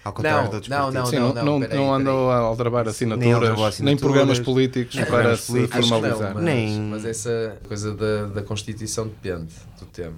Ao 0.03 0.11
contrário 0.13 0.43
Não, 0.43 0.49
de 0.49 0.55
outros 0.55 0.69
não, 0.69 0.77
partidos. 0.91 0.95
não, 0.95 1.05
Sim, 1.05 1.35
não, 1.35 1.45
não, 1.45 1.59
peraí, 1.59 1.77
não 1.77 1.93
andam 1.93 2.31
a 2.31 2.37
aldrabar 2.37 2.85
Nem 2.85 2.91
assinaturas, 2.91 3.55
nem, 3.55 3.65
assinaturas, 3.67 4.01
programas 4.01 4.39
políticos 4.39 4.95
nem 4.95 5.05
para 5.05 5.37
se 5.37 5.47
políticos. 5.47 5.87
Formalizar. 5.89 6.27
não, 6.29 6.33
mas, 6.35 6.43
Nem- 6.43 6.79
mas 6.81 7.05
essa 7.05 7.57
coisa 7.67 7.93
da, 7.93 8.25
da 8.27 8.41
Constituição 8.41 9.05
depende 9.07 9.53
do 9.79 9.85
tema. 9.85 10.15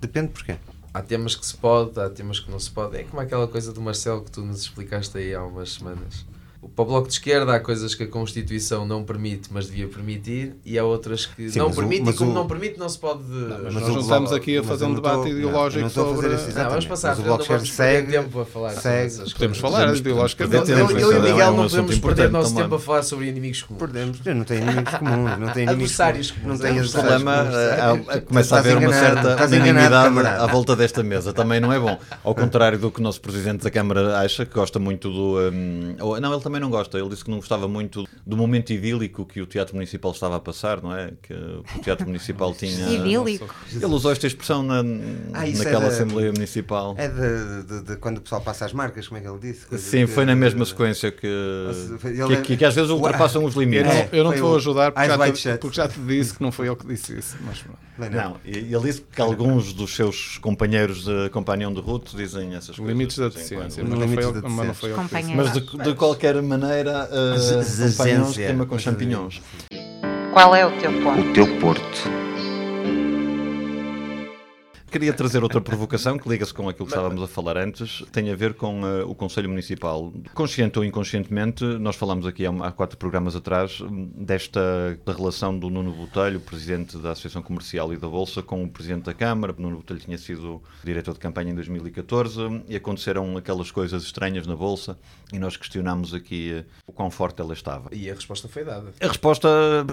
Depende 0.00 0.28
porquê. 0.28 0.56
Há 0.94 1.02
temas 1.02 1.34
que 1.34 1.44
se 1.44 1.56
pode, 1.56 1.98
há 1.98 2.08
temas 2.08 2.38
que 2.38 2.50
não 2.50 2.60
se 2.60 2.70
pode. 2.70 2.96
É 2.98 3.02
como 3.02 3.20
aquela 3.20 3.48
coisa 3.48 3.72
do 3.72 3.80
Marcelo 3.80 4.22
que 4.22 4.30
tu 4.30 4.42
nos 4.42 4.60
explicaste 4.60 5.16
aí 5.18 5.34
há 5.34 5.42
umas 5.42 5.72
semanas. 5.72 6.24
Para 6.74 6.82
o 6.82 6.86
Bloco 6.86 7.06
de 7.08 7.14
Esquerda 7.14 7.54
há 7.54 7.60
coisas 7.60 7.94
que 7.94 8.02
a 8.02 8.06
Constituição 8.06 8.86
não 8.86 9.04
permite, 9.04 9.48
mas 9.52 9.66
devia 9.66 9.86
permitir, 9.88 10.54
e 10.64 10.78
há 10.78 10.84
outras 10.84 11.26
que 11.26 11.50
Sim, 11.50 11.58
não 11.58 11.68
o- 11.68 11.74
permite, 11.74 12.02
mas 12.04 12.14
e 12.14 12.18
como 12.18 12.30
o- 12.30 12.34
não 12.34 12.46
permite, 12.46 12.78
não 12.78 12.88
se 12.88 12.98
pode. 12.98 13.22
Mas 13.24 13.62
Mas 13.62 13.74
nós 13.74 13.82
o 13.88 13.92
não 13.92 14.00
estamos 14.00 14.32
aqui 14.32 14.58
a 14.58 14.62
fazer 14.62 14.84
um 14.84 14.88
não 14.88 14.96
estou- 14.96 15.10
debate 15.12 15.30
não, 15.30 15.38
ideológico 15.38 15.82
não 15.82 15.90
sobre. 15.90 16.34
esse 16.34 16.54
não, 16.54 16.68
vamos 16.70 16.86
passar 16.86 17.08
Mas 17.10 17.18
o 17.18 17.22
Bloco 17.22 17.38
não 17.38 17.44
de 17.44 17.48
vamos 17.52 17.68
Esquerda 17.70 18.00
segue- 18.00 18.12
tempo 18.12 18.40
a 18.40 18.44
falar 18.46 18.68
sobre 18.70 18.82
segue- 18.82 19.06
essas 19.06 19.32
Podemos 19.32 19.58
falar 19.58 19.96
ideologicamente. 19.96 20.70
Eu, 20.70 20.78
eu, 20.78 20.86
isso 20.86 20.96
eu 20.98 21.12
e 21.12 21.14
é 21.14 21.18
o 21.18 21.22
Miguel 21.22 21.52
um 21.52 21.56
não 21.56 21.68
podemos 21.68 21.74
perder 21.76 21.96
importante 21.96 22.32
nosso 22.32 22.54
tempo 22.54 22.74
a 22.74 22.78
falar 22.80 23.02
sobre 23.02 23.26
inimigos 23.26 23.62
comuns. 23.62 23.78
Podemos, 23.80 24.18
eu 24.26 24.34
não 24.34 24.44
tenho 24.44 24.62
inimigos 24.62 24.94
comuns. 24.94 25.38
Não 25.38 25.48
tenho 25.52 25.70
inimigos 25.70 25.70
Adversários 25.70 26.30
comuns. 26.30 26.46
Não 26.60 26.66
O 26.66 26.70
adversários 26.70 26.96
adversários 26.96 27.22
problema 27.22 27.58
eh, 27.60 28.16
há- 28.16 28.20
começa 28.20 28.56
a 28.56 28.58
haver 28.58 28.76
uma 28.78 28.92
certa 28.92 29.46
unanimidade 29.46 30.18
à 30.26 30.46
volta 30.46 30.76
desta 30.76 31.02
mesa. 31.02 31.32
Também 31.32 31.60
não 31.60 31.72
é 31.72 31.78
bom. 31.78 31.98
Ao 32.24 32.34
contrário 32.34 32.78
do 32.78 32.90
que 32.90 33.00
o 33.00 33.02
nosso 33.02 33.20
Presidente 33.20 33.64
da 33.64 33.70
Câmara 33.70 34.18
acha, 34.20 34.44
que 34.46 34.54
gosta 34.54 34.78
muito 34.78 35.10
do. 35.10 35.36
não, 36.20 36.32
ele 36.32 36.42
também 36.42 36.55
não 36.60 36.70
gosta. 36.70 36.98
Ele 36.98 37.08
disse 37.08 37.24
que 37.24 37.30
não 37.30 37.38
gostava 37.38 37.66
muito 37.68 38.06
do 38.26 38.36
momento 38.36 38.72
idílico 38.72 39.24
que 39.26 39.40
o 39.40 39.46
Teatro 39.46 39.74
Municipal 39.74 40.12
estava 40.12 40.36
a 40.36 40.40
passar, 40.40 40.82
não 40.82 40.94
é? 40.94 41.12
Que 41.22 41.32
o 41.34 41.64
Teatro 41.82 42.06
Municipal 42.06 42.52
tinha. 42.54 42.88
Idílico. 42.90 43.52
Ele 43.72 43.86
usou 43.86 44.10
esta 44.12 44.26
expressão 44.26 44.62
na, 44.62 44.80
Ah, 45.34 45.48
é 45.48 45.52
naquela 45.52 45.80
da- 45.80 45.86
Assembleia 45.88 46.32
Municipal. 46.32 46.94
É 46.98 47.08
de, 47.08 47.62
de- 47.64 47.82
de 47.82 47.96
quando 47.96 48.18
o 48.18 48.20
pessoal 48.20 48.40
passa 48.40 48.64
as 48.64 48.72
marcas, 48.72 49.08
como 49.08 49.18
é 49.18 49.22
que 49.22 49.28
ele 49.28 49.38
disse? 49.38 49.66
Coisa 49.66 49.82
Sim, 49.84 50.06
que- 50.06 50.12
foi 50.12 50.24
na 50.24 50.34
mesma 50.34 50.64
sequência 50.64 51.10
que, 51.12 51.26
Ele 51.26 52.26
que, 52.26 52.32
é- 52.34 52.40
que- 52.42 52.56
que 52.56 52.64
às 52.64 52.74
vezes 52.74 52.90
ultrapassam 52.90 53.44
os 53.44 53.54
Eu 53.54 53.60
limites. 53.60 53.86
não, 53.86 53.92
É, 53.92 54.08
eu 54.12 54.24
não 54.24 54.32
te 54.32 54.40
vou 54.40 54.52
o 54.52 54.56
ajudar 54.56 54.92
porque 54.92 55.06
já, 55.08 55.32
te, 55.56 55.58
porque 55.60 55.76
já 55.76 55.88
te 55.88 56.00
disse 56.00 56.34
que 56.34 56.42
não 56.42 56.52
foi 56.52 56.66
ele 56.66 56.76
que 56.76 56.86
disse 56.86 57.18
isso. 57.18 57.36
Mas, 57.44 57.64
não. 57.64 58.10
Não, 58.10 58.36
ele 58.44 58.78
disse 58.80 59.00
que 59.10 59.22
alguns 59.22 59.72
dos 59.72 59.94
seus 59.96 60.36
companheiros 60.38 61.04
de 61.04 61.30
companhão 61.30 61.72
de 61.72 61.80
ruta 61.80 62.14
dizem 62.14 62.54
essas 62.54 62.76
coisas. 62.76 62.86
limites 62.86 63.16
da 63.16 63.28
deficiência. 63.28 63.82
Mas 63.82 63.90
não, 63.90 63.96
foi 63.96 64.06
Limites 64.06 64.28
ele, 64.28 64.40
da 64.42 64.48
mas 64.50 64.66
não 64.66 64.74
foi 64.74 64.90
ele 64.90 64.98
que 65.08 65.16
disse. 65.16 65.34
Mas 65.34 65.52
de, 65.52 65.60
de 65.90 65.94
qualquer 65.94 66.42
maneira, 66.46 67.04
uh, 67.04 67.38
companhões 67.38 67.66
zezência. 67.66 68.46
queima 68.46 68.66
com 68.66 68.78
champignons. 68.78 69.42
Qual 70.32 70.54
é 70.54 70.66
o 70.66 70.70
teu 70.78 70.92
ponto? 71.02 71.20
O 71.20 71.32
teu 71.32 71.58
Porto. 71.58 72.26
Queria 74.96 75.12
trazer 75.12 75.42
outra 75.42 75.60
provocação 75.60 76.16
que 76.16 76.26
liga-se 76.26 76.54
com 76.54 76.70
aquilo 76.70 76.86
que 76.86 76.94
estávamos 76.94 77.22
a 77.22 77.26
falar 77.26 77.58
antes, 77.58 78.02
tem 78.10 78.30
a 78.30 78.34
ver 78.34 78.54
com 78.54 78.80
eh, 78.86 79.04
o 79.04 79.14
Conselho 79.14 79.46
Municipal. 79.46 80.10
Consciente 80.32 80.78
ou 80.78 80.84
inconscientemente, 80.86 81.62
nós 81.64 81.96
falamos 81.96 82.26
aqui 82.26 82.46
há, 82.46 82.50
há 82.50 82.72
quatro 82.72 82.96
programas 82.96 83.36
atrás 83.36 83.78
hum, 83.82 84.10
desta 84.16 84.98
da 85.04 85.12
relação 85.12 85.58
do 85.58 85.68
Nuno 85.68 85.92
Botelho, 85.92 86.40
presidente 86.40 86.96
da 86.96 87.10
Associação 87.10 87.42
Comercial 87.42 87.92
e 87.92 87.98
da 87.98 88.08
Bolsa, 88.08 88.42
com 88.42 88.64
o 88.64 88.68
presidente 88.70 89.04
da 89.04 89.12
Câmara. 89.12 89.54
Nuno 89.58 89.76
Botelho 89.76 90.00
tinha 90.00 90.16
sido 90.16 90.62
diretor 90.82 91.12
de 91.12 91.20
campanha 91.20 91.50
em 91.50 91.54
2014 91.54 92.62
e 92.66 92.74
aconteceram 92.74 93.36
aquelas 93.36 93.70
coisas 93.70 94.02
estranhas 94.02 94.46
na 94.46 94.56
Bolsa 94.56 94.96
e 95.30 95.38
nós 95.38 95.58
questionámos 95.58 96.14
aqui 96.14 96.52
eh, 96.52 96.64
o 96.86 96.92
quão 96.92 97.10
forte 97.10 97.42
ela 97.42 97.52
estava. 97.52 97.90
E 97.92 98.10
a 98.10 98.14
resposta 98.14 98.48
foi 98.48 98.64
dada. 98.64 98.94
A 98.98 99.08
resposta 99.08 99.46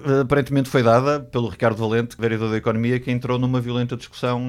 eh, 0.05 0.21
aparentemente 0.21 0.69
foi 0.69 0.81
dada 0.81 1.19
pelo 1.19 1.49
Ricardo 1.49 1.75
Valente, 1.75 2.15
vereador 2.17 2.51
da 2.51 2.57
Economia, 2.57 3.01
que 3.01 3.11
entrou 3.11 3.37
numa 3.37 3.59
violenta 3.59 3.97
discussão 3.97 4.47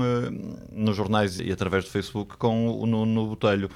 nos 0.72 0.96
jornais 0.96 1.38
e 1.40 1.50
através 1.52 1.84
do 1.84 1.90
Facebook 1.90 2.36
com 2.36 2.68
o 2.68 2.86
Nuno 2.86 3.26
Botelho. 3.26 3.68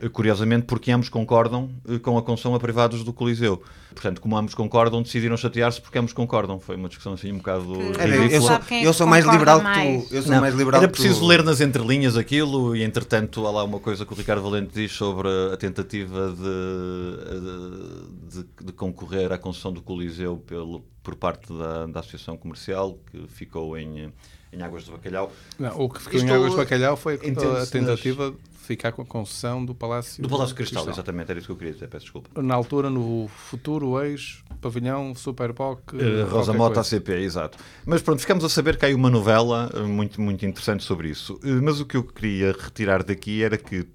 Eh, 0.00 0.08
Curiosamente, 0.08 0.64
porque 0.64 0.92
ambos 0.92 1.08
concordam 1.08 1.70
eh, 1.88 1.98
com 1.98 2.16
a 2.16 2.22
concessão 2.22 2.54
a 2.54 2.60
privados 2.60 3.02
do 3.02 3.12
Coliseu. 3.12 3.60
Portanto, 3.90 4.20
como 4.20 4.36
ambos 4.36 4.54
concordam, 4.54 5.02
decidiram 5.02 5.36
chatear-se 5.36 5.80
porque 5.80 5.98
ambos 5.98 6.12
concordam. 6.12 6.60
Foi 6.60 6.76
uma 6.76 6.88
discussão 6.88 7.14
assim 7.14 7.32
um 7.32 7.38
bocado 7.38 7.74
Era, 7.98 8.14
eu, 8.14 8.40
sou, 8.40 8.60
é 8.70 8.86
eu 8.86 8.92
sou 8.92 9.06
mais 9.08 9.26
liberal 9.26 9.60
mais? 9.60 10.04
que 10.04 10.08
tu. 10.08 10.14
Eu 10.14 10.22
sou 10.22 10.32
Não, 10.32 10.40
mais 10.40 10.54
liberal 10.54 10.82
era 10.82 10.90
preciso 10.90 11.18
tu. 11.20 11.26
ler 11.26 11.42
nas 11.42 11.60
entrelinhas 11.60 12.16
aquilo 12.16 12.76
e, 12.76 12.84
entretanto, 12.84 13.44
há 13.44 13.50
lá 13.50 13.64
uma 13.64 13.80
coisa 13.80 14.06
que 14.06 14.12
o 14.12 14.16
Ricardo 14.16 14.42
Valente 14.42 14.70
diz 14.72 14.92
sobre 14.92 15.26
a 15.52 15.56
tentativa 15.56 16.32
de, 16.32 18.42
de, 18.42 18.66
de 18.66 18.72
concorrer 18.72 19.32
à 19.32 19.38
concessão 19.38 19.72
do 19.72 19.82
Coliseu 19.82 20.36
pelo, 20.36 20.84
por 21.02 21.16
parte 21.16 21.52
da, 21.52 21.86
da 21.86 22.00
Associação 22.00 22.36
Comercial, 22.36 22.96
que 23.10 23.26
ficou 23.26 23.76
em, 23.76 24.12
em 24.52 24.62
Águas 24.62 24.84
de 24.84 24.90
Bacalhau. 24.90 25.32
Não, 25.58 25.80
o 25.80 25.88
que 25.88 26.02
ficou 26.02 26.18
Isto 26.18 26.28
em 26.28 26.32
Águas 26.32 26.50
de 26.50 26.56
Bacalhau 26.56 26.96
foi 26.96 27.14
a 27.14 27.66
tentativa 27.66 28.30
de 28.30 28.58
ficar 28.68 28.92
com 28.92 29.00
a 29.00 29.06
concessão 29.06 29.64
do 29.64 29.74
Palácio, 29.74 30.22
Do 30.22 30.28
Palácio 30.28 30.54
Cristal, 30.54 30.86
exatamente, 30.90 31.30
era 31.30 31.38
isso 31.38 31.48
que 31.48 31.52
eu 31.52 31.56
queria 31.56 31.72
dizer, 31.72 31.88
peço 31.88 32.04
desculpa. 32.04 32.42
Na 32.42 32.54
altura, 32.54 32.90
no 32.90 33.26
futuro 33.28 33.98
ex-pavilhão 34.02 35.14
Superboc. 35.14 35.94
Uh, 35.94 36.28
Rosa 36.30 36.52
qualquer 36.52 36.58
Mota. 36.58 36.80
ACP, 36.82 37.12
exato. 37.12 37.56
Mas 37.86 38.02
pronto, 38.02 38.20
ficamos 38.20 38.44
a 38.44 38.48
saber 38.50 38.76
que 38.76 38.84
há 38.84 38.88
aí 38.88 38.94
uma 38.94 39.08
novela 39.08 39.70
uh, 39.74 39.88
muito, 39.88 40.20
muito 40.20 40.44
interessante 40.44 40.84
sobre 40.84 41.08
isso. 41.08 41.40
Uh, 41.42 41.62
Mas 41.62 41.80
o 41.80 41.86
que 41.86 41.96
eu 41.96 42.04
queria 42.04 42.52
retirar 42.52 43.02
daqui 43.02 43.42
era 43.42 43.56
que, 43.56 43.88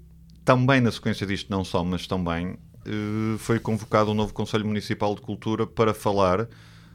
também 0.44 0.80
na 0.80 0.90
sequência 0.90 1.24
disto, 1.24 1.48
não 1.50 1.64
só, 1.64 1.84
mas 1.84 2.08
também, 2.08 2.58
foi 3.38 3.58
convocado 3.58 4.10
um 4.10 4.14
novo 4.14 4.34
Conselho 4.34 4.66
Municipal 4.66 5.14
de 5.14 5.22
Cultura 5.22 5.66
para 5.66 5.94
falar, 5.94 6.48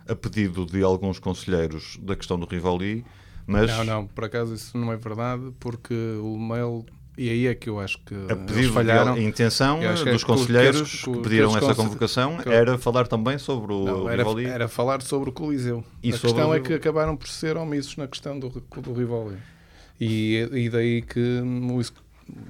a 0.07 0.15
pedido 0.15 0.65
de 0.65 0.83
alguns 0.83 1.17
conselheiros, 1.17 1.97
da 2.01 2.15
questão 2.15 2.37
do 2.37 2.45
Rivoli, 2.45 3.03
mas 3.49 3.69
Não, 3.69 3.83
não, 3.83 4.07
por 4.07 4.23
acaso 4.25 4.53
isso 4.53 4.77
não 4.77 4.91
é 4.93 4.97
verdade, 4.97 5.51
porque 5.59 5.93
o 6.21 6.37
mail. 6.37 6.85
E 7.17 7.29
aí 7.29 7.47
é 7.47 7.53
que 7.55 7.69
eu 7.69 7.81
acho 7.81 7.99
que 8.05 8.15
a 8.31 8.35
pedido 8.37 8.71
falharam. 8.71 9.13
a 9.15 9.19
intenção 9.19 9.83
é 9.83 9.91
dos 9.93 10.23
que- 10.23 10.25
conselheiros 10.25 10.89
que- 10.89 10.97
que, 11.05 11.11
que- 11.11 11.19
pediram 11.21 11.57
essa 11.57 11.75
convocação 11.75 12.37
que- 12.37 12.47
era 12.47 12.77
falar 12.77 13.07
também 13.07 13.37
sobre 13.37 13.73
o 13.73 13.83
Não, 13.83 14.09
era, 14.09 14.23
Rivoli. 14.23 14.45
era 14.45 14.67
falar 14.69 15.01
sobre 15.01 15.29
o 15.29 15.33
Coliseu. 15.33 15.83
E 16.01 16.13
a 16.13 16.17
questão 16.17 16.53
é 16.53 16.61
que 16.61 16.73
acabaram 16.73 17.17
por 17.17 17.27
ser 17.27 17.57
omissos 17.57 17.97
na 17.97 18.07
questão 18.07 18.39
do, 18.39 18.47
do 18.49 18.93
Rivoli. 18.93 19.35
E, 19.99 20.47
e 20.53 20.69
daí 20.69 21.01
que 21.01 21.19
o, 21.19 21.79
ex- 21.81 21.91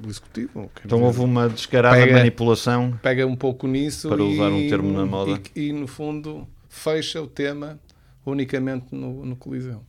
o 0.06 0.08
Executivo 0.08 0.70
Então 0.86 1.02
houve 1.02 1.22
uma 1.22 1.50
descarada 1.50 1.96
Pega- 1.98 2.18
manipulação 2.20 2.94
pega 3.02 3.26
um 3.26 3.36
pouco 3.36 3.66
nisso 3.66 4.08
Para 4.08 4.22
e, 4.22 4.34
usar 4.36 4.50
um 4.52 4.70
termo 4.70 4.94
na 4.94 5.04
moda. 5.06 5.42
E, 5.56 5.70
e, 5.70 5.74
no 5.74 5.88
fundo 5.88 6.48
fecha 6.68 7.20
o 7.20 7.26
tema 7.26 7.80
unicamente 8.24 8.94
no, 8.94 9.26
no 9.26 9.36
Coliseu. 9.36 9.82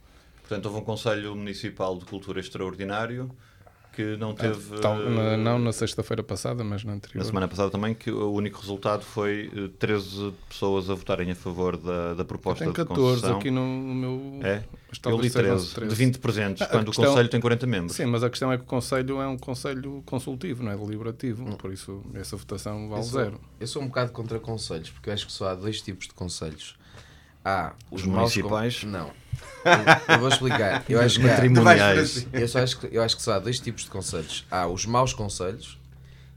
Portanto, 0.50 0.66
houve 0.66 0.78
um 0.80 0.84
Conselho 0.84 1.36
Municipal 1.36 1.96
de 1.96 2.04
Cultura 2.06 2.40
extraordinário 2.40 3.30
que 3.92 4.16
não 4.16 4.34
teve. 4.34 4.80
Tal- 4.80 4.96
na- 4.98 5.22
eh, 5.22 5.36
não 5.36 5.60
na 5.60 5.72
sexta-feira 5.72 6.24
passada, 6.24 6.64
mas 6.64 6.82
na 6.82 6.92
anterior. 6.94 7.18
na 7.18 7.24
semana 7.24 7.46
passada 7.46 7.70
também, 7.70 7.94
que 7.94 8.10
o 8.10 8.32
único 8.32 8.58
resultado 8.58 9.02
foi 9.04 9.48
eh, 9.56 9.68
13 9.78 10.32
pessoas 10.48 10.90
a 10.90 10.94
votarem 10.94 11.30
a 11.30 11.36
favor 11.36 11.76
da, 11.76 12.14
da 12.14 12.24
proposta 12.24 12.64
Tem 12.64 12.72
de 12.72 12.76
14 12.76 13.00
concessão. 13.20 13.38
aqui 13.38 13.48
no, 13.48 13.64
meu. 13.64 14.40
É? 14.42 14.64
Eu 15.06 15.20
li 15.20 15.30
sejam 15.30 15.56
13, 15.56 15.88
de 15.88 15.94
20 15.94 16.18
presentes, 16.18 16.62
Ah, 16.62 16.66
quando 16.66 16.86
questão- 16.86 17.04
o 17.04 17.08
Conselho 17.10 17.28
tem 17.28 17.40
40 17.40 17.66
membros. 17.68 17.94
Sim, 17.94 18.06
mas 18.06 18.24
a 18.24 18.30
questão 18.30 18.50
é 18.52 18.56
que 18.56 18.64
o 18.64 18.66
Conselho 18.66 19.20
é 19.20 19.28
um 19.28 19.38
Conselho 19.38 20.02
consultivo, 20.04 20.64
não 20.64 20.72
é 20.72 20.76
deliberativo. 20.76 21.56
Por 21.58 21.72
isso, 21.72 22.02
essa 22.14 22.36
votação 22.36 22.88
vale 22.88 23.02
Eu 23.02 23.04
sou, 23.04 23.20
zero. 23.22 23.40
eu 23.60 23.66
sou 23.68 23.82
um 23.82 23.86
bocado 23.86 24.10
contra 24.10 24.40
conselhos, 24.40 24.90
porque 24.90 25.10
eu 25.10 25.14
acho 25.14 25.26
que 25.26 25.32
só 25.32 25.48
há 25.50 25.54
dois 25.54 25.80
tipos 25.80 26.08
de 26.08 26.14
conselhos. 26.14 26.74
Há 27.44 27.72
os, 27.90 28.02
Os 28.02 28.06
maus 28.06 28.34
municipais? 28.36 28.80
con- 28.80 28.86
Não. 28.88 29.10
Eu, 29.62 30.14
eu 30.14 30.20
vou 30.20 30.28
explicar. 30.28 30.84
Eu 30.88 31.00
acho 31.00 31.18
que 31.20 31.26
há, 31.26 31.32
Matrimoniais. 31.32 32.26
eu, 32.32 32.48
só 32.48 32.60
acho 32.62 32.78
que, 32.78 32.88
eu 32.96 33.02
acho 33.02 33.16
que 33.16 33.22
só 33.22 33.32
há 33.34 33.38
dois 33.38 33.58
tipos 33.60 33.84
de 33.84 33.90
conselhos. 33.90 34.46
Há 34.50 34.66
os 34.66 34.86
maus 34.86 35.12
conselhos 35.12 35.78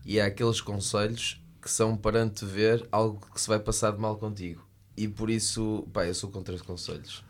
e 0.06 0.20
há 0.20 0.26
aqueles 0.26 0.60
conselhos 0.62 1.42
que 1.62 1.70
são 1.72 1.96
para 1.96 2.20
antever 2.22 2.86
algo 2.92 3.26
que 3.34 3.40
se 3.40 3.48
vai 3.48 3.60
passar 3.60 3.92
de 3.92 4.00
mal 4.00 4.18
contigo. 4.18 4.66
E 4.98 5.08
por 5.08 5.30
isso, 5.30 5.88
pá, 5.94 6.06
eu 6.06 6.14
sou 6.14 6.30
contra 6.30 6.54
os 6.54 6.62
conselhos. 6.62 7.24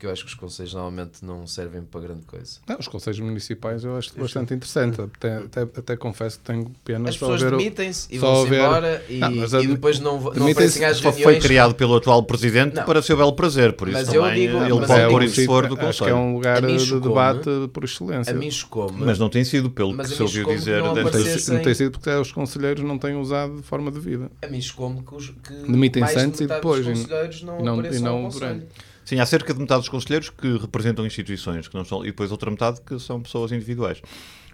Porque 0.00 0.06
eu 0.06 0.12
acho 0.12 0.22
que 0.24 0.28
os 0.28 0.34
conselhos 0.34 0.72
normalmente 0.72 1.22
não 1.22 1.46
servem 1.46 1.82
para 1.82 2.00
grande 2.00 2.22
coisa. 2.24 2.58
Não, 2.66 2.78
os 2.78 2.88
conselhos 2.88 3.20
municipais 3.20 3.84
eu 3.84 3.98
acho 3.98 4.18
bastante 4.18 4.54
interessante. 4.54 4.98
Até, 4.98 5.36
até, 5.36 5.60
até 5.60 5.94
confesso 5.94 6.38
que 6.38 6.44
tenho 6.46 6.72
pena 6.82 7.06
As 7.10 7.18
pessoas 7.18 7.42
demitem-se 7.42 8.08
e 8.10 8.16
vão-se 8.16 8.48
ver- 8.48 8.60
embora 8.62 9.04
e, 9.10 9.18
Não, 9.18 9.30
e 9.62 9.66
depois 9.66 10.00
não, 10.00 10.18
não 10.18 10.48
aparecem 10.48 10.86
às 10.86 10.96
Só 10.96 11.12
foi 11.12 11.20
reuniões. 11.20 11.44
criado 11.44 11.74
pelo 11.74 11.96
atual 11.96 12.22
presidente 12.22 12.76
Não. 12.76 12.84
para 12.86 13.02
seu 13.02 13.14
belo 13.14 13.34
prazer, 13.34 13.74
por 13.74 13.88
isso 13.88 13.98
Mas 13.98 14.10
eu 14.10 14.22
também 14.22 14.46
digo- 14.46 14.56
eh, 14.56 14.70
ele 14.70 14.74
mas 14.80 14.86
pode 14.86 15.08
pôr 15.10 15.22
isso 15.22 15.34
sítio- 15.34 15.46
fora 15.50 15.68
do 15.68 15.74
Acho 15.74 15.82
que 15.82 15.86
é 16.08 16.12
Conselho. 16.12 16.16
um 16.16 16.32
lugar 16.32 16.62
de 16.62 17.00
debate 17.00 17.50
por 17.70 17.84
excelência. 17.84 18.32
A 18.32 18.36
mim 18.38 18.50
chocou-me. 18.50 19.04
Mas 19.04 19.18
não 19.18 19.28
tem 19.28 19.44
sido, 19.44 19.68
pelo 19.70 19.92
Mas 19.92 20.08
que 20.08 20.16
se 20.16 20.22
ouviu 20.22 20.46
dizer. 20.46 20.82
não 20.82 20.94
dentro- 20.94 21.02
Não 21.04 21.10
tem, 21.10 21.20
aparecessem- 21.20 21.54
não 21.56 21.62
tem 21.62 21.74
sido 21.74 21.90
porque 21.90 22.08
os 22.08 22.32
conselheiros 22.32 22.82
não 22.82 22.96
têm 22.96 23.16
usado 23.16 23.56
de 23.56 23.62
forma 23.64 23.90
devida. 23.90 24.30
A 24.40 24.46
mim 24.46 24.62
chocou-me 24.62 25.02
que, 25.02 25.14
os, 25.14 25.28
que 25.28 25.52
Demitem-se 25.70 26.00
mais 26.00 26.16
de 26.16 26.24
antes 26.24 26.40
e 26.40 26.46
depois, 26.46 26.86
dos 26.86 26.98
e- 27.00 27.02
conselheiros 27.02 27.42
não, 27.42 27.60
e 27.60 27.62
não- 27.62 27.74
apareçam 27.74 28.02
não 28.02 28.16
ao 28.16 28.22
conselho. 28.22 28.62
Sim, 29.10 29.18
há 29.18 29.26
cerca 29.26 29.52
de 29.52 29.58
metade 29.58 29.80
dos 29.80 29.88
conselheiros 29.88 30.30
que 30.30 30.56
representam 30.56 31.04
instituições 31.04 31.66
que 31.66 31.74
não 31.74 31.84
são, 31.84 32.04
e 32.04 32.12
depois 32.12 32.30
outra 32.30 32.48
metade 32.48 32.80
que 32.80 32.96
são 33.00 33.20
pessoas 33.20 33.50
individuais. 33.50 34.00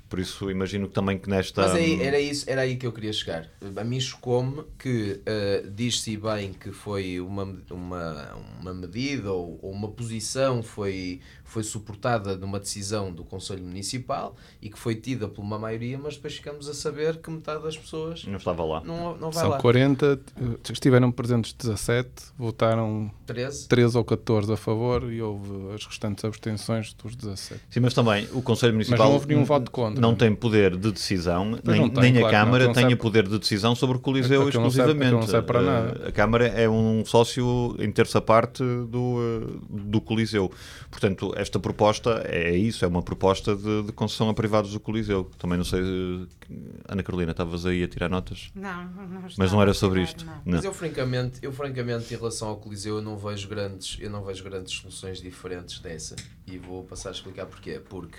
Por 0.08 0.18
isso 0.18 0.50
imagino 0.50 0.88
que 0.88 0.94
também 0.94 1.18
que 1.18 1.28
nesta. 1.28 1.60
Mas 1.60 1.74
aí, 1.74 2.00
era, 2.00 2.18
isso, 2.18 2.48
era 2.48 2.62
aí 2.62 2.76
que 2.76 2.86
eu 2.86 2.92
queria 2.92 3.12
chegar. 3.12 3.50
A 3.76 3.84
mim 3.84 4.00
chocou-me 4.00 4.64
que 4.78 5.20
uh, 5.20 5.70
diz-se 5.70 6.16
bem 6.16 6.54
que 6.54 6.72
foi 6.72 7.20
uma, 7.20 7.54
uma, 7.70 8.34
uma 8.58 8.72
medida 8.72 9.30
ou, 9.30 9.58
ou 9.60 9.70
uma 9.72 9.88
posição 9.88 10.62
foi, 10.62 11.20
foi 11.48 11.62
suportada 11.62 12.36
numa 12.36 12.58
decisão 12.58 13.12
do 13.12 13.24
Conselho 13.24 13.62
Municipal 13.62 14.36
e 14.60 14.68
que 14.68 14.78
foi 14.78 14.94
tida 14.96 15.28
por 15.28 15.40
uma 15.42 15.58
maioria, 15.58 15.96
mas 15.96 16.16
depois 16.16 16.34
ficamos 16.34 16.68
a 16.68 16.74
saber 16.74 17.16
que 17.18 17.30
metade 17.30 17.62
das 17.62 17.76
pessoas 17.78 18.24
Não 18.24 18.36
estava 18.36 18.64
lá. 18.64 18.82
não, 18.84 19.16
não 19.16 19.30
vai 19.30 19.42
São 19.44 19.50
lá. 19.50 19.58
40, 19.58 20.20
eh, 20.36 20.72
estiveram 20.72 21.10
presentes 21.12 21.52
17, 21.52 22.08
votaram 22.36 23.10
13. 23.26 23.68
13 23.68 23.96
ou 23.96 24.04
14 24.04 24.52
a 24.52 24.56
favor 24.56 25.10
e 25.12 25.22
houve 25.22 25.72
as 25.74 25.86
restantes 25.86 26.24
abstenções 26.24 26.92
dos 26.94 27.14
17. 27.16 27.60
Sim, 27.70 27.80
mas 27.80 27.94
também 27.94 28.26
o 28.32 28.42
Conselho 28.42 28.72
Municipal 28.72 28.98
Mas 28.98 29.06
não 29.08 29.14
houve 29.14 29.26
nenhum 29.28 29.44
voto 29.44 29.70
contra. 29.70 30.00
não 30.00 30.14
tem 30.14 30.34
poder 30.34 30.76
de 30.76 30.90
decisão, 30.92 31.58
Pois 31.64 31.78
nem, 31.78 31.88
tem, 31.88 32.02
nem 32.02 32.12
claro 32.20 32.26
a 32.26 32.30
Câmara 32.30 32.64
não 32.66 32.72
tem 32.74 32.92
o 32.92 32.96
poder 32.96 33.28
de 33.28 33.38
decisão 33.38 33.74
sobre 33.74 33.96
o 33.96 34.00
Coliseu 34.00 34.42
Aquilo 34.42 34.64
não 34.64 34.70
serve- 34.70 34.90
exclusivamente. 34.92 35.06
aquilo 35.06 35.20
não 35.20 35.26
serve 35.28 35.46
para 35.46 35.62
nada. 35.62 36.00
Eh, 36.04 36.08
A 36.08 36.12
Câmara 36.12 36.46
é 36.48 36.68
um 36.68 37.04
sócio 37.04 37.76
em 37.78 37.90
terça 37.92 38.20
parte 38.20 38.62
do, 38.62 39.16
eh, 39.20 39.58
do 39.70 40.00
Coliseu. 40.00 40.50
Portanto, 40.90 41.32
esta 41.36 41.58
proposta 41.58 42.22
é 42.24 42.54
isso, 42.54 42.84
é 42.84 42.88
uma 42.88 43.02
proposta 43.02 43.54
de, 43.54 43.84
de 43.84 43.92
concessão 43.92 44.28
a 44.28 44.34
privados 44.34 44.72
do 44.72 44.80
Coliseu. 44.80 45.30
Também 45.38 45.58
não 45.58 45.64
sei, 45.64 45.80
eh, 45.80 46.54
Ana 46.88 47.02
Carolina, 47.02 47.32
estavas 47.32 47.66
aí 47.66 47.82
a 47.82 47.88
tirar 47.88 48.08
notas? 48.08 48.50
Não, 48.54 48.84
não 48.84 49.22
Mas 49.36 49.52
não 49.52 49.60
era 49.60 49.74
sobre 49.74 50.04
tirar, 50.04 50.16
isto. 50.16 50.24
não. 50.24 50.34
Não. 50.34 50.42
Mas 50.44 50.64
eu 50.64 50.72
francamente, 50.72 51.38
eu 51.42 51.52
francamente 51.52 52.12
em 52.12 52.16
relação 52.16 52.48
ao 52.48 52.56
Coliseu 52.56 52.96
eu 52.96 53.02
não 53.02 53.16
vejo 53.16 53.48
grandes, 53.48 53.98
eu 54.00 54.10
não 54.10 54.24
vejo 54.24 54.42
grandes 54.42 54.72
soluções 54.74 55.20
diferentes 55.20 55.78
dessa. 55.80 56.16
E 56.46 56.58
vou 56.58 56.82
passar 56.84 57.10
a 57.10 57.12
explicar 57.12 57.46
porquê. 57.46 57.80
Porque 57.80 58.18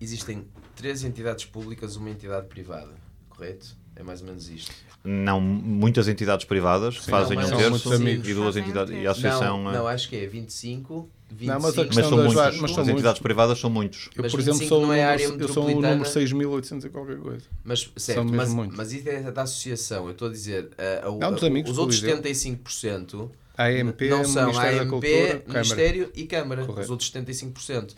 existem 0.00 0.46
três 0.76 1.04
entidades 1.04 1.44
públicas, 1.44 1.96
uma 1.96 2.10
entidade 2.10 2.46
privada, 2.46 2.94
correto? 3.28 3.76
É 3.96 4.02
mais 4.02 4.20
ou 4.20 4.26
menos 4.26 4.48
isto. 4.48 4.72
Não, 5.04 5.40
muitas 5.40 6.08
entidades 6.08 6.44
privadas 6.44 6.96
fazem 6.96 7.36
não, 7.36 7.44
um 7.44 7.56
terço 7.56 7.94
e 8.08 8.34
duas 8.34 8.56
entidades. 8.56 8.92
E 8.92 9.06
a 9.06 9.12
associação. 9.12 9.62
não, 9.62 9.70
eh, 9.70 9.74
não, 9.74 9.86
acho 9.86 10.08
que 10.08 10.16
é 10.16 10.26
25, 10.26 11.08
25. 11.30 11.52
Não, 11.52 11.60
mas 11.60 11.78
a 11.78 11.84
mas 11.84 11.96
questão 11.96 12.16
das 12.16 12.34
muitos. 12.34 12.34
mas 12.36 12.54
são 12.54 12.62
As 12.62 12.68
muitos. 12.76 12.88
entidades 12.92 13.22
privadas 13.22 13.58
são 13.58 13.70
muitos. 13.70 14.10
Eu, 14.14 14.22
Mas 14.22 14.32
por 14.32 14.40
exemplo, 14.40 14.58
25 14.60 14.68
sou, 14.68 14.78
é 14.78 14.86
número, 14.86 15.08
área 15.08 15.24
eu 15.24 15.48
sou 15.48 15.64
o 15.66 15.70
número 15.80 16.04
6.800 16.04 16.84
e 16.84 16.88
qualquer 16.90 17.18
coisa. 17.18 17.44
Mas, 17.64 17.90
certo, 17.96 18.24
mesmo 18.24 18.56
mas, 18.66 18.74
mas 18.76 18.92
isso 18.92 19.08
é 19.08 19.30
da 19.32 19.42
associação. 19.42 20.06
Eu 20.06 20.12
estou 20.12 20.28
a 20.28 20.30
dizer, 20.30 20.68
a- 20.78 21.08
a- 21.08 21.10
Não, 21.10 21.46
amigos 21.46 21.70
os 21.72 21.78
outros 21.78 21.98
Coliseu. 22.00 22.22
75% 22.22 23.30
A 23.56 23.66
AMP, 23.68 24.08
não 24.08 24.24
são 24.24 24.46
Ministério 24.46 24.78
da 24.78 24.96
AMP. 24.96 25.42
Ministério 25.48 26.10
e 26.14 26.24
Câmara, 26.26 26.64
Correto. 26.64 26.82
os 26.84 26.90
outros 26.90 27.10
75%. 27.10 27.94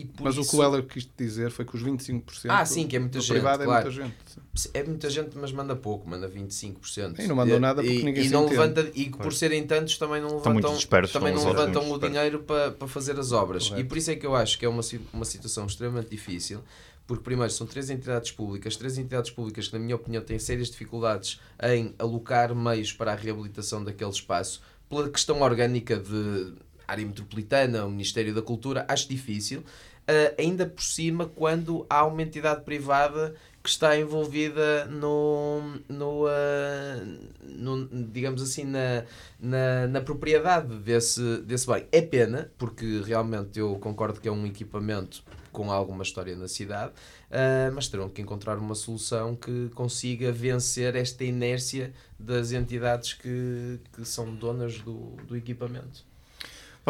E 0.00 0.04
por 0.06 0.24
Mas 0.24 0.38
o 0.38 0.40
isso- 0.40 0.50
que 0.50 0.56
o 0.56 0.62
Heller 0.62 0.82
quis 0.86 1.08
dizer 1.16 1.50
foi 1.50 1.64
que 1.64 1.76
os 1.76 1.82
25% 1.82 2.50
Ah, 2.50 2.64
sim, 2.64 2.86
que 2.86 2.96
é 2.96 2.98
muita 2.98 3.18
do 3.18 3.22
gente, 3.22 3.32
privado 3.34 3.64
claro. 3.64 3.88
é 3.88 3.92
muita 3.92 4.02
gente. 4.04 4.70
É 4.74 4.82
muita 4.84 5.10
gente, 5.10 5.36
mas 5.36 5.52
manda 5.52 5.76
pouco, 5.76 6.08
manda 6.08 6.26
25%. 6.28 7.18
E 7.20 7.26
não 7.26 7.36
mandam 7.36 7.60
nada 7.60 7.82
porque 7.82 7.98
E- 7.98 8.02
ninguém 8.02 8.22
e 8.24 8.26
se 8.28 8.32
não 8.32 8.44
entende. 8.46 8.58
levanta 8.60 8.90
E 8.94 9.10
por 9.10 9.32
serem 9.32 9.66
tantos 9.66 9.98
também 9.98 10.20
não 10.22 10.36
levantam, 10.36 10.74
dispersos, 10.74 11.12
também 11.12 11.34
não 11.34 11.44
levantam 11.46 11.90
o 11.92 11.98
dinheiro 11.98 12.40
para, 12.40 12.70
para 12.70 12.88
fazer 12.88 13.18
as 13.18 13.30
obras. 13.32 13.64
Correto. 13.68 13.80
E 13.80 13.88
por 13.88 13.98
isso 13.98 14.10
é 14.10 14.16
que 14.16 14.26
eu 14.26 14.34
acho 14.34 14.58
que 14.58 14.64
é 14.64 14.68
uma, 14.68 14.82
uma 15.12 15.24
situação 15.24 15.66
extremamente 15.66 16.08
difícil. 16.10 16.60
Porque, 17.06 17.24
primeiro, 17.24 17.52
são 17.52 17.66
três 17.66 17.90
entidades 17.90 18.30
públicas, 18.30 18.76
três 18.76 18.96
entidades 18.96 19.30
públicas 19.32 19.66
que, 19.66 19.72
na 19.74 19.80
minha 19.80 19.96
opinião, 19.96 20.22
têm 20.22 20.38
sérias 20.38 20.70
dificuldades 20.70 21.40
em 21.62 21.92
alocar 21.98 22.54
meios 22.54 22.92
para 22.92 23.12
a 23.12 23.14
reabilitação 23.16 23.82
daquele 23.82 24.10
espaço, 24.10 24.62
pela 24.88 25.08
questão 25.10 25.40
orgânica 25.42 25.96
de 25.96 26.52
área 26.86 27.04
metropolitana, 27.04 27.84
o 27.84 27.90
Ministério 27.90 28.32
da 28.34 28.42
Cultura, 28.42 28.84
acho 28.88 29.08
difícil. 29.08 29.62
Ah, 30.06 30.34
ainda 30.38 30.66
por 30.66 30.82
cima, 30.82 31.26
quando 31.26 31.86
há 31.88 32.04
uma 32.04 32.22
entidade 32.22 32.62
privada 32.64 33.34
que 33.62 33.68
está 33.68 33.96
envolvida 33.98 34.86
no, 34.86 35.60
no, 35.88 36.26
ah, 36.26 37.04
no- 37.44 37.86
digamos 38.10 38.42
assim, 38.42 38.64
na, 38.64 39.04
na, 39.38 39.86
na 39.86 40.00
propriedade 40.00 40.76
desse, 40.78 41.38
desse 41.42 41.66
bem. 41.66 41.86
É 41.92 42.00
pena, 42.02 42.50
porque 42.58 43.02
realmente 43.04 43.58
eu 43.58 43.76
concordo 43.78 44.20
que 44.20 44.28
é 44.28 44.32
um 44.32 44.46
equipamento 44.46 45.22
com 45.52 45.70
alguma 45.70 46.02
história 46.04 46.36
na 46.36 46.46
cidade, 46.48 46.92
ah, 47.30 47.70
mas 47.74 47.88
terão 47.88 48.08
que 48.08 48.22
encontrar 48.22 48.56
uma 48.58 48.74
solução 48.74 49.36
que 49.36 49.68
consiga 49.74 50.32
vencer 50.32 50.94
esta 50.96 51.24
inércia 51.24 51.92
das 52.18 52.52
entidades 52.52 53.12
que, 53.14 53.80
que 53.92 54.04
são 54.04 54.34
donas 54.34 54.78
do, 54.80 55.16
do 55.26 55.36
equipamento. 55.36 56.09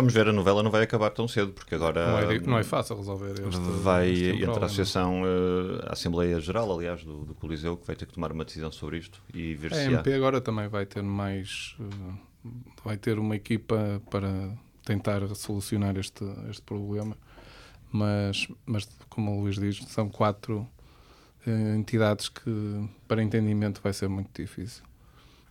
Vamos 0.01 0.15
ver, 0.15 0.29
a 0.29 0.33
novela 0.33 0.63
não 0.63 0.71
vai 0.71 0.83
acabar 0.83 1.11
tão 1.11 1.29
cedo, 1.29 1.53
porque 1.53 1.75
agora 1.75 2.07
Não 2.07 2.19
é, 2.31 2.39
não 2.41 2.59
é 2.59 2.63
fácil 2.65 2.97
resolver 2.97 3.33
este 3.33 3.61
vai 3.83 4.11
este 4.11 4.45
entre 4.45 4.63
a. 4.63 4.67
Associação, 4.67 5.23
eh, 5.25 5.87
a 5.89 5.93
Assembleia 5.93 6.41
Geral, 6.41 6.73
aliás, 6.73 7.05
do, 7.05 7.25
do 7.25 7.35
Coliseu, 7.35 7.77
que 7.77 7.87
vai 7.87 7.95
ter 7.95 8.07
que 8.07 8.15
tomar 8.15 8.33
uma 8.33 8.45
decisão 8.45 8.73
sobre 8.73 8.99
isto 8.99 9.23
e 9.35 9.55
ver 9.55 9.73
A 9.73 9.77
se 9.77 9.83
há. 9.83 9.93
MP 9.93 10.15
agora 10.15 10.41
também 10.41 10.69
vai 10.69 10.87
ter 10.87 11.03
mais. 11.03 11.77
eh, 11.81 12.49
vai 12.85 12.97
ter 12.97 13.19
uma 13.19 13.37
equipa 13.37 14.01
para 14.11 14.57
tentar 14.85 15.27
solucionar 15.35 15.97
este, 15.99 16.25
este 16.49 16.63
problema, 16.63 17.17
mas, 17.93 18.49
mas, 18.65 18.89
como 19.09 19.37
o 19.37 19.43
Luís 19.43 19.57
diz, 19.57 19.79
são 19.89 20.09
quatro 20.09 20.67
eh, 21.47 21.77
entidades 21.77 22.29
que, 22.29 22.89
para 23.07 23.23
entendimento, 23.23 23.81
vai 23.83 23.93
ser 23.93 24.09
muito 24.09 24.31
difícil. 24.35 24.83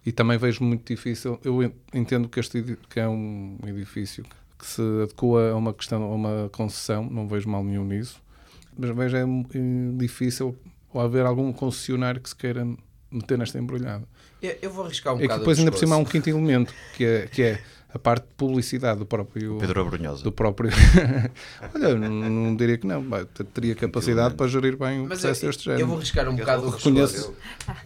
E 0.10 0.12
também 0.12 0.40
vejo 0.40 0.64
muito 0.64 0.84
difícil. 0.92 1.40
Eu 1.44 1.62
en- 1.62 1.72
entendo 1.94 2.28
que 2.28 2.40
este 2.40 2.58
edi- 2.58 2.78
que 2.90 3.00
é 3.00 3.08
um 3.08 3.58
edifício 3.68 4.26
que 4.58 4.66
se 4.66 4.82
adequa 5.04 5.52
a 5.52 5.56
uma 5.56 5.72
questão, 5.72 6.02
a 6.02 6.08
uma 6.16 6.50
concessão, 6.52 7.08
não 7.08 7.28
vejo 7.28 7.48
mal 7.48 7.64
nenhum 7.64 7.86
nisso, 7.86 8.20
mas 8.76 8.90
vejo 8.90 9.16
é 9.16 9.22
eh, 9.22 9.92
difícil 9.98 10.58
haver 10.96 11.28
algum 11.28 11.54
concessionário 11.54 12.20
que 12.20 12.28
se 12.30 12.36
queira 12.36 12.68
meter 13.12 13.38
nesta 13.38 13.60
embrulhada. 13.60 14.04
Eu, 14.42 14.58
eu 14.64 14.72
vou 14.72 14.86
arriscar 14.86 15.14
um 15.14 15.18
É 15.18 15.20
que 15.20 15.28
bocado. 15.28 15.42
depois 15.42 15.60
ainda 15.60 15.70
por 15.72 15.78
cima 15.78 15.94
há 15.96 16.00
um 16.00 16.04
quinto 16.06 16.28
elemento, 16.28 16.74
que 16.98 17.06
é, 17.06 17.28
que 17.28 17.44
é 17.44 17.62
a 17.92 17.98
parte 17.98 18.28
de 18.28 18.34
publicidade 18.36 19.00
do 19.00 19.06
próprio. 19.06 19.58
Pedro 19.60 19.82
Abrunhosa. 19.82 20.24
Do 20.24 20.32
próprio. 20.32 20.70
Olha, 21.74 21.96
não, 21.96 22.10
não 22.30 22.56
diria 22.56 22.78
que 22.78 22.86
não. 22.86 23.04
Teria 23.54 23.74
capacidade 23.76 24.36
para 24.36 24.48
gerir 24.48 24.78
bem 24.78 25.00
o 25.00 25.08
Mas 25.08 25.20
processo 25.20 25.46
eu, 25.46 25.50
deste 25.50 25.68
eu 25.68 25.74
género. 25.74 25.88
vou 25.88 25.98
arriscar 25.98 26.30
um 26.30 26.36
bocado 26.36 26.68
o 26.68 26.70
reconheço, 26.70 27.34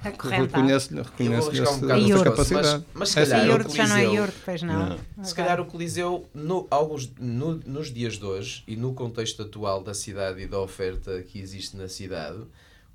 reconheço-lhe 0.04 1.60
Eu 1.60 1.64
um 1.66 2.16
essa 2.16 2.24
capacidade. 2.24 2.68
mas- 2.68 2.84
mas 2.93 3.10
se 3.10 3.20
É 3.20 3.26
calhar 3.26 3.39
assim, 3.39 3.47
o 3.47 3.51
Iurte 3.54 3.78
já 3.78 3.88
não 3.88 3.95
é 3.97 4.06
iurte, 4.14 4.36
pois 4.43 4.62
não. 4.62 4.89
Não. 5.18 5.24
Se 5.24 5.34
calhar 5.36 5.60
o 5.62 5.66
Coliseu, 5.66 6.26
no, 6.34 6.68
alguns, 6.70 7.10
no- 7.20 7.60
nos 7.66 7.91
dias 7.91 8.14
de 8.18 8.26
hoje 8.26 8.64
e 8.68 8.76
no 8.76 8.93
contexto 8.93 9.41
atual 9.43 9.82
da 9.84 9.93
cidade 9.93 10.41
e 10.41 10.47
da 10.47 10.60
oferta 10.60 11.22
que 11.24 11.39
existe 11.39 11.78
na 11.78 11.88
cidade, 11.88 12.39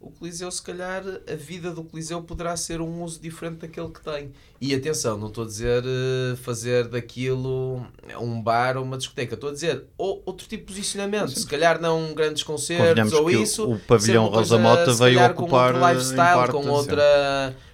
o 0.01 0.11
Coliseu, 0.11 0.51
se 0.51 0.63
calhar, 0.63 1.03
a 1.31 1.35
vida 1.35 1.73
do 1.73 1.83
Coliseu 1.83 2.23
poderá 2.23 2.57
ser 2.57 2.81
um 2.81 3.03
uso 3.03 3.21
diferente 3.21 3.59
daquele 3.59 3.89
que 3.89 4.01
tem. 4.01 4.31
E 4.61 4.75
atenção, 4.75 5.19
não 5.19 5.27
estou 5.29 5.45
a 5.45 5.47
dizer 5.47 5.83
eh, 5.85 6.37
fazer 6.37 6.87
daquilo 6.89 7.85
um 8.21 8.41
bar 8.41 8.77
ou 8.77 8.85
uma 8.85 8.97
discoteca, 8.97 9.35
estou 9.35 9.51
a 9.51 9.53
dizer 9.53 9.85
ou- 9.97 10.23
outro 10.27 10.47
tipo 10.49 10.67
de 10.67 10.73
posicionamento. 10.75 11.31
Se 11.31 11.47
calhar 11.47 11.81
não 11.81 12.15
grandes 12.15 12.43
concertos 12.43 13.13
ou 13.13 13.27
que 13.27 13.37
o- 13.37 13.43
isso. 13.43 13.71
o 13.73 13.79
pavilhão 13.81 14.27
Rosa 14.27 14.57
Mota 14.59 14.93
veio 14.95 15.17
calhar, 15.17 15.35
com 15.35 15.43
ocupar, 15.45 15.75
outro 15.75 15.89
lifestyle, 15.89 16.17
parte, 16.17 16.53
com 16.53 16.59
assim. 16.61 16.69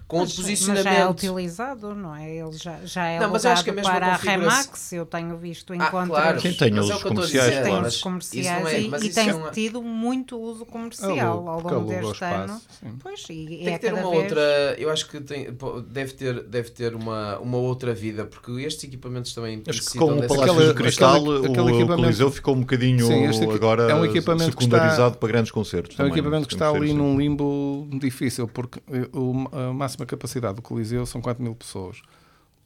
Com 0.07 0.19
Mas, 0.19 0.29
mas 0.29 0.37
posicionamento. 0.37 0.85
já 0.85 0.93
é 0.93 1.09
utilizado, 1.09 1.95
não 1.95 2.15
é? 2.15 2.37
Ele 2.37 2.53
já, 2.53 2.79
já 2.85 3.07
é 3.07 3.19
Não, 3.19 3.31
mas 3.31 3.47
acho 3.47 3.65
que 3.65 3.71
a 3.71 3.73
mesma 3.73 3.91
para 3.91 4.07
a 4.09 4.17
Remax, 4.17 4.93
eu 4.93 5.07
tenho 5.07 5.35
visto 5.39 5.73
Ah, 5.73 5.77
encontros 5.77 6.09
claro. 6.11 6.41
Sim, 6.43 6.53
tem 6.53 6.71
Mas 6.73 6.85
os 6.85 6.91
é 6.91 6.95
o 6.95 6.99
que 6.99 7.07
eu 7.07 7.09
estou 7.09 7.25
a 7.25 7.27
comerciais, 7.27 7.55
tem 7.55 7.63
claro. 7.63 7.77
os 7.79 7.83
mas 7.95 8.01
comerciais 8.03 8.67
é- 8.67 8.81
e, 8.83 8.89
mas 8.89 9.03
e 9.03 9.09
tem 9.11 9.29
é 9.31 9.35
uma- 9.35 9.51
tido 9.51 9.83
muito 9.83 10.39
uso 10.39 10.67
comercial 10.67 11.49
ao 11.49 11.61
longo 11.61 11.75
o 11.77 11.85
deste 11.87 12.05
ano. 12.05 12.45
espaço, 12.45 12.63
sim. 12.81 12.95
Pois, 13.03 13.21
e 13.23 13.25
Tem 13.27 13.69
é 13.69 13.73
que 13.73 13.79
ter 13.79 13.91
cada 13.95 14.01
uma 14.03 14.11
vez... 14.11 14.23
outra. 14.25 14.75
Eu 14.79 14.91
acho 14.91 15.09
que 15.09 15.21
tem, 15.23 15.49
deve, 15.89 16.13
ter, 16.13 16.43
deve 16.43 16.69
ter 16.71 16.95
uma, 16.95 17.39
uma 17.39 17.57
outra 17.57 17.95
vida, 17.95 18.27
porque 18.27 18.53
estes 18.61 18.85
equipamentos 18.85 19.33
também 19.35 19.63
Acho 19.67 19.81
que 19.91 19.99
com 19.99 20.05
o 20.19 20.27
Palácio 20.29 20.53
Aquele- 20.53 20.69
de 20.69 20.75
Cristal, 20.75 21.17
aquele- 21.17 21.39
aquele 21.47 21.61
o 21.61 21.69
equipamento- 21.71 22.03
Coliseu 22.03 22.31
ficou 22.31 22.55
um 22.55 22.61
bocadinho 22.61 23.07
Sim, 23.07 23.25
este 23.25 23.45
agora 23.47 23.91
é 23.91 23.95
um 23.95 24.05
equipamento 24.05 24.55
que 24.55 24.63
secundarizado 24.65 25.09
está- 25.09 25.19
para 25.19 25.29
grandes 25.29 25.51
concertos. 25.51 25.93
É 25.99 26.03
um 26.03 26.07
também, 26.09 26.13
equipamento 26.13 26.47
que 26.47 26.55
está 26.55 26.69
ali 26.69 26.93
num 26.93 27.17
limbo 27.19 27.89
difícil, 27.99 28.47
porque 28.47 28.81
eh, 28.93 29.09
o- 29.15 29.49
a 29.51 29.73
máxima 29.73 30.04
capacidade 30.07 30.57
do 30.57 30.63
Coliseu 30.63 31.07
são 31.07 31.21
4 31.21 31.43
mil 31.43 31.55
pessoas. 31.55 32.03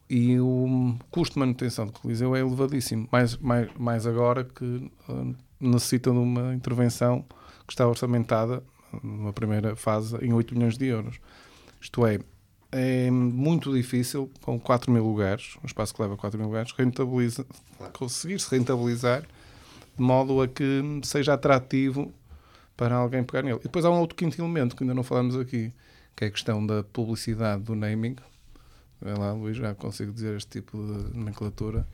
E 0.08 0.40
o 0.40 0.96
custo 1.10 1.34
de 1.34 1.40
manutenção 1.40 1.86
do 1.86 1.92
Coliseu 1.92 2.34
é 2.34 2.40
elevadíssimo, 2.40 3.06
mais, 3.12 3.36
mais, 3.36 3.68
mais 3.78 4.06
agora 4.06 4.42
que 4.42 4.90
eh, 5.08 5.34
necessita 5.60 6.10
de 6.10 6.16
uma 6.16 6.54
intervenção 6.54 7.24
que 7.66 7.72
está 7.74 7.86
orçamentada, 7.86 8.62
numa 9.02 9.34
primeira 9.34 9.76
fase, 9.76 10.16
em 10.24 10.32
8 10.32 10.54
milhões 10.54 10.78
de 10.78 10.86
euros. 10.86 11.20
Isto 11.78 12.06
é, 12.06 12.18
é 12.72 13.10
muito 13.10 13.74
difícil, 13.74 14.30
com 14.40 14.58
4 14.58 14.90
mil 14.90 15.04
lugares, 15.04 15.56
um 15.62 15.66
espaço 15.66 15.94
que 15.94 16.00
leva 16.00 16.16
4 16.16 16.38
mil 16.38 16.48
lugares, 16.48 16.72
conseguir-se 17.92 18.50
rentabilizar 18.50 19.22
de 19.22 20.02
modo 20.02 20.40
a 20.40 20.48
que 20.48 20.82
seja 21.02 21.34
atrativo 21.34 22.12
para 22.76 22.94
alguém 22.94 23.22
pegar 23.24 23.42
nele. 23.42 23.58
E 23.58 23.64
depois 23.64 23.84
há 23.84 23.90
um 23.90 23.98
outro 23.98 24.16
quinto 24.16 24.40
elemento 24.40 24.74
que 24.74 24.84
ainda 24.84 24.94
não 24.94 25.02
falamos 25.02 25.36
aqui, 25.36 25.72
que 26.18 26.24
é 26.24 26.26
a 26.26 26.30
questão 26.32 26.66
da 26.66 26.82
publicidade 26.82 27.62
do 27.62 27.76
naming. 27.76 28.16
Vê 29.00 29.14
lá, 29.14 29.32
Luís, 29.32 29.56
já 29.56 29.72
consigo 29.72 30.12
dizer 30.12 30.36
este 30.36 30.60
tipo 30.60 30.76
de 30.76 31.16
nomenclatura. 31.16 31.86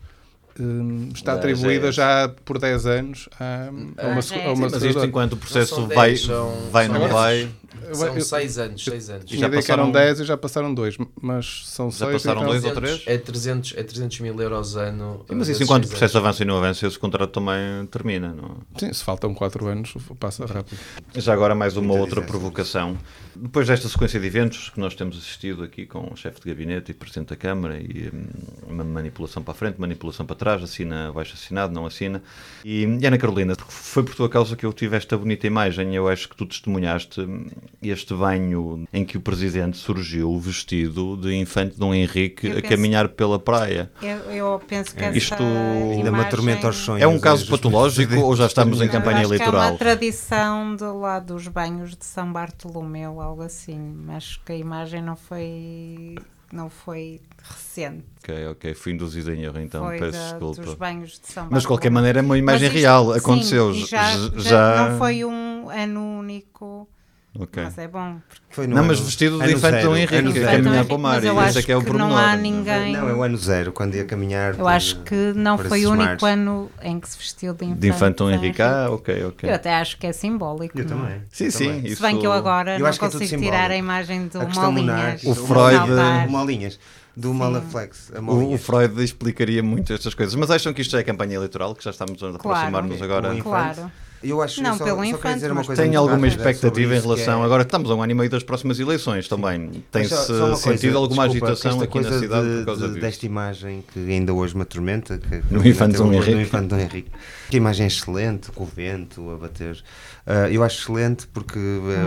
Hum, 0.58 1.08
está 1.14 1.32
Já- 1.32 1.38
atribuída 1.38 1.90
já 1.90 2.04
é- 2.04 2.22
já 2.24 2.28
por 2.44 2.58
10 2.58 2.86
anos 2.86 3.28
a, 3.40 3.68
a 3.98 4.06
uma, 4.08 4.22
já 4.22 4.36
é. 4.36 4.46
a 4.46 4.52
uma 4.52 4.68
Mas 4.70 4.82
isto 4.82 5.04
enquanto 5.04 5.32
o 5.32 5.36
processo 5.36 5.86
vai, 5.88 6.10
dez, 6.10 6.22
são- 6.22 6.70
vai 6.70 6.86
são 6.86 6.94
não 6.94 7.08
vai, 7.08 7.48
São 7.92 8.16
Eu- 8.16 8.20
6 8.20 8.56
anos, 8.56 8.82
6 8.84 9.10
anos. 9.10 9.28
Já 9.28 9.46
ideia 9.48 9.50
que 9.62 9.70
eram 9.70 9.86
passaram- 9.86 9.92
10 9.92 10.20
e 10.20 10.24
já 10.24 10.36
passaram 10.36 10.72
2, 10.72 10.96
mas 11.20 11.62
são 11.66 11.90
Já 11.90 12.06
6. 12.06 12.12
passaram 12.22 12.44
dois 12.44 12.64
ou 12.64 12.70
três? 12.72 13.02
É 13.04 13.18
300, 13.18 13.74
é 13.76 13.82
300 13.82 14.20
mil 14.20 14.40
euros 14.40 14.76
ano. 14.76 15.24
Sim, 15.28 15.34
mas 15.34 15.48
vezes 15.48 15.54
isso 15.60 15.64
enquanto 15.64 15.84
o 15.86 15.88
processo 15.88 16.16
avança 16.16 16.42
e 16.44 16.46
não 16.46 16.56
avança, 16.56 16.86
esse 16.86 16.98
contrato 16.98 17.30
também 17.32 17.84
termina. 17.90 18.32
Não? 18.32 18.58
Sim, 18.78 18.92
se 18.92 19.02
faltam 19.02 19.34
4 19.34 19.66
anos, 19.66 19.92
passa 20.20 20.46
rápido. 20.46 20.78
Já 21.16 21.32
agora 21.34 21.54
mais 21.54 21.76
uma 21.76 21.94
outra 21.94 22.22
provocação. 22.22 22.96
Depois 23.36 23.66
desta 23.66 23.88
sequência 23.88 24.20
de 24.20 24.26
eventos 24.28 24.70
que 24.70 24.78
nós 24.78 24.94
temos 24.94 25.18
assistido 25.18 25.64
aqui 25.64 25.84
com 25.84 26.10
o 26.12 26.16
chefe 26.16 26.40
de 26.40 26.48
gabinete 26.48 26.92
e 26.92 26.94
presidente 26.94 27.30
da 27.30 27.36
Câmara 27.36 27.76
e 27.76 28.08
hum, 28.14 28.26
uma 28.68 28.84
manipulação 28.84 29.42
para 29.42 29.50
a 29.52 29.54
frente, 29.56 29.80
manipulação 29.80 30.24
para 30.24 30.36
trás, 30.36 30.43
assina, 30.52 31.08
abaixo 31.08 31.34
assinado, 31.34 31.72
não 31.72 31.86
assina. 31.86 32.22
E, 32.64 32.84
e 32.84 33.06
Ana 33.06 33.18
Carolina, 33.18 33.54
foi 33.68 34.02
por 34.02 34.14
tua 34.14 34.28
causa 34.28 34.54
que 34.56 34.64
eu 34.66 34.72
tive 34.72 34.96
esta 34.96 35.16
bonita 35.16 35.46
imagem. 35.46 35.94
Eu 35.94 36.08
acho 36.08 36.28
que 36.28 36.36
tu 36.36 36.46
testemunhaste 36.46 37.20
hum, 37.20 37.46
este 37.82 38.14
banho 38.14 38.86
em 38.92 39.04
que 39.04 39.16
o 39.16 39.20
presidente 39.20 39.76
surgiu 39.76 40.38
vestido 40.38 41.16
de 41.16 41.34
infante 41.34 41.78
Dom 41.78 41.94
Henrique 41.94 42.46
Eu 42.46 42.52
a 42.52 42.54
penso- 42.56 42.68
caminhar 42.68 43.08
pela 43.08 43.38
praia. 43.38 43.90
Eu, 44.02 44.16
eu 44.30 44.62
penso 44.66 44.94
que 44.94 45.02
essa 45.04 45.16
Isto 45.16 45.42
Ainda 45.42 46.10
me 46.12 46.20
atormenta 46.20 46.66
aos 46.66 46.76
sonhos. 46.76 47.02
É 47.02 47.06
um 47.06 47.18
caso 47.18 47.46
patológico 47.48 48.14
ou 48.20 48.36
já 48.36 48.46
estamos 48.46 48.80
em 48.80 48.88
campanha 48.88 49.18
eu 49.18 49.20
acho 49.20 49.28
que 49.28 49.34
É 49.34 49.36
eleitoral? 49.36 49.70
uma 49.70 49.78
tradição 49.78 50.76
de 50.76 50.84
lá 50.84 51.18
dos 51.18 51.48
banhos 51.48 51.96
de 51.96 52.04
São 52.04 52.32
Bartolomeu, 52.32 53.20
algo 53.20 53.42
assim. 53.42 53.94
Acho 54.08 54.40
que 54.44 54.52
a 54.52 54.56
imagem 54.56 55.02
não 55.02 55.16
foi, 55.16 56.14
não 56.54 56.70
foi 56.70 57.20
recente. 57.42 58.04
Ok, 58.22 58.46
ok, 58.48 58.74
fui 58.74 58.92
induzido 58.92 59.32
em 59.34 59.42
erro 59.42 59.58
então, 59.60 59.84
foi 59.84 59.98
peço 59.98 60.12
da- 60.18 60.30
desculpa. 60.30 60.62
dos 60.62 60.74
banhos 60.74 61.18
de 61.18 61.26
São 61.26 61.48
Mas 61.50 61.62
de 61.62 61.68
qualquer 61.68 61.90
maneira 61.90 62.20
é 62.20 62.22
uma 62.22 62.38
imagem 62.38 62.68
isto- 62.68 62.78
real, 62.78 63.12
sim, 63.12 63.18
aconteceu. 63.18 63.70
e 63.72 63.84
já, 63.84 64.12
já, 64.12 64.28
já- 64.38 64.88
Não 64.90 64.98
foi 64.98 65.24
um 65.24 65.68
ano 65.68 66.18
único, 66.20 66.88
Ok. 67.36 67.62
mas 67.64 67.76
é 67.78 67.88
bom. 67.88 68.16
porque 68.28 68.42
Foi 68.50 68.66
no 68.68 68.76
Não, 68.76 68.84
mas 68.84 69.00
vestido 69.00 69.38
de 69.38 69.42
ano 69.44 69.52
infante 69.52 69.82
Dom 69.82 69.96
Henrique, 69.96 70.44
a 70.44 70.50
caminhar 70.52 70.84
para 70.84 70.94
o 70.94 70.98
mar. 70.98 71.14
Mas 71.16 71.24
eu 71.24 71.40
acho 71.40 71.58
é 71.58 71.62
que 71.62 71.72
é 71.72 71.76
o 71.76 71.82
que 71.82 71.92
não 71.92 72.16
há 72.16 72.36
ninguém. 72.36 72.92
Não, 72.92 73.08
é 73.08 73.12
o 73.12 73.22
ano 73.24 73.36
zero, 73.36 73.72
quando 73.72 73.96
ia 73.96 74.04
caminhar. 74.04 74.56
Eu 74.56 74.68
acho 74.68 75.00
que 75.00 75.32
não 75.34 75.58
foi 75.58 75.84
o 75.84 75.90
único 75.90 76.24
ano 76.24 76.70
em 76.80 77.00
que 77.00 77.08
se 77.08 77.18
vestiu 77.18 77.52
de 77.52 77.64
infante. 77.64 77.80
De 77.80 77.88
infante 77.88 78.16
Dom 78.18 78.30
Henrique. 78.30 78.62
Ah, 78.62 78.88
ok, 78.88 79.24
ok. 79.24 79.50
Eu 79.50 79.54
até 79.54 79.74
acho 79.74 79.98
que 79.98 80.06
é 80.06 80.12
simbólico. 80.12 80.78
Eu 80.78 80.84
não 80.84 80.98
é? 80.98 81.00
também. 81.08 81.22
Sim, 81.32 81.50
sim. 81.50 81.94
Se 81.94 82.00
bem 82.00 82.18
que 82.20 82.26
eu 82.26 82.32
agora 82.32 82.74
Eu 82.76 82.80
não 82.80 82.86
é 82.86 82.96
consigo 82.96 83.36
tirar 83.42 83.70
a 83.70 83.76
imagem 83.76 84.28
do 84.28 84.38
Molinhas. 84.60 85.22
O 85.24 85.34
do 85.34 85.46
Freud- 85.46 86.28
Molinhas, 86.28 86.78
do 87.16 87.28
Sim. 87.30 87.34
Malaflex. 87.34 88.12
a 88.14 88.20
O, 88.20 88.54
o. 88.54 88.58
Freud 88.58 89.02
explicaria 89.02 89.62
muito 89.62 89.92
estas 89.92 90.14
coisas. 90.14 90.34
Mas 90.36 90.50
acham 90.52 90.72
que 90.72 90.82
isto 90.82 90.92
já 90.92 91.00
é 91.00 91.02
campanha 91.02 91.34
eleitoral? 91.34 91.74
Que 91.74 91.82
já 91.82 91.90
estamos 91.90 92.22
a 92.22 92.28
aproximar-nos 92.30 93.02
agora? 93.02 93.34
Claro. 93.42 93.90
Eu 94.24 94.40
acho 94.40 94.62
Não, 94.62 94.76
só, 94.78 94.84
pelo 94.84 94.96
só 94.98 95.04
Infante, 95.04 95.34
dizer 95.34 95.52
uma 95.52 95.64
coisa 95.64 95.82
Tem 95.82 95.94
alguma 95.94 96.26
expectativa 96.26 96.94
em 96.94 97.00
que 97.00 97.06
relação. 97.06 97.42
é- 97.42 97.44
Agora 97.44 97.62
estamos 97.62 97.90
a 97.90 97.94
um 97.94 98.02
ano 98.02 98.12
e 98.12 98.14
meio 98.14 98.30
das 98.30 98.42
próximas 98.42 98.80
eleições 98.80 99.28
também. 99.28 99.84
Tem-se 99.92 100.14
sentido 100.16 100.60
coisa, 100.62 100.96
alguma 100.96 101.28
desculpa, 101.28 101.52
agitação 101.52 101.80
aqui 101.80 101.98
na 102.00 102.02
coisa 102.08 102.18
cidade 102.20 102.48
de- 102.48 102.56
por 102.60 102.64
causa 102.66 102.80
de- 102.88 102.94
disso? 102.94 103.00
Desta 103.06 103.26
imagem 103.26 103.84
que 103.92 103.98
ainda 104.00 104.32
hoje 104.32 104.56
me 104.56 104.62
atormenta. 104.62 105.18
Que, 105.18 105.42
No 105.50 105.66
Infante 105.66 105.96
Dom 105.98 106.12
Henrique. 106.12 106.34
No 106.34 106.40
Infante 106.40 106.66
Dom 106.68 106.78
Henrique. 106.78 107.10
Que 107.50 107.56
imagem 107.58 107.86
excelente, 107.86 108.50
com 108.52 108.64
o 108.64 108.66
vento 108.66 109.30
a 109.30 109.36
bater. 109.36 109.82
Ah, 110.26 110.48
eu 110.50 110.62
acho 110.64 110.80
excelente 110.82 111.26
porque, 111.26 111.58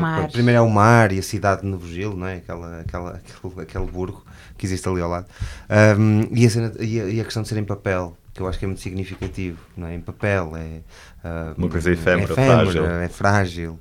mar. 0.01 0.27
primeiro, 0.31 0.57
é 0.57 0.61
o 0.61 0.69
mar 0.69 1.11
e 1.11 1.19
a 1.19 1.23
cidade 1.23 1.61
de 1.61 1.67
Novo 1.67 1.87
Gelo, 1.87 2.17
não 2.17 2.25
é? 2.27 2.37
Aquela, 2.37 2.79
aquela, 2.81 3.11
aquele, 3.11 3.61
aquele 3.61 3.85
burgo 3.85 4.25
que 4.57 4.65
existe 4.65 4.89
ali 4.89 5.01
ao 5.01 5.09
lado. 5.09 5.27
Ahm, 5.69 6.27
e, 6.31 6.45
a 6.45 6.49
cena- 6.49 6.73
e 6.79 6.99
a- 6.99 7.05
e 7.05 7.21
a 7.21 7.23
questão 7.23 7.43
de 7.43 7.49
ser 7.49 7.57
em 7.57 7.63
papel. 7.63 8.17
Que 8.33 8.41
eu 8.43 8.47
acho 8.47 8.59
que 8.59 8.65
é 8.65 8.67
muito 8.67 8.81
significativo, 8.81 9.57
não 9.75 9.87
é? 9.87 9.95
Em 9.95 9.99
papel, 9.99 10.51
é. 10.55 10.81
Ah, 11.27 11.53
Uma 11.57 11.69
coisa 11.69 11.91
efêmera, 11.91 12.29
é 12.29 12.33
efêmera, 12.33 12.55
frágil. 12.63 12.85
É 12.85 13.09
frágil. 13.09 13.79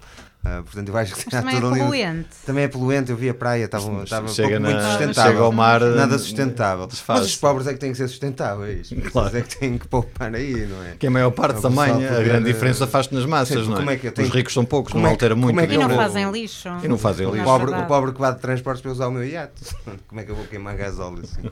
Ah, 0.49 0.63
portanto, 0.65 0.89
eu 0.91 0.97
acho 0.97 1.13
que 1.17 1.25
Mas 1.27 1.41
também 1.43 1.57
é 1.57 1.61
poluente. 1.61 2.29
Também 2.47 2.63
é 2.65 2.69
poluente, 2.69 3.11
eu 3.11 3.17
vi 3.17 3.29
a 3.29 3.35
praia, 3.35 3.65
estava, 3.65 4.05
estava 4.05 4.29
Chega 4.29 4.49
pouco, 4.51 4.63
na- 4.63 4.71
muito 4.71 4.85
sustentável. 4.91 5.33
chega 5.33 5.43
ao 5.45 5.51
mar, 5.51 5.81
Nada 5.81 6.19
sustentável. 6.21 6.87
desfaz. 6.87 7.19
Mas 7.19 7.29
os 7.31 7.37
pobres 7.37 7.67
é 7.67 7.73
que 7.73 7.81
têm 7.81 7.91
que 7.91 7.97
ser 7.97 8.07
sustentáveis. 8.07 8.91
Claro. 9.11 9.37
É 9.37 9.41
que 9.41 9.59
têm 9.59 9.77
que 9.77 9.89
poupar 9.89 10.33
aí, 10.33 10.55
não 10.67 10.85
é? 10.85 10.93
Que 10.97 11.09
a 11.09 11.11
maior 11.11 11.33
parte 11.33 11.59
O 11.59 11.63
também, 11.63 11.79
pessoal 11.87 12.01
a 12.01 12.09
poder, 12.11 12.25
grande 12.27 12.49
eh, 12.49 12.53
diferença 12.53 12.87
faz-te 12.87 13.13
nas 13.17 13.27
massas, 13.27 13.59
Sim, 13.65 13.71
não 13.71 13.75
é? 13.75 13.79
como 13.79 13.91
é 13.91 13.97
que 13.97 14.07
eu 14.07 14.11
Os 14.11 14.15
tenho- 14.15 14.29
ricos 14.31 14.53
são 14.55 14.65
poucos, 14.65 14.93
como 14.93 15.03
não 15.03 15.09
é 15.09 15.11
que- 15.11 15.15
altera 15.17 15.35
como 15.35 15.47
muito. 15.47 15.59
é 15.59 15.67
que 15.67 15.75
E 15.75 15.79
não 15.79 15.89
vou- 15.89 15.97
fazem 15.97 16.31
lixo. 16.31 16.69
E 16.85 16.87
não 16.87 16.97
fazem 16.99 17.27
O 17.27 17.31
lixo. 17.31 17.43
É 17.43 17.45
pobre, 17.45 17.71
o 17.75 17.87
pobre 17.87 18.13
que 18.13 18.21
vá 18.21 18.31
de 18.31 18.39
transportes 18.39 18.81
para 18.83 18.93
usar 18.93 19.09
o 19.09 19.11
meu 19.11 19.25
iate. 19.25 19.65
Como 20.07 20.21
é 20.21 20.25
que 20.25 20.31
eu 20.31 20.37
vou 20.37 20.45
queimar 20.47 20.77
gasóleo 20.77 21.25
assim? 21.25 21.43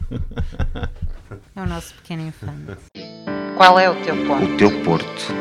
É 1.57 1.61
o 1.63 1.67
nosso 1.67 1.93
pequeno 1.95 2.29
infante. 2.29 2.79
Qual 3.57 3.77
é 3.81 3.91
o 3.91 3.97
teu 4.05 4.17
ponto? 4.25 4.45
O 4.45 4.57
teu 4.57 4.71
Porto. 4.85 5.35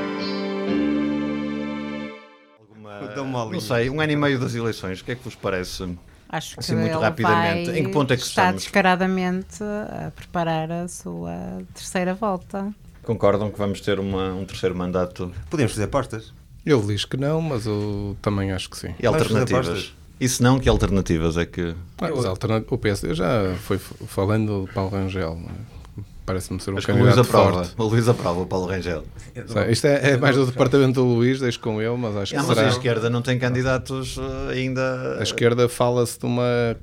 Alguma- 3.15 3.51
Não 3.51 3.59
sei, 3.61 3.89
um 3.89 3.99
ano 4.01 4.11
e 4.11 4.15
meio 4.15 4.39
das 4.39 4.55
eleições, 4.55 5.01
o 5.01 5.05
que 5.05 5.11
é 5.11 5.15
que 5.15 5.23
vos 5.23 5.35
parece? 5.35 5.97
Acho 6.29 6.55
que 6.55 6.59
Assim, 6.61 6.75
muito 6.75 6.91
ele 6.95 6.99
rapidamente. 7.03 7.69
vai 7.69 7.79
Em 7.79 7.83
que 7.85 7.89
ponto 7.91 8.11
é 8.13 8.17
que 8.17 8.23
está 8.23 8.41
estamos? 8.43 8.63
descaradamente 8.63 9.63
a 9.63 10.11
preparar 10.15 10.71
a 10.71 10.87
sua 10.87 11.61
terceira 11.73 12.13
volta. 12.13 12.73
Concordam 13.03 13.51
que 13.51 13.57
vamos 13.57 13.81
ter 13.81 13.99
uma- 13.99 14.33
um 14.33 14.45
terceiro 14.45 14.75
mandato 14.75 15.31
Podemos 15.49 15.73
fazer 15.73 15.83
apostas? 15.85 16.33
Ele 16.65 16.81
diz 16.87 17.05
que 17.05 17.17
não, 17.17 17.41
mas 17.41 17.65
eu 17.65 18.17
também 18.21 18.51
acho 18.51 18.69
que 18.69 18.77
sim. 18.77 18.95
e 18.99 19.05
alternativas? 19.05 19.93
E 20.19 20.29
se 20.29 20.41
não, 20.41 20.57
que 20.59 20.69
alternativas 20.69 21.35
é 21.37 21.45
que. 21.45 21.75
Ah, 21.99 22.07
alterna- 22.29 22.63
O 22.69 22.77
PSD 22.77 23.13
já 23.13 23.53
foi 23.61 23.77
falando 23.77 24.65
de 24.67 24.73
Paulo 24.73 24.91
Rangel. 24.91 25.35
não 25.35 25.49
é? 25.49 25.72
Parece-me 26.25 26.59
ser 26.61 26.71
um 26.71 26.75
Mas 26.75 26.85
que 26.85 26.91
o 26.91 26.95
Luís 26.95 27.15
candidato 27.15 27.27
aprova. 27.35 27.53
forte. 27.65 27.73
O 27.77 27.83
Luís 27.83 28.07
aprova, 28.07 28.39
o 28.41 28.45
Paulo 28.45 28.65
Rangel. 28.67 29.03
Sei, 29.47 29.71
Isto 29.71 29.87
é, 29.87 30.11
é 30.11 30.17
mais 30.17 30.35
do 30.37 30.45
departamento 30.45 30.93
do 30.93 31.03
Luís, 31.05 31.39
deixo 31.41 31.59
com 31.59 31.81
ele, 31.81 31.97
mas 31.97 32.15
acho 32.15 32.31
que 32.31 32.37
mas 32.37 32.47
será. 32.47 32.61
a 32.67 32.69
esquerda 32.69 33.09
não 33.09 33.21
tem 33.21 33.37
candidatos 33.37 34.17
eh, 34.17 34.53
ainda. 34.53 35.17
A 35.19 35.23
esquerda 35.23 35.67
fala-se 35.67 36.17
de 36.19 36.25
uma 36.25 36.77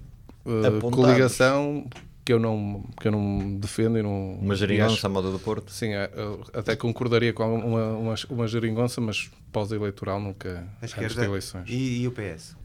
uh, 0.45 0.91
coligação 0.91 1.87
que 2.23 2.35
eu, 2.35 2.39
não, 2.39 2.85
que 3.01 3.09
eu 3.09 3.13
não 3.13 3.57
defendo 3.57 3.99
e 3.99 4.03
não. 4.03 4.35
Uma 4.35 4.55
geringonça 4.55 4.93
acho- 4.95 5.07
à 5.07 5.11
moda 5.11 5.31
do 5.31 5.39
Porto. 5.39 5.71
Sim, 5.73 5.95
é, 5.95 6.11
eu 6.15 6.45
até 6.53 6.77
concordaria 6.77 7.33
com 7.33 7.43
uma, 7.45 7.85
uma, 7.95 8.15
uma 8.29 8.47
geringonça, 8.47 9.01
mas 9.01 9.31
pós-eleitoral 9.51 10.21
nunca 10.21 10.49
A 10.51 10.85
antes 10.85 10.95
de 10.95 11.03
esquerda 11.05 11.25
eleições. 11.25 11.65
e, 11.67 12.03
e 12.03 12.07
o 12.09 12.13
PS? 12.13 12.57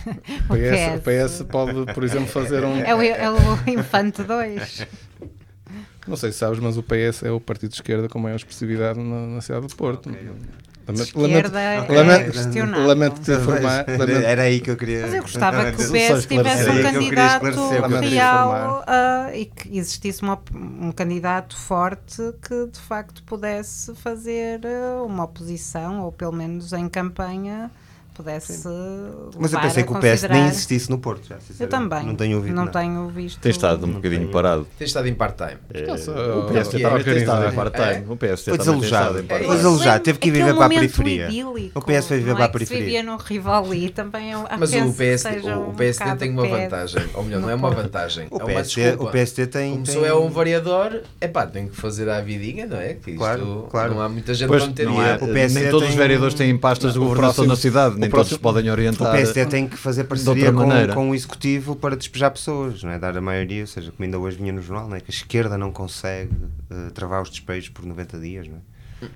O 0.48 0.54
PS, 0.54 0.96
o 0.96 1.00
PS 1.02 1.42
pode, 1.50 1.92
por 1.92 2.02
exemplo, 2.04 2.28
fazer 2.28 2.64
um. 2.64 2.76
É 2.78 2.94
o, 2.94 3.02
é 3.02 3.30
o 3.30 3.36
Infante 3.70 4.22
2. 4.22 4.86
Não 6.10 6.16
sei 6.16 6.32
se 6.32 6.38
sabes, 6.38 6.58
mas 6.58 6.76
o 6.76 6.82
PS 6.82 7.22
é 7.24 7.30
o 7.30 7.40
partido 7.40 7.70
de 7.70 7.76
esquerda 7.76 8.08
com 8.08 8.18
maior 8.18 8.36
expressividade 8.36 8.98
na, 8.98 9.26
na 9.26 9.40
cidade 9.40 9.66
do 9.66 9.74
Porto. 9.76 10.10
Lamento, 10.88 11.02
Esquerda 11.02 11.60
é 11.60 11.80
lamento, 11.88 12.32
questionável. 12.32 12.86
lamento 12.86 13.20
te 13.20 13.30
informar. 13.30 13.84
lamento- 13.86 14.26
Era 14.26 14.42
aí 14.42 14.60
que 14.60 14.70
eu 14.72 14.76
queria. 14.76 15.02
Mas 15.02 15.14
eu 15.14 15.22
gostava 15.22 15.70
que 15.70 15.82
o 15.82 15.92
PS 15.92 16.26
tivesse 16.26 16.68
um 16.68 16.82
candidato 16.82 17.60
lamento 17.80 18.08
real 18.08 18.84
ah, 18.88 19.30
e 19.32 19.44
que 19.44 19.78
existisse 19.78 20.20
uma 20.22 20.36
um 20.52 20.90
candidato 20.90 21.56
forte 21.56 22.20
que 22.42 22.66
de 22.72 22.80
facto 22.80 23.22
pudesse 23.22 23.94
fazer 23.94 24.60
ah, 24.66 25.02
uma 25.04 25.24
oposição 25.24 26.00
ou 26.00 26.10
pelo 26.10 26.32
menos 26.32 26.72
em 26.72 26.88
campanha 26.88 27.70
pudesse 28.20 28.62
Mas 29.38 29.52
eu 29.52 29.60
pensei 29.60 29.82
a 29.82 29.86
que 29.86 29.92
o 29.92 29.98
PS 29.98 30.22
nem 30.30 30.46
existisse 30.46 30.90
no 30.90 30.98
Porto. 30.98 31.26
Já, 31.28 31.36
Eu 31.58 31.68
também. 31.68 32.04
Não 32.04 32.14
tenho 32.14 32.36
ouvido 32.36 32.54
Não 32.54 32.64
nada. 32.66 32.78
tenho 32.80 33.08
visto. 33.08 33.40
Tem 33.40 33.50
estado 33.50 33.86
um 33.86 33.92
bocadinho 33.94 34.20
tenho- 34.22 34.32
parado. 34.32 34.66
Tem 34.78 34.86
estado 34.86 35.08
em 35.08 35.14
part-time. 35.14 35.58
Então, 35.74 35.98
só- 35.98 36.12
O 36.12 36.42
PST 36.52 36.76
oh, 36.76 36.80
também 36.88 37.04
tem 37.04 37.16
estado 37.16 37.46
em 37.48 37.52
part-time. 37.54 38.04
O 38.08 38.16
PST 38.16 38.50
Foi 38.50 38.58
desalojado. 38.58 39.20
em 39.20 39.26
Foi 39.26 39.56
desalojado. 39.56 40.04
Teve 40.04 40.18
que 40.18 40.28
ir 40.28 40.32
viver 40.32 40.54
para 40.54 40.66
a 40.66 40.68
periferia. 40.68 41.28
O 41.74 41.80
PS 41.80 42.06
foi 42.08 42.18
viver 42.18 42.30
não 42.30 42.36
para 42.36 42.44
a 42.44 42.48
é, 42.48 42.52
periferia. 42.52 42.84
vivia 42.84 43.02
no 43.02 43.16
Rivali 43.16 43.90
também. 43.90 44.32
Mas 44.58 44.72
o 44.74 44.92
PSD, 44.92 46.16
tem 46.18 46.30
uma 46.30 46.46
vantagem. 46.46 47.02
Ou 47.14 47.24
melhor, 47.24 47.40
não 47.40 47.50
é 47.50 47.54
uma 47.54 47.70
vantagem. 47.70 48.26
O 48.30 48.36
é 48.40 48.44
PSD, 48.44 48.94
o 48.98 49.06
PSD 49.06 49.46
tem. 49.46 49.82
Como 49.84 50.04
é 50.06 50.14
um 50.14 50.28
variador, 50.30 51.00
é 51.20 51.28
pá, 51.28 51.46
tem 51.46 51.68
que 51.68 51.76
fazer 51.76 52.08
a 52.08 52.20
vidinha, 52.20 52.66
não 52.66 52.76
é? 52.76 52.94
Que 52.94 53.14
Claro, 53.14 53.66
claro. 53.70 53.94
não 53.94 54.00
há 54.02 54.08
muita 54.08 54.34
gente 54.34 54.48
Pois, 54.48 54.62
para 54.62 54.68
meter 54.70 54.86
não 54.86 54.92
dinheiro. 54.94 55.38
é, 55.38 55.48
nem 55.48 55.70
todos 55.70 55.88
os 55.88 55.94
vereadores 55.94 56.34
têm 56.34 56.56
pastas 56.56 56.92
de 56.92 56.98
governação 56.98 57.44
próximo- 57.46 57.46
na 57.48 57.56
cidade, 57.56 57.98
nem 57.98 58.09
o 58.10 58.16
próximo- 58.16 58.38
podem 58.40 58.68
O 58.68 58.72
orientar. 58.72 59.12
PSD 59.12 59.46
tem 59.46 59.66
que 59.68 59.76
fazer 59.76 60.04
parceria 60.04 60.52
com, 60.52 60.68
com 60.94 61.10
o 61.10 61.14
executivo 61.14 61.74
para 61.76 61.96
despejar 61.96 62.30
pessoas, 62.30 62.82
não 62.82 62.90
é? 62.90 62.98
dar 62.98 63.16
a 63.16 63.20
maioria, 63.20 63.62
ou 63.62 63.66
seja, 63.66 63.90
como 63.90 64.04
ainda 64.04 64.18
hoje 64.18 64.36
vinha 64.36 64.52
no 64.52 64.62
jornal, 64.62 64.88
não 64.88 64.96
é? 64.96 65.00
que 65.00 65.10
a 65.10 65.14
esquerda 65.14 65.56
não 65.58 65.72
consegue 65.72 66.30
eh, 66.70 66.90
travar 66.94 67.22
os 67.22 67.30
despejos 67.30 67.68
por 67.70 67.84
90 67.84 68.18
dias. 68.18 68.46
Não 68.48 68.56
é? 68.56 68.60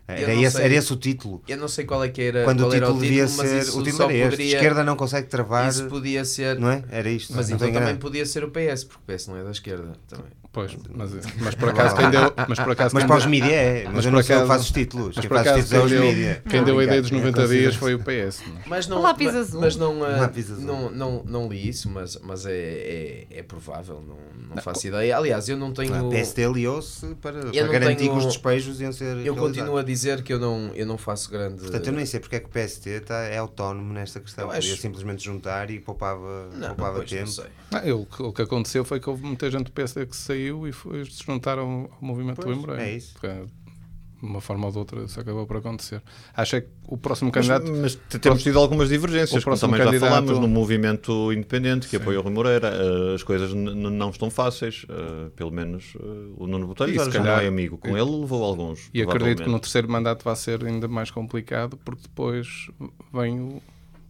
Era, 0.09 0.34
esse, 0.34 0.62
era 0.62 0.72
esse 0.72 0.90
o 0.92 0.97
título. 0.97 1.42
Eu 1.47 1.59
não 1.59 1.68
sei 1.68 1.84
qual 1.84 2.03
é 2.03 2.09
que 2.09 2.22
era, 2.22 2.42
Quando 2.45 2.61
o 2.61 2.62
qual 2.64 2.72
era 2.72 2.86
título 2.86 2.99
o 2.99 3.03
devia 3.03 3.26
título, 3.26 3.36
mas 3.42 3.51
ser. 3.51 3.59
isso 3.68 3.78
O 3.78 3.82
título 3.82 4.05
era 4.05 4.12
este: 4.14 4.30
poderia, 4.30 4.55
esquerda 4.57 4.82
não 4.84 4.97
consegue 4.97 5.26
travar. 5.28 5.68
Isso 5.68 5.84
podia 5.88 6.24
ser. 6.24 6.59
Não 6.59 6.70
é? 6.70 6.82
Era 6.90 7.11
isto. 7.11 7.34
Mas 7.36 7.51
então 7.51 7.70
também 7.70 7.97
podia 7.97 8.24
ser 8.24 8.45
o 8.45 8.51
PS, 8.51 8.84
porque 8.84 9.12
o 9.12 9.14
PS 9.16 9.26
não 9.28 9.36
é 9.36 9.45
da 9.45 9.51
esquerda. 9.51 9.92
Também. 10.09 10.24
Pois, 10.55 10.75
mas, 10.95 11.11
mas 11.41 11.55
por 11.57 11.69
acaso 11.69 11.97
quem 11.97 12.11
deu. 12.11 12.33
Mas 12.49 12.59
por 12.61 12.71
acaso 12.73 12.95
Mas 12.95 13.05
para 13.05 13.17
os 13.17 13.27
mídia 13.27 13.53
é. 13.53 13.85
Mas, 13.87 14.07
Mas 14.07 14.07
por 14.07 14.33
acaso- 14.35 14.47
faço 14.47 14.65
os 14.65 14.71
títulos. 14.71 15.07
Mas 15.17 15.19
Quem 15.19 15.29
por 15.29 15.35
faz 15.35 15.47
os 15.47 15.53
acaso 15.53 15.67
títulos 15.69 15.93
é 15.93 15.97
quem 15.99 16.15
deu, 16.15 16.37
quem 16.49 16.65
deu 16.65 16.79
a 16.79 16.85
ideia 16.85 17.01
dos 17.03 17.11
Quem 17.11 17.19
90 17.19 17.39
dias 17.49 17.77
considera- 17.77 17.79
foi 17.79 17.95
o 17.95 17.99
PS. 17.99 18.43
não 18.47 18.57
é? 18.57 18.63
Mas 18.67 18.87
não, 18.87 19.03
lápis 19.03 19.35
azul. 19.35 19.61
mas 19.61 19.75
não, 19.77 19.99
Lápis 19.99 20.51
azul. 20.53 20.65
não, 20.65 20.91
não, 20.91 21.23
não 21.27 21.49
li 21.49 21.69
isso, 21.69 21.91
mas, 21.91 22.17
mas 22.23 22.47
é, 22.47 22.53
é, 22.53 23.27
é 23.39 23.43
provável, 23.43 24.01
não, 24.07 24.17
não 24.55 24.63
faço 24.63 24.87
ideia. 24.87 25.17
Aliás, 25.17 25.49
eu 25.49 25.57
não 25.57 25.73
tenho. 25.73 25.93
A 25.93 26.09
PSD 26.09 26.45
aliou-se 26.45 27.05
para, 27.17 27.41
para 27.41 27.63
não 27.65 27.73
garantir 27.73 27.97
tenho- 28.05 28.13
que 28.13 28.19
os 28.19 28.27
despejos 28.27 28.81
iam 28.81 28.93
ser. 28.93 29.05
Eu 29.05 29.11
realizados. 29.15 29.41
continuo 29.41 29.77
a 29.77 29.83
dizer 29.83 30.23
que 30.23 30.33
eu 30.33 30.39
não, 30.39 30.71
eu 30.77 30.87
não 30.87 30.97
faço 30.97 31.29
grande. 31.33 31.63
Portanto, 31.63 31.85
eu 31.89 31.93
nem 31.93 32.07
sei 32.07 32.21
porque 32.21 32.37
é 32.37 32.39
que 32.39 32.47
o 32.47 32.51
PSD 32.51 33.01
tá, 33.01 33.23
é 33.23 33.39
autónomo 33.39 33.93
nesta 33.93 34.21
questão. 34.21 34.45
Eu 34.45 34.55
Podia 34.55 34.73
acho- 34.73 34.81
simplesmente 34.81 35.25
juntar 35.25 35.69
e 35.69 35.81
poupava, 35.81 36.49
não, 36.55 36.69
poupava 36.69 36.99
pois, 36.99 37.11
não 37.11 37.19
tempo. 37.19 37.31
sei. 37.31 37.45
Ah, 37.73 37.83
eu- 37.85 38.07
o 38.21 38.33
que 38.33 38.43
aconteceu 38.43 38.85
foi 38.85 39.01
que 39.01 39.11
houve 39.11 39.25
muita 39.25 39.51
gente 39.51 39.65
do 39.65 39.73
PSD 39.73 40.07
que 40.07 40.17
saiu 40.17 40.43
e 40.66 40.72
foi, 40.72 41.05
se 41.05 41.24
juntaram 41.24 41.88
ao 41.92 41.99
movimento 42.07 42.40
Pois, 42.42 42.57
do 42.57 42.62
Embraer. 42.62 42.80
é 42.88 42.97
isso. 42.97 43.12
Porque, 43.14 43.28
de 43.28 44.30
uma 44.30 44.40
forma 44.40 44.64
ou 44.66 44.72
de 44.72 44.78
outra 44.78 45.05
isso 45.05 45.20
acabou 45.20 45.47
por 45.47 45.59
acontecer. 45.59 46.01
Acho 46.34 46.57
é 46.57 46.61
que 46.62 46.68
o 46.88 46.97
próximo 46.97 47.30
Mas, 47.34 47.47
candidato. 47.47 47.78
mas 47.78 47.95
temos 48.20 48.42
tido 48.42 48.59
algumas 48.59 48.88
divergências, 48.88 49.30
o 49.32 49.34
como 49.34 49.42
próximo 49.45 49.68
também 49.72 49.78
já 49.80 49.84
candidato- 49.90 50.09
falámos, 50.11 50.38
no 50.38 50.49
movimento 50.49 51.30
independente 51.30 51.88
que 51.88 51.97
apoia 51.97 52.18
o 52.20 52.22
Rui 52.22 52.32
Moreira. 52.32 52.68
eh, 52.68 53.14
as 53.16 53.22
coisas 53.22 53.53
não 53.53 54.09
estão 54.09 54.30
fáceis, 54.30 54.86
eh, 54.88 55.30
pelo 55.36 55.51
menos 55.51 55.92
eh, 56.01 56.03
o 56.38 56.47
Nuno 56.47 56.66
Botelho 56.68 56.92
E 56.92 56.95
já 56.95 57.05
se 57.05 57.11
já 57.11 57.18
não 57.18 57.26
calhar- 57.26 57.45
é 57.45 57.49
amigo. 57.49 57.76
Com 57.76 57.99
ele 57.99 58.11
levou 58.18 58.42
alguns. 58.45 58.88
E 58.95 59.03
acredito 59.03 59.42
que 59.42 59.49
no 59.51 59.61
terceiro 59.61 59.90
mandato 59.90 60.24
vai 60.24 60.36
ser 60.36 60.64
ainda 60.64 60.88
mais 60.88 61.11
complicado 61.11 61.76
porque 61.84 62.03
depois 62.05 62.70
vem 63.12 63.40
o. 63.40 63.62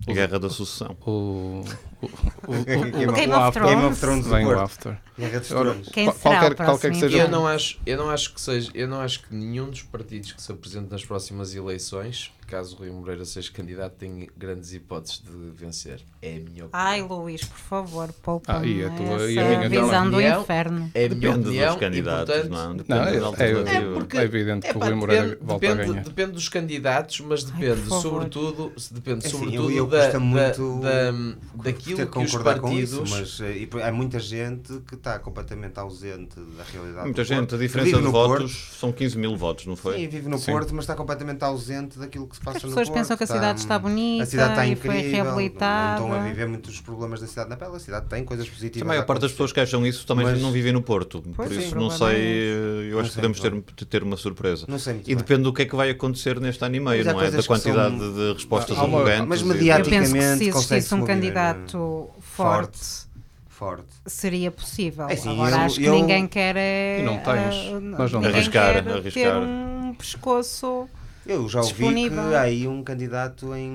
A 0.07 0.13
Guerra 0.13 0.39
da 0.39 0.51
Sucessão. 0.51 0.97
O, 1.07 1.11
o, 1.11 1.65
o, 2.03 2.07
o, 2.61 2.65
Game, 2.65 2.91
Game 2.93 3.33
of. 3.33 3.59
Game 3.61 3.85
of 3.85 4.01
Thrones. 4.01 4.27
Vem 4.27 4.47
o 4.47 4.61
after. 4.61 4.99
Guerra 5.19 5.41
dos 5.41 5.51
Ora. 5.53 5.75
Quem 5.93 6.05
Qual- 6.07 6.17
será 6.17 6.39
qualquer- 6.41 6.65
qualquer 6.67 6.91
que 6.93 6.99
seja- 7.01 7.19
Eu 7.19 7.29
não 7.29 7.47
acho, 7.47 7.79
eu 7.87 7.97
não 7.97 8.11
acho 8.11 8.35
que 8.35 8.41
seja, 8.41 8.71
eu 8.75 8.87
não 8.89 9.01
acho 9.01 9.23
que 9.23 9.35
nenhum 9.35 9.71
dos 9.71 9.83
partidos 9.83 10.33
que 10.33 10.43
se 10.43 10.53
apresentem 10.53 10.91
nas 10.91 11.05
próximas 11.05 11.55
eleições, 11.55 12.31
caso 12.47 12.77
Rui 12.77 12.91
Moreira 12.91 13.25
seja 13.25 13.51
candidato, 13.53 13.95
tenha 13.97 14.27
grandes 14.37 14.73
hipóteses 14.73 15.21
de 15.23 15.51
vencer. 15.55 16.01
É 16.23 16.29
a 16.31 16.33
minha 16.35 16.43
opinião. 16.67 16.69
Ai, 16.73 17.03
Luís, 17.03 17.45
por 17.45 17.59
favor, 17.59 18.13
poupa 18.23 18.59
Ah, 18.61 18.67
e 18.67 18.85
a 18.85 18.91
tua- 18.91 19.31
e 19.31 19.39
a 19.39 19.45
minha 19.45 19.69
visão 19.69 20.11
do 20.11 20.21
inferno. 20.21 20.91
é 20.95 21.05
a 21.05 21.09
minha 21.09 21.21
Depende 21.21 21.41
opinião. 21.49 21.71
dos 21.73 21.81
candidatos, 21.81 22.35
e, 22.35 22.49
portanto, 22.49 22.51
não 22.53 22.71
é? 22.73 22.75
Depende 22.75 23.21
Não, 23.21 23.33
da 23.33 23.45
é- 23.45 23.51
é-. 23.51 23.85
É 23.85 23.95
porque- 23.95 24.17
É 24.19 24.23
evidente 24.23 24.67
que 24.69 24.75
o 24.75 24.79
Epá, 24.79 24.87
Rui 24.87 24.95
Moreira 24.95 25.23
depende, 25.29 25.47
volta 25.47 25.67
a 25.67 25.71
depende, 25.71 25.91
ganhar. 25.93 26.05
depende 26.05 26.33
dos 26.33 26.49
candidatos, 26.49 27.21
mas 27.21 27.45
depende 27.45 27.81
favor. 27.83 28.03
sobretudo, 28.03 28.73
depende 28.91 29.25
É 29.25 29.29
assim, 29.29 29.37
sobretudo 29.39 29.71
eu- 29.71 29.77
eu 29.77 29.87
da, 29.87 29.99
custa 29.99 30.13
da, 30.13 30.21
muito 30.21 30.81
da- 30.81 31.63
daquilo 31.65 32.07
que 32.07 32.19
os 32.19 32.37
partidos. 32.37 32.93
isso, 32.93 33.05
mas 33.09 33.41
eh, 33.41 33.57
e, 33.59 33.83
há 33.83 33.93
muita 33.93 34.19
gente 34.19 34.81
que 34.87 34.95
está 34.95 35.19
completamente 35.19 35.79
ausente 35.79 36.39
da 36.57 36.63
realidade. 36.65 37.05
Muita 37.05 37.25
gente, 37.25 37.39
Porto. 37.41 37.55
a 37.55 37.59
diferença 37.59 37.97
de 37.99 38.09
votos 38.09 38.71
são 38.79 38.93
15 38.93 39.19
mil 39.19 39.37
votos, 39.37 39.67
não 39.67 39.77
foi? 39.77 39.97
Sim, 39.99 40.09
vive 40.09 40.29
no 40.29 40.39
Sim. 40.39 40.53
Porto, 40.53 40.75
mas 40.75 40.85
está 40.85 40.95
completamente 40.95 41.43
ausente 41.43 41.99
daquilo 41.99 42.27
que 42.27 42.34
se 42.35 42.41
passa 42.41 42.59
As 42.59 42.63
no 42.65 42.69
pessoas 42.71 42.89
Porto, 42.89 42.99
pensam 42.99 43.17
que 43.17 43.25
a 43.25 43.27
cidade 43.27 43.61
está 43.61 43.79
bonita 43.79 44.23
a 44.25 44.27
cidade 44.27 44.51
está 44.51 44.67
e 44.67 44.77
foi 44.77 44.99
incrível, 44.99 45.25
reabilitada. 45.25 46.01
Não, 46.01 46.07
estão 46.09 46.21
a 46.21 46.25
viver 46.29 46.49
muitos 46.49 46.81
problemas 46.81 47.21
da 47.21 47.27
cidade 47.27 47.49
na 47.51 47.57
pele. 47.57 47.77
A 47.77 47.79
cidade 47.79 48.07
tem 48.07 48.25
coisas 48.25 48.49
positivas. 48.49 48.83
A 48.83 48.85
maior 48.89 49.07
parte 49.07 49.23
das 49.23 49.31
pessoas 49.33 49.53
que 49.53 49.61
acham 49.61 49.87
isso 49.87 50.07
também 50.07 50.27
Mas- 50.27 50.41
não 50.43 50.51
vivem 50.53 50.73
no 50.73 50.83
Porto. 50.83 51.23
Por 51.35 51.51
isso 51.51 51.69
sim, 51.71 51.75
não 51.75 51.91
sei, 51.91 52.51
eu 52.91 52.93
Não 52.95 53.01
acho 53.01 53.11
que 53.11 53.15
podemos 53.17 53.41
ter, 53.41 53.85
ter 53.87 54.03
uma 54.03 54.17
surpresa. 54.17 54.67
Não 54.69 54.79
sei 54.79 54.95
muito 54.95 55.07
E 55.11 55.15
bem. 55.15 55.17
depende 55.17 55.43
do 55.45 55.53
que 55.53 55.63
é 55.63 55.65
que 55.65 55.77
vai 55.77 55.91
acontecer 55.91 56.39
neste 56.41 56.65
ano 56.65 56.77
e 56.77 56.81
meio, 56.81 57.05
Mas 57.05 57.15
não 57.15 57.21
é? 57.23 57.31
Da 57.31 57.39
que 57.41 57.47
quantidade 57.47 57.99
são- 57.99 58.13
de 58.15 58.33
respostas 58.35 58.77
uma- 58.79 58.85
arrogantes. 58.99 59.27
mas 59.29 59.41
e- 59.63 59.69
Eu 59.69 59.85
penso 59.85 60.13
que 60.15 60.21
se 60.35 60.49
existisse 60.49 60.95
um 60.95 60.99
mover, 60.99 61.15
candidato 61.15 62.11
forte, 62.21 63.05
Forte. 63.49 63.87
seria 64.07 64.51
possível. 64.51 65.09
É 65.09 65.13
assim, 65.15 65.31
Agora 65.33 65.51
eu- 65.57 65.61
acho 65.61 65.77
que 65.79 65.85
eu- 65.85 65.95
ninguém 65.95 66.27
quer 66.27 66.57
é, 66.57 67.01
E 67.01 67.03
não 67.05 67.19
tens. 67.19 67.55
ah, 67.73 67.81
Nós 67.81 68.13
não 68.13 68.21
ninguém 68.21 68.37
Arriscar, 68.37 68.73
quer 68.83 68.89
arriscar. 68.93 69.13
ter 69.13 69.33
um 69.37 69.95
pescoço 69.95 70.89
Eu 71.27 71.49
já 71.49 71.61
ouvi 71.61 71.73
Disponível. 71.73 72.29
que 72.29 72.35
há 72.35 72.41
aí 72.43 72.69
um 72.69 72.83
candidato 72.83 73.55
em, 73.55 73.71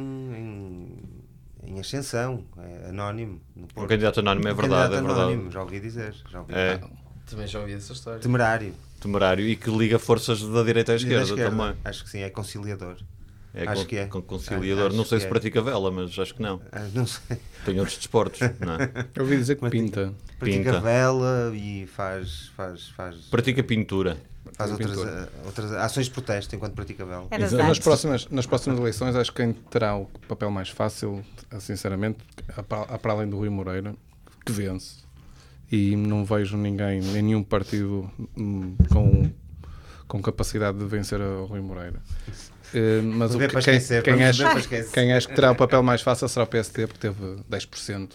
em, 1.64 1.74
em 1.76 1.80
ascensão, 1.80 2.44
é 2.58 2.90
anónimo. 2.90 3.42
No 3.56 3.66
O 3.66 3.68
Porto. 3.68 3.88
candidato 3.90 4.20
anónimo 4.20 4.48
é 4.48 4.54
Um 4.54 4.56
verdade, 4.56 4.94
é 4.94 4.96
candidato 4.98 5.06
verdade. 5.08 5.32
anónimo, 5.34 5.52
já 5.52 5.62
ouvi 5.62 5.80
dizer. 5.80 6.16
Já 6.32 6.40
ouvi 6.42 6.54
É. 6.54 6.80
Também 7.26 7.46
já 7.48 7.60
ouvi 7.60 7.74
essa 7.74 7.94
história. 7.94 8.20
Temerário. 8.20 8.74
Temerário 9.00 9.46
e 9.48 9.56
que 9.56 9.70
liga 9.70 10.00
forças 10.00 10.42
da 10.42 10.64
direita 10.64 10.92
à 10.92 10.96
Da 10.96 11.02
esquerda, 11.02 11.24
esquerda. 11.24 11.50
também. 11.56 11.76
Acho 11.86 12.04
que 12.04 12.10
sim, 12.10 12.20
é 12.20 12.30
conciliador. 12.30 12.98
É 13.54 13.64
Acho 13.68 13.82
con- 13.82 13.88
que 13.88 13.98
é. 13.98 14.06
con- 14.06 14.22
conciliador. 14.22 14.88
Acho 14.88 14.96
não 14.98 15.06
sei 15.06 15.20
se 15.20 15.26
é. 15.26 15.30
pratica 15.30 15.62
vela, 15.62 15.90
mas 15.92 16.18
acho 16.20 16.36
que 16.36 16.42
não. 16.42 16.62
Ah, 16.72 16.88
Não 16.94 17.06
sei. 17.08 17.38
Tem 17.66 17.80
outros 17.80 17.98
desportos, 17.98 18.40
não 18.60 18.74
é? 18.76 19.06
Eu 19.16 19.24
ouvi 19.24 19.38
dizer 19.38 19.56
que 19.56 19.62
Mas- 19.64 19.72
pinta. 19.72 20.14
Pratica 20.38 20.64
Pinta. 20.72 20.80
vela 20.82 21.52
e 21.56 21.88
faz, 21.88 22.48
faz, 22.56 22.90
faz, 22.90 23.16
Pratica 23.30 23.64
pintura. 23.64 24.18
Faz 24.60 24.72
outras, 24.72 24.98
ah, 25.00 25.28
outras 25.46 25.72
ações 25.72 26.06
de 26.08 26.12
protesto 26.12 26.56
enquanto 26.56 26.74
pratica 26.74 27.06
vela. 27.06 27.28
Nas 27.66 27.80
próximas, 27.80 28.28
nas 28.30 28.46
próximas 28.46 28.78
eleições, 28.78 29.16
acho 29.16 29.32
que 29.32 29.42
quem 29.42 29.54
terá 29.54 29.96
o 29.96 30.06
papel 30.28 30.52
mais 30.52 30.70
fácil, 30.70 31.24
sinceramente, 31.60 32.18
a 32.58 32.62
pa- 32.62 32.84
a 32.90 32.98
para 32.98 33.14
além 33.14 33.30
do 33.30 33.38
Rui 33.38 33.50
Moreira, 33.50 33.96
que 34.46 34.52
vence. 34.52 34.98
E 35.72 35.96
não 35.96 36.26
vejo 36.26 36.58
ninguém, 36.58 37.00
em 37.00 37.22
nenhum 37.22 37.42
partido 37.44 38.12
hum, 38.38 38.76
com, 38.92 39.32
com 40.08 40.22
capacidade 40.22 40.78
de 40.78 40.86
vencer 40.86 41.22
o 41.22 41.46
Rui 41.46 41.62
Moreira. 41.62 42.02
Eh, 42.74 43.02
mas 43.02 43.34
o 43.34 43.40
que, 43.40 43.48
quem, 43.48 43.80
quem, 44.04 44.24
acho, 44.26 44.44
ver 44.44 44.50
para 44.50 44.60
esquecer. 44.60 44.92
quem 44.92 45.14
acho 45.14 45.28
que 45.28 45.36
terá 45.36 45.52
o 45.52 45.56
papel 45.56 45.82
mais 45.84 46.02
fácil 46.02 46.28
será 46.28 46.44
o 46.44 46.48
PST, 46.48 46.86
porque 46.88 47.00
teve 47.00 47.38
10%, 47.50 48.10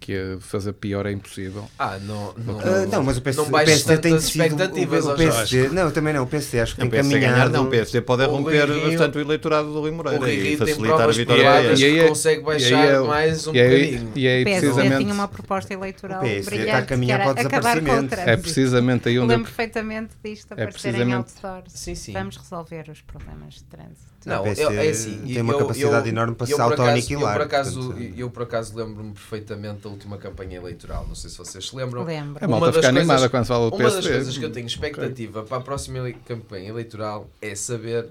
que 0.00 0.14
é 0.14 0.36
fazer 0.40 0.72
pior 0.72 1.04
é 1.04 1.12
impossível. 1.12 1.68
Ah, 1.78 1.98
não. 2.00 2.32
Não, 2.38 2.58
Ah, 2.58 2.86
não, 2.90 3.04
mas 3.04 3.18
o 3.18 3.20
PSD, 3.22 3.42
não 3.50 3.60
o 3.60 3.64
PSD 3.64 3.98
tem 3.98 4.18
sido. 4.18 4.42
expectativas 4.44 5.04
o, 5.04 5.12
o 5.12 5.14
PSD, 5.16 5.68
não, 5.68 5.90
também 5.90 6.14
não. 6.14 6.22
O 6.22 6.26
PSD 6.26 6.58
acho 6.60 6.74
que 6.74 6.80
tem 6.80 6.88
o 6.88 6.90
PSD 6.90 7.18
ganhar, 7.20 7.28
caminhado. 7.32 7.52
não. 7.52 7.64
O 7.66 7.70
PSD 7.70 8.00
pode 8.00 8.22
O 8.24 8.30
romper 8.30 8.66
bastante 8.66 9.18
o 9.18 9.20
eleitorado 9.20 9.72
do 9.72 9.80
Rui 9.80 9.90
Moreira 9.90 10.18
Rui 10.18 10.32
e 10.32 10.56
facilitar 10.56 10.92
a 10.92 10.96
provas 10.96 11.16
vitória. 11.18 11.42
E 11.42 11.84
aí 11.84 11.92
que 11.92 11.98
é- 12.00 12.08
consegue 12.08 12.40
e 12.40 12.44
baixar 12.44 12.82
aí 12.82 12.88
é- 12.88 12.98
mais 13.00 13.46
um 13.46 13.54
e 13.54 13.60
aí- 13.60 13.68
bocadinho. 13.92 14.12
E 14.16 14.28
aí, 14.28 14.42
O 14.42 14.44
PSD 14.46 14.66
precisamente, 14.68 15.02
tinha 15.04 15.14
uma 15.14 15.28
proposta 15.28 15.74
eleitoral 15.74 16.18
O 16.20 16.22
PSD 16.22 16.56
está 16.64 16.78
a 16.78 16.82
caminhar 16.82 17.20
para 17.20 17.30
o 17.30 17.34
desaparecimento. 17.34 18.14
é 18.14 18.36
precisamente 18.38 19.08
aí 19.08 19.18
onde 19.18 19.32
eu 19.32 19.36
lembro 19.36 19.52
perfeitamente 19.52 20.14
disto, 20.24 20.52
É 20.52 20.54
aparecer 20.54 20.88
em 20.88 20.92
precisamente- 20.92 21.14
outdoors. 21.16 21.72
Sim, 21.74 21.94
sim. 21.94 22.12
Vamos 22.14 22.36
resolver 22.38 22.88
os 22.90 23.02
problemas 23.02 23.54
de 23.54 23.64
trânsito. 23.64 24.10
Não, 24.26 24.42
PSD 24.42 24.64
eu, 24.76 24.80
é 24.80 24.88
assim, 24.88 25.18
tem 25.26 25.40
uma 25.42 25.56
capacidade 25.56 26.08
enorme 26.08 26.34
para 26.34 26.50
eu 26.50 26.56
se 26.56 26.60
auto-aniquilar, 26.60 27.32
Eu 27.32 27.38
por 27.38 27.46
acaso, 27.46 27.80
portanto, 27.86 28.14
eu, 28.16 28.30
por 28.30 28.42
acaso 28.42 28.76
lembro-me 28.76 29.12
perfeitamente 29.12 29.80
da 29.82 29.88
última 29.88 30.18
campanha 30.18 30.56
eleitoral. 30.58 31.06
Não 31.08 31.14
sei 31.14 31.30
se 31.30 31.38
vocês 31.38 31.66
se 31.66 31.74
lembram. 31.74 32.04
Lembro. 32.04 32.32
Malta 32.32 32.46
Uma 32.46 32.60
das 32.72 32.86
coisas- 32.86 33.30
quando 33.30 33.42
se 33.44 33.48
fala 33.48 33.70
do 33.70 33.76
Uma 33.76 33.90
das 33.90 34.06
coisas 34.06 34.36
que 34.36 34.44
eu 34.44 34.52
tenho 34.52 34.66
expectativa 34.66 35.42
para 35.44 35.56
a 35.56 35.60
próxima 35.60 35.98
ele- 35.98 36.18
campanha 36.26 36.68
eleitoral 36.68 37.30
é 37.40 37.54
saber 37.54 38.08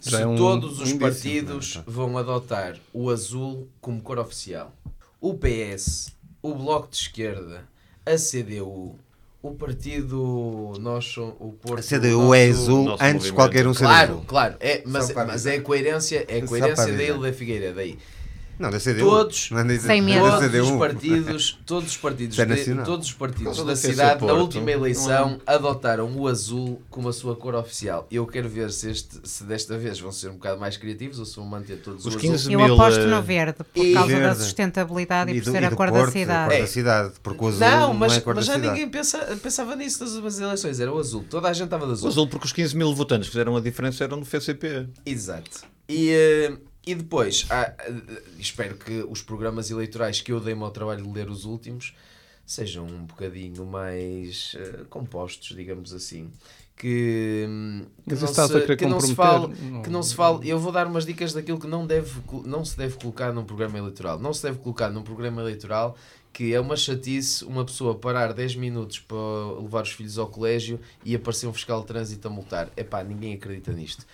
Já 0.00 0.16
se 0.18 0.22
é 0.22 0.26
um- 0.26 0.36
todos 0.36 0.74
os 0.80 0.90
indício, 0.90 0.98
partidos 0.98 1.74
não 1.76 1.82
é? 1.82 1.84
vão 1.86 2.18
adotar 2.18 2.76
o 2.92 3.08
azul 3.10 3.68
como 3.80 4.00
cor 4.02 4.18
oficial. 4.18 4.72
O 5.20 5.34
PS, 5.34 6.12
o 6.42 6.54
Bloco 6.54 6.88
de 6.90 6.96
Esquerda, 6.96 7.64
a 8.04 8.18
CDU, 8.18 8.96
o 9.42 9.50
partido 9.54 10.72
Nosso, 10.80 11.34
o 11.40 11.52
Porto. 11.60 11.80
A 11.80 11.82
CDU 11.82 12.32
é 12.34 12.46
Nosso- 12.48 12.60
azul 12.62 12.84
nosso 12.84 13.02
antes 13.02 13.06
de 13.24 13.32
movimento. 13.32 13.34
qualquer 13.34 13.66
um 13.66 13.74
ser 13.74 13.84
Claro, 13.84 14.12
azul. 14.12 14.24
claro, 14.26 14.54
é, 14.60 14.82
mas, 14.86 15.12
mas 15.12 15.46
é 15.46 15.56
a 15.56 15.60
coerência, 15.60 16.24
é 16.28 16.38
a 16.38 16.46
coerência 16.46 16.86
da. 16.92 17.02
Ilha 17.02 17.18
da 17.18 17.32
Figueira. 17.32 17.72
Daí. 17.72 17.98
Não, 18.62 18.70
da 18.70 18.78
CDU. 18.80 19.00
Todos- 19.00 19.50
não 19.50 19.58
é 19.58 19.64
da- 19.64 19.78
Sem 19.80 20.00
não 20.00 20.08
medo. 20.08 20.24
da 20.24 20.38
Todos 20.48 20.70
os 20.70 20.78
partidos, 20.78 21.58
todos 21.66 21.90
os 21.90 21.96
partidos, 21.96 22.38
é 22.38 22.44
de- 22.46 22.74
todos 22.84 23.06
os 23.08 23.12
partidos 23.12 23.64
da 23.64 23.74
cidade 23.76 24.24
na 24.24 24.32
última 24.34 24.70
eleição 24.70 25.40
adotaram 25.46 26.10
o 26.16 26.28
azul 26.28 26.80
como 26.88 27.08
a 27.08 27.12
sua 27.12 27.34
cor 27.36 27.54
oficial. 27.54 28.06
Eu 28.10 28.26
quero 28.26 28.48
ver 28.48 28.70
se, 28.70 28.90
este, 28.90 29.18
se 29.24 29.44
desta 29.44 29.76
vez 29.76 29.98
vão 29.98 30.12
ser 30.12 30.28
um 30.28 30.34
bocado 30.34 30.60
mais 30.60 30.76
criativos 30.76 31.18
ou 31.18 31.24
se 31.24 31.36
vão 31.36 31.44
manter 31.44 31.76
todos 31.78 32.06
Os 32.06 32.14
o 32.14 32.18
15 32.18 32.34
azul. 32.34 32.52
Eu 32.52 32.60
mil, 32.60 32.74
aposto 32.74 33.00
eh, 33.00 33.06
no 33.06 33.22
verde, 33.22 33.64
por 33.74 33.84
e 33.84 33.92
causa 33.94 34.12
da 34.12 34.18
verde. 34.20 34.42
sustentabilidade 34.42 35.30
e, 35.32 35.34
por 35.40 35.44
do- 35.44 35.50
ser 35.52 35.64
a 35.64 35.70
do 35.70 35.76
cor 35.76 35.86
da 35.90 35.92
Porto, 35.92 36.08
A 36.08 36.12
cidade. 36.12 36.50
cor 36.50 36.60
da 36.60 36.66
cidade. 36.66 37.12
Porque 37.22 37.44
o 37.44 37.48
azul 37.48 37.60
Não, 37.60 37.94
mas, 37.94 38.12
é 38.12 38.16
a 38.16 38.20
cor 38.20 38.34
mas 38.34 38.46
da 38.46 38.52
já 38.52 38.58
cidade. 38.58 38.72
ninguém 38.74 38.90
pensa- 38.90 39.38
pensava 39.42 39.74
nisso 39.76 39.98
das 40.00 40.10
últimas 40.12 40.38
eleições. 40.40 40.80
Era 40.80 40.92
o 40.92 40.98
azul. 40.98 41.24
Toda 41.28 41.48
a 41.48 41.52
gente 41.52 41.64
estava 41.64 41.84
de 41.86 41.90
O 41.90 41.94
azul. 41.94 42.08
azul, 42.08 42.26
porque 42.28 42.46
os 42.46 42.52
15 42.52 42.76
mil 42.76 42.94
votantes 42.94 43.28
que 43.28 43.32
fizeram 43.32 43.56
a 43.56 43.60
diferença 43.60 44.04
eram 44.04 44.20
do 44.20 44.24
FCP. 44.26 44.86
Exato. 45.04 45.60
E, 45.88 46.10
eh, 46.10 46.52
e 46.84 46.94
depois, 46.94 47.46
há, 47.48 47.74
eh, 47.78 48.22
espero 48.38 48.76
que 48.76 49.04
os 49.08 49.22
programas 49.22 49.70
eleitorais 49.70 50.20
que 50.20 50.32
eu 50.32 50.40
dei-me 50.40 50.62
ao 50.62 50.70
trabalho 50.70 51.02
de 51.02 51.12
ler 51.12 51.28
os 51.30 51.44
últimos 51.44 51.94
sejam 52.44 52.84
um 52.84 53.04
bocadinho 53.04 53.64
mais 53.64 54.56
eh, 54.58 54.84
compostos, 54.90 55.56
digamos 55.56 55.92
assim. 55.92 56.30
Que, 56.74 57.46
hum, 57.48 57.86
que 58.08 58.14
não, 58.16 58.26
se, 58.26 58.76
que 58.76 58.86
não 58.86 59.00
se 59.00 59.14
fale, 59.14 59.54
que 59.84 59.90
não 59.90 60.02
se 60.02 60.14
fale. 60.16 60.48
Eu 60.48 60.58
vou 60.58 60.72
dar 60.72 60.88
umas 60.88 61.06
dicas 61.06 61.32
daquilo 61.32 61.60
que 61.60 61.68
não, 61.68 61.86
deve, 61.86 62.20
não 62.44 62.64
se 62.64 62.76
deve 62.76 62.96
colocar 62.96 63.32
num 63.32 63.44
programa 63.44 63.78
eleitoral. 63.78 64.18
Não 64.18 64.34
se 64.34 64.42
deve 64.42 64.58
colocar 64.58 64.90
num 64.90 65.02
programa 65.02 65.40
eleitoral 65.40 65.96
que 66.32 66.54
é 66.54 66.58
uma 66.58 66.76
chatice 66.76 67.44
uma 67.44 67.62
pessoa 67.62 67.94
parar 67.94 68.32
10 68.32 68.56
minutos 68.56 68.98
para 68.98 69.18
levar 69.60 69.82
os 69.82 69.92
filhos 69.92 70.18
ao 70.18 70.26
colégio 70.26 70.80
e 71.04 71.14
aparecer 71.14 71.46
um 71.46 71.52
fiscal 71.52 71.82
de 71.82 71.86
trânsito 71.86 72.26
a 72.26 72.30
multar. 72.30 72.70
Epá, 72.74 73.04
ninguém 73.04 73.34
acredita 73.34 73.70
nisto 73.70 74.06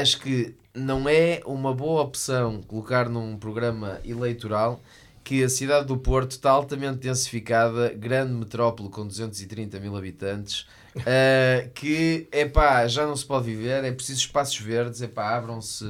acho 0.00 0.20
que 0.20 0.54
não 0.74 1.08
é 1.08 1.40
uma 1.44 1.74
boa 1.74 2.02
opção 2.02 2.62
colocar 2.62 3.08
num 3.08 3.36
programa 3.36 4.00
eleitoral 4.04 4.80
que 5.22 5.44
a 5.44 5.48
cidade 5.48 5.86
do 5.86 5.96
Porto 5.96 6.32
está 6.32 6.50
altamente 6.50 6.98
densificada, 6.98 7.92
grande 7.94 8.32
metrópole 8.32 8.88
com 8.88 9.06
230 9.06 9.78
mil 9.78 9.96
habitantes, 9.96 10.66
eh, 11.06 11.68
que 11.74 12.26
epá, 12.32 12.86
já 12.88 13.06
não 13.06 13.14
se 13.14 13.24
pode 13.24 13.44
viver, 13.44 13.84
é 13.84 13.92
preciso 13.92 14.20
espaços 14.20 14.58
verdes, 14.58 15.00
epá, 15.00 15.36
abram-se, 15.36 15.84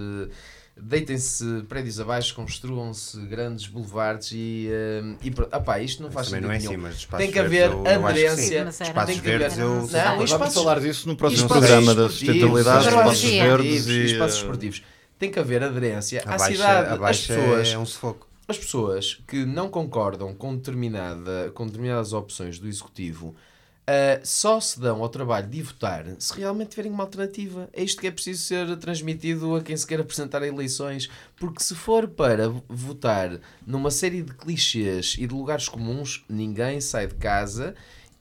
deitem-se 0.84 1.62
prédios 1.68 2.00
abaixo, 2.00 2.34
construam-se 2.34 3.18
grandes 3.26 3.66
boulevardes 3.66 4.32
e, 4.32 4.68
eh, 4.70 5.02
e 5.22 5.30
pronto. 5.30 5.54
Epá, 5.54 5.78
isto 5.80 6.02
não 6.02 6.10
faz 6.10 6.26
Também 6.26 6.40
não 6.42 6.50
é 6.50 6.54
sentido 6.54 6.68
assim, 6.70 6.76
nenhum. 6.76 6.88
mas 6.88 6.96
espaços 6.98 7.24
Tem 7.24 7.32
que 7.32 7.38
haver 7.38 7.70
aderência. 7.70 8.68
Espaços 8.68 9.06
tem 9.06 9.20
que 9.20 9.28
haver- 9.28 9.38
verdes 9.38 9.58
eu- 9.58 9.68
Não, 9.68 9.76
Não, 9.76 9.84
Espaços- 10.24 10.30
Vamos 10.32 10.54
falar 10.54 10.80
disso 10.80 11.08
no 11.08 11.16
próximo 11.16 11.48
programa 11.48 11.94
da 11.94 12.06
esportivos, 12.06 12.12
sustentabilidade, 12.18 12.88
espaços 12.88 13.22
espaços 13.22 13.30
verdes 13.30 13.86
e 13.86 13.90
e... 13.92 14.04
espaços 14.06 14.36
esportivos. 14.38 14.82
Tem 15.18 15.30
que 15.30 15.38
haver 15.38 15.62
aderência 15.62 16.22
à 16.26 16.36
baixa, 16.36 16.52
cidade. 16.56 17.04
As 17.04 17.20
pessoas, 17.26 17.68
é 17.68 17.78
um 17.78 17.86
sufoco. 17.86 18.28
as 18.48 18.58
pessoas 18.58 19.22
que 19.28 19.44
não 19.46 19.68
concordam 19.68 20.34
com, 20.34 20.56
determinada, 20.56 21.50
com 21.54 21.64
determinadas 21.64 22.12
opções 22.12 22.58
do 22.58 22.66
Executivo 22.68 23.34
ah, 23.86 24.20
só 24.22 24.60
se 24.60 24.78
dão 24.78 25.02
ao 25.02 25.08
trabalho 25.08 25.48
de 25.48 25.60
votar 25.60 26.04
se 26.18 26.38
realmente 26.38 26.70
tiverem 26.70 26.92
uma 26.92 27.02
alternativa. 27.02 27.68
É 27.72 27.82
isto 27.82 28.00
que 28.00 28.06
é 28.06 28.10
preciso 28.10 28.42
ser 28.42 28.76
transmitido 28.76 29.56
a 29.56 29.62
quem 29.62 29.76
se 29.76 29.86
quer 29.86 30.00
apresentar 30.00 30.42
a 30.42 30.46
eleições. 30.46 31.10
Porque 31.36 31.62
se 31.62 31.74
for 31.74 32.08
para 32.08 32.48
votar 32.68 33.40
numa 33.66 33.90
série 33.90 34.22
de 34.22 34.32
clichês 34.34 35.16
e 35.18 35.26
de 35.26 35.34
lugares 35.34 35.68
comuns, 35.68 36.24
ninguém 36.28 36.80
sai 36.80 37.08
de 37.08 37.14
casa. 37.14 37.74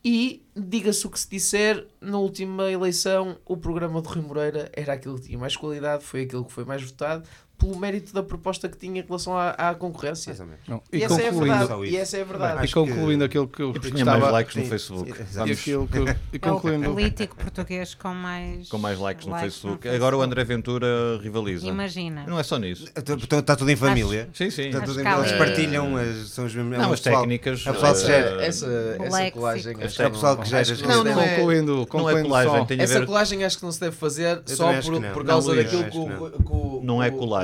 E 0.04 0.44
diga-se 0.56 1.06
o 1.06 1.12
que 1.12 1.20
se 1.20 1.30
disser, 1.30 1.88
na 2.02 2.18
última 2.18 2.72
eleição 2.72 3.38
o 3.46 3.56
programa 3.56 4.02
de 4.02 4.08
Rui 4.08 4.22
Moreira 4.22 4.72
era 4.74 4.94
aquele 4.94 5.16
que 5.20 5.28
tinha 5.28 5.38
mais 5.38 5.56
qualidade, 5.56 6.04
foi 6.04 6.24
aquele 6.24 6.44
que 6.44 6.52
foi 6.52 6.66
mais 6.66 6.82
votado, 6.82 7.28
pelo 7.62 7.78
mérito 7.80 8.14
da 8.14 8.24
proposta 8.24 8.68
que 8.68 8.78
tinha 8.78 9.02
em 9.02 9.06
relação 9.06 9.38
à, 9.38 9.52
à 9.52 9.76
concorrência. 9.76 10.36
Não, 10.68 10.82
E, 10.92 10.98
E, 10.98 11.04
essa 11.04 11.22
é 11.22 11.28
a 11.28 11.32
concluindo, 11.32 11.58
verdade. 11.60 11.86
E 11.86 11.98
essa 11.98 12.18
é 12.18 12.22
a 12.22 12.26
verdade. 12.26 12.56
e 12.62 12.64
Acho 12.64 12.74
concluindo 12.74 13.20
que- 13.20 13.24
aquilo 13.26 13.48
que 13.48 13.62
eu 13.62 13.72
E 13.76 13.80
tinha 13.80 14.04
mais 14.06 14.24
likes 14.32 14.56
no 14.56 14.66
Facebook. 14.66 15.14
sim, 15.14 15.40
E, 15.48 15.52
aquilo 15.52 15.88
que 15.88 15.98
eu- 15.98 16.08
e 16.08 16.12
É 16.34 16.38
o 16.38 16.40
concluindo... 16.40 16.90
político 16.92 17.36
português 17.38 17.94
com 17.94 18.14
mais, 18.14 18.68
Com 18.68 18.78
mais 18.78 18.98
likes 19.00 19.26
no 19.26 19.32
likes 19.34 19.54
Facebook. 19.56 19.88
no 19.88 19.94
Agora 19.96 20.18
o. 20.18 20.22
André 20.22 20.44
Ventura 20.44 20.88
rivaliza. 21.22 21.68
Imagina. 21.68 22.26
Não 22.28 22.40
é 22.40 22.44
só 22.44 22.58
nisso. 22.58 22.88
Então 22.96 23.16
está 23.40 23.56
tudo 23.56 23.70
em 23.70 23.76
família. 23.76 24.30
Sim, 24.34 24.50
sim. 24.50 24.68
Está 24.70 24.82
tudo 24.82 25.00
em- 25.02 25.08
Eles 25.08 25.32
partilham, 25.34 25.98
as, 25.98 26.30
são 26.30 26.46
os 26.46 26.56
mesmos. 26.56 26.74
é 26.74 26.78
Não, 26.78 26.94
as 26.94 27.00
técnicas. 27.00 27.64
é 27.66 27.70
o 27.70 27.74
pessoal 27.74 27.94
que 27.94 28.02
eh, 28.02 28.06
gera. 28.06 28.44
Essa, 28.46 28.66
essa 29.00 29.32
colagem 29.32 29.76
acho 29.84 30.02
É 30.02 30.08
o 30.08 30.12
pessoal 30.12 30.38
que 30.38 30.50
gera 30.50 30.62
as 30.62 30.82
não 30.82 31.04
Não, 31.04 31.14
concluindo, 31.14 31.82
é 31.82 31.86
concluindo 31.86 32.28
colagem, 32.30 32.52
a 32.80 32.84
Essa 32.84 33.06
colagem 33.06 33.44
acho 33.46 33.58
que 33.58 33.64
não 33.66 33.72
se 33.72 33.80
deve 33.80 33.96
fazer 33.96 34.42
só 34.46 34.72
por, 35.14 35.26
causa 35.26 35.56
daquilo 35.56 35.84
que 35.86 35.98
o, 35.98 36.08
não. 36.08 36.30
que 36.32 36.52
o- 36.52 36.82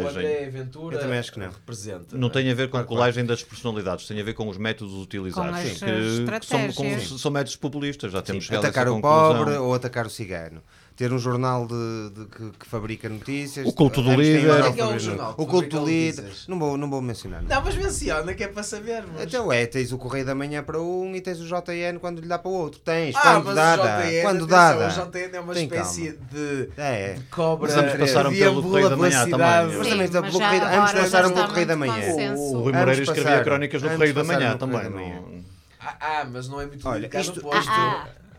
É 0.08 0.14
que 0.14 0.18
o 0.20 0.22
colagem. 0.22 0.36
André 0.38 0.50
Ventura 0.50 0.96
Eu 0.96 1.00
também 1.02 1.20
acho 1.20 1.32
que 1.32 1.40
não. 1.40 1.48
representa. 1.50 2.18
Não 2.18 2.30
tem 2.30 2.50
a 2.50 2.54
ver 2.54 2.70
com 2.70 2.78
a 2.78 2.84
colagem 2.84 3.26
das 3.26 3.44
personalidades, 3.44 4.08
tem 4.08 4.20
a 4.20 4.24
ver 4.24 4.34
com 4.34 4.48
os 4.48 4.58
métodos 4.58 4.94
utilizados. 4.96 5.50
Com 5.52 5.56
as 5.58 5.64
que, 5.80 6.40
que 6.40 6.46
são, 6.46 6.72
com- 6.74 7.00
são 7.18 7.32
métodos 7.32 7.56
populistas, 7.56 8.12
já 8.12 8.22
temos 8.22 8.50
a 8.52 8.60
Atacar 8.60 8.88
o 8.88 8.94
conclusão. 9.02 9.38
pobre 9.38 9.54
ou 9.56 9.74
atacar 9.74 10.06
o 10.06 10.10
cigano. 10.10 10.62
Ter 10.98 11.14
um 11.14 11.20
jornal 11.20 11.68
de, 11.68 12.10
de- 12.10 12.26
que, 12.26 12.50
que 12.60 12.66
fabrica 12.68 13.08
notícias. 13.08 13.68
O 13.68 13.72
culto 13.72 14.02
do 14.02 14.16
líder. 14.16 14.40
um 14.40 14.42
jornal 14.48 14.74
é 14.76 14.80
é 14.80 14.96
o 14.96 15.00
jornal 15.00 15.36
O 15.38 15.46
culto 15.46 15.70
do 15.80 15.86
líder. 15.86 16.32
Não 16.48 16.58
vou, 16.58 16.76
não 16.76 16.90
vou 16.90 17.02
mencionar. 17.02 17.44
não. 17.44 17.50
Não, 17.50 17.62
mas 17.64 17.76
menciona 17.76 18.34
que 18.34 18.44
é 18.44 18.48
para 18.48 18.64
sabermos. 18.64 19.22
Então 19.22 19.54
é, 19.54 19.66
tens 19.68 19.92
o 19.94 19.98
Correio 20.00 20.26
da 20.26 20.34
Manhã 20.34 20.64
para 20.64 20.82
um 20.82 21.16
e 21.16 21.22
tens 21.22 21.40
o 21.40 21.46
JN 21.46 22.00
quando 22.02 22.20
lhe 22.20 22.28
dá 22.28 22.40
para 22.40 22.50
o 22.50 22.54
outro. 22.54 22.80
Tens, 22.80 23.16
ah, 23.16 23.22
quando 23.22 23.46
mas 23.46 23.56
dá. 23.56 23.76
JN, 23.78 24.22
Quando 24.24 24.44
atenção, 24.46 24.48
dá, 24.48 24.88
o. 25.06 25.12
JN 25.12 25.36
é 25.36 25.40
uma 25.40 25.54
Tem 25.54 25.64
espécie 25.66 26.18
de 26.32 26.70
É, 26.76 26.82
é. 26.82 27.18
cobra 27.30 27.68
Mas 27.70 27.78
ambos 27.78 27.94
passaram 28.00 28.32
pelo 28.34 28.64
Correio 28.64 28.90
da 28.90 28.98
Manhã 28.98 29.30
também. 29.30 29.38
Mas 29.78 29.88
também 29.88 29.98
mas 29.98 30.10
pelo 30.10 30.24
já 30.40 30.46
Correio- 30.50 30.64
já 30.64 30.94
passaram 30.94 31.32
pelo 31.32 31.48
Correio 31.48 31.68
da 31.68 31.76
muito 31.76 31.92
Manhã. 31.92 32.34
O 32.34 32.54
Rui 32.60 32.72
Ambos 32.74 32.80
Moreira 32.80 33.04
escrevia 33.04 33.44
crónicas 33.44 33.82
do 33.82 33.86
Ambos 33.86 33.98
Correio 33.98 34.14
da 34.16 34.24
Manhã 34.24 34.58
também. 34.58 34.90
não- 34.90 35.38
Ah, 35.80 35.96
ah, 36.02 36.28
mas 36.30 36.50
não 36.50 36.60
é 36.60 36.66
muito 36.66 36.86
Olha, 36.90 37.10
isto- 37.18 37.40
posto. 37.40 37.72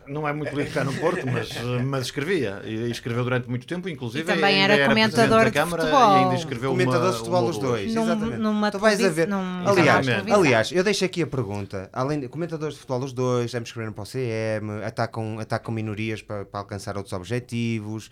Não 0.09 0.27
é 0.27 0.33
muito 0.33 0.55
lido 0.55 0.71
cá 0.73 0.83
no 0.83 0.93
Porto, 0.93 1.25
mas, 1.25 1.49
mas 1.85 2.05
escrevia. 2.05 2.61
E 2.65 2.89
escreveu 2.89 3.23
durante 3.23 3.47
muito 3.49 3.65
tempo, 3.67 3.87
inclusive. 3.87 4.23
E 4.23 4.35
também 4.35 4.61
ainda 4.61 4.73
era 4.73 4.87
comentador 4.89 5.37
da 5.39 5.43
de 5.45 5.51
Câmara 5.51 5.83
futebol. 5.83 6.11
E 6.11 6.15
ainda 6.23 6.35
escreveu 6.35 6.71
Comentador 6.71 7.01
uma, 7.01 7.11
de 7.11 7.17
futebol 7.17 7.41
uma 7.41 7.49
os 7.51 7.57
dois. 7.59 7.93
Num- 7.93 8.03
exatamente. 8.03 8.37
numa 8.39 8.71
tu 8.71 8.79
vais 8.79 9.03
a 9.03 9.09
ver. 9.09 9.27
num- 9.27 9.67
aliás, 9.67 10.07
aliás, 10.07 10.71
eu 10.71 10.83
deixo 10.83 11.05
aqui 11.05 11.21
a 11.21 11.27
pergunta. 11.27 11.89
Além 11.93 12.19
de 12.19 12.27
comentadores 12.27 12.73
de 12.75 12.79
futebol 12.81 13.03
os 13.05 13.13
dois, 13.13 13.53
ambos 13.53 13.69
escreveram 13.69 13.93
para 13.93 14.03
o 14.03 14.05
CM, 14.05 14.83
atacam, 14.83 15.39
atacam 15.39 15.73
minorias 15.73 16.21
para, 16.21 16.43
para 16.45 16.59
alcançar 16.61 16.97
outros 16.97 17.13
objetivos, 17.13 18.09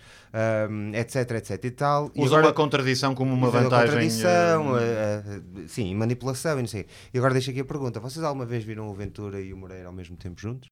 hum, 0.70 0.92
etc, 0.94 1.30
etc 1.32 1.64
e 1.64 1.70
tal. 1.70 2.10
E 2.14 2.22
Usam 2.22 2.46
a 2.46 2.52
contradição 2.52 3.14
como 3.14 3.34
uma 3.34 3.50
vantagem. 3.50 3.86
contradição, 3.88 4.78
eh, 4.78 4.82
eh, 4.82 5.22
eh, 5.58 5.62
sim, 5.66 5.94
manipulação 5.94 6.58
e 6.58 6.62
não 6.62 6.68
sei. 6.68 6.86
E 7.12 7.18
agora 7.18 7.32
deixo 7.34 7.50
aqui 7.50 7.60
a 7.60 7.64
pergunta: 7.64 7.98
vocês 8.00 8.24
alguma 8.24 8.46
vez 8.46 8.62
viram 8.64 8.88
o 8.88 8.94
Ventura 8.94 9.40
e 9.40 9.52
o 9.52 9.56
Moreira 9.56 9.86
ao 9.88 9.92
mesmo 9.92 10.16
tempo 10.16 10.40
juntos? 10.40 10.68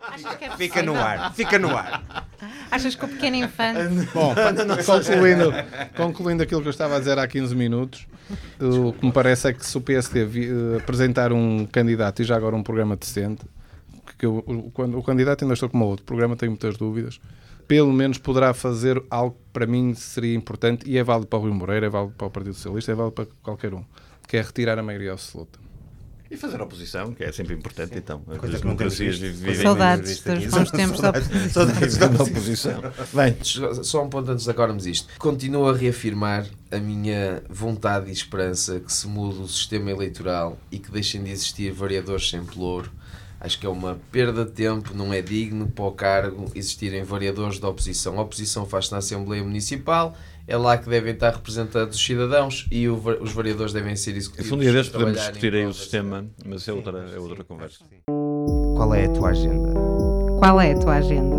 Achas 0.00 0.34
que 0.36 0.44
é 0.44 0.56
Fica 0.56 0.82
no 0.82 0.94
ar, 0.94 1.32
fica 1.34 1.58
no 1.58 1.76
ar. 1.76 2.26
Achas 2.70 2.94
que 2.94 3.04
o 3.04 3.08
pequeno 3.08 3.36
infante 3.36 3.80
Bom, 4.14 4.34
concluindo, 4.86 5.52
concluindo 5.96 6.42
aquilo 6.42 6.60
que 6.62 6.68
eu 6.68 6.70
estava 6.70 6.96
a 6.96 6.98
dizer 6.98 7.18
há 7.18 7.26
15 7.26 7.54
minutos, 7.54 8.06
o 8.60 8.92
que 8.92 9.06
me 9.06 9.12
parece 9.12 9.48
é 9.48 9.52
que 9.52 9.64
se 9.64 9.76
o 9.76 9.80
PSD 9.80 10.20
eh, 10.22 10.76
apresentar 10.78 11.32
um 11.32 11.66
candidato 11.66 12.22
e 12.22 12.24
já 12.24 12.36
agora 12.36 12.54
um 12.54 12.62
programa 12.62 12.96
decente, 12.96 13.44
que 14.18 14.26
eu- 14.26 14.44
o, 14.46 14.70
quando, 14.70 14.98
o 14.98 15.02
candidato 15.02 15.42
ainda 15.44 15.54
estou 15.54 15.68
como 15.68 15.84
o 15.84 15.88
outro, 15.88 16.02
o 16.02 16.06
programa 16.06 16.36
tenho 16.36 16.52
muitas 16.52 16.76
dúvidas, 16.76 17.20
pelo 17.66 17.92
menos 17.92 18.18
poderá 18.18 18.54
fazer 18.54 19.02
algo 19.10 19.32
que 19.36 19.52
para 19.52 19.66
mim 19.66 19.94
seria 19.94 20.34
importante 20.34 20.88
e 20.88 20.96
é 20.98 21.04
válido 21.04 21.26
para 21.26 21.38
o 21.38 21.42
Rui 21.42 21.52
Moreira, 21.52 21.86
é 21.86 21.90
válido 21.90 22.14
para 22.16 22.26
o 22.26 22.30
Partido 22.30 22.54
Socialista, 22.54 22.92
é 22.92 22.94
válido 22.94 23.12
para 23.14 23.26
qualquer 23.42 23.74
um, 23.74 23.84
que 24.26 24.36
é 24.36 24.42
retirar 24.42 24.78
a 24.78 24.82
maioria 24.82 25.12
absoluta. 25.12 25.58
E 26.30 26.36
fazer 26.36 26.60
oposição, 26.60 27.14
que 27.14 27.24
é 27.24 27.32
sempre 27.32 27.54
importante, 27.54 27.96
então. 27.96 28.20
Coisa 28.20 28.56
As 28.56 28.60
democracias 28.60 29.18
vivem 29.18 29.54
Saudades 29.54 30.20
dos 30.20 30.46
bons 30.46 30.70
tempos 30.70 31.00
da 31.00 31.12
Saudades 31.48 31.96
da 31.96 32.06
oposição. 32.06 32.82
Bem, 33.14 33.36
Só- 33.82 34.04
um 34.04 34.10
ponto 34.10 34.30
antes 34.30 34.44
de 34.44 34.50
acabarmos 34.50 34.86
isto. 34.86 35.08
Continuo 35.18 35.66
a 35.68 35.74
reafirmar 35.74 36.46
a 36.70 36.76
minha 36.78 37.42
vontade 37.48 38.10
e 38.10 38.12
esperança 38.12 38.78
que 38.78 38.92
se 38.92 39.06
mude 39.06 39.38
o 39.40 39.48
sistema 39.48 39.90
eleitoral 39.90 40.58
e 40.70 40.78
que 40.78 40.90
deixem 40.90 41.22
de 41.24 41.30
existir 41.30 41.72
variadores 41.72 42.28
sem 42.28 42.44
pelouro. 42.44 42.92
Acho 43.40 43.58
que 43.58 43.64
é 43.64 43.68
uma 43.68 43.98
perda 44.12 44.44
de 44.44 44.50
tempo, 44.50 44.92
não 44.94 45.14
é 45.14 45.22
digno 45.22 45.68
para 45.68 45.84
o 45.84 45.92
cargo 45.92 46.50
existirem 46.54 47.04
variadores 47.04 47.58
da 47.58 47.68
oposição. 47.68 48.18
A 48.18 48.22
oposição 48.22 48.66
faz-se 48.66 48.90
na 48.92 48.98
Assembleia 48.98 49.42
Municipal, 49.42 50.14
é 50.48 50.56
lá 50.56 50.78
que 50.78 50.88
devem 50.88 51.12
estar 51.12 51.30
representados 51.34 51.96
os 51.96 52.02
cidadãos 52.04 52.66
e 52.72 52.88
o 52.88 52.96
os 53.20 53.32
variadores 53.32 53.72
devem 53.72 53.94
ser 53.94 54.16
executivos. 54.16 54.48
se 54.48 54.54
um 54.54 54.58
dia 54.58 54.72
destes 54.72 54.90
podemos 54.92 55.18
discutir 55.20 55.54
aí 55.54 55.66
o 55.66 55.74
sistema, 55.74 56.26
mas 56.44 56.66
é 56.66 56.72
outra, 56.72 56.98
é 57.14 57.18
outra 57.18 57.44
conversa. 57.44 57.84
Qual 58.74 58.94
é 58.94 59.04
a 59.04 59.08
tua 59.10 59.28
agenda? 59.28 59.74
Qual 60.38 60.60
é 60.60 60.72
a 60.72 60.78
tua 60.78 60.94
agenda? 60.96 61.36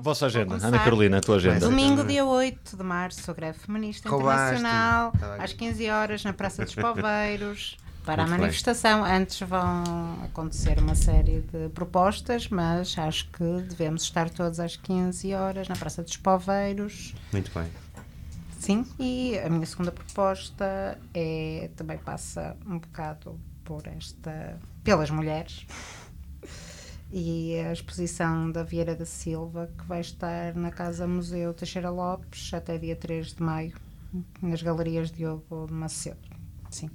Vossa 0.00 0.26
agenda, 0.26 0.56
Ana. 0.56 0.80
Carolina, 0.80 1.18
a 1.18 1.20
tua 1.20 1.36
agenda. 1.36 1.60
Domingo, 1.60 2.04
dia 2.04 2.24
8 2.24 2.76
de 2.76 2.82
março, 2.82 3.32
greve 3.32 3.56
feminista 3.56 4.08
internacional, 4.08 5.12
Tá 5.12 5.36
às 5.38 5.52
15 5.52 5.88
horas, 5.90 6.24
na 6.24 6.32
Praça 6.32 6.64
dos 6.64 6.74
Poveiros. 6.74 7.76
Para 8.04 8.22
Muito 8.22 8.30
a 8.32 8.36
bem. 8.36 8.40
manifestação, 8.40 9.04
antes 9.04 9.40
vão 9.48 9.84
acontecer 10.24 10.78
uma 10.80 10.94
série 10.94 11.40
de 11.42 11.68
propostas, 11.68 12.48
mas 12.48 12.98
acho 12.98 13.30
que 13.30 13.44
devemos 13.68 14.02
estar 14.02 14.28
todos 14.28 14.58
às 14.58 14.76
15 14.76 15.32
horas 15.34 15.68
na 15.68 15.76
Praça 15.76 16.02
dos 16.02 16.16
Poveiros. 16.16 17.14
Muito 17.32 17.52
bem. 17.56 17.70
Sim, 18.58 18.84
e 18.98 19.38
a 19.38 19.48
minha 19.48 19.66
segunda 19.66 19.90
proposta 19.92 20.98
é 21.14 21.70
também 21.76 21.98
passa 21.98 22.56
um 22.66 22.78
bocado 22.78 23.38
por 23.64 23.86
esta 23.86 24.58
pelas 24.84 25.10
mulheres 25.10 25.66
e 27.12 27.56
a 27.56 27.72
exposição 27.72 28.50
da 28.50 28.62
Vieira 28.64 28.94
da 28.96 29.04
Silva 29.06 29.70
que 29.78 29.84
vai 29.86 30.00
estar 30.00 30.54
na 30.54 30.70
Casa 30.70 31.06
Museu 31.06 31.52
Teixeira 31.54 31.90
Lopes 31.90 32.52
até 32.54 32.78
dia 32.78 32.96
3 32.96 33.34
de 33.34 33.42
maio 33.42 33.74
nas 34.40 34.62
galerias 34.62 35.10
Diogo 35.10 35.66
de 35.66 35.72
Macedo. 35.72 36.18
Sim, 36.70 36.90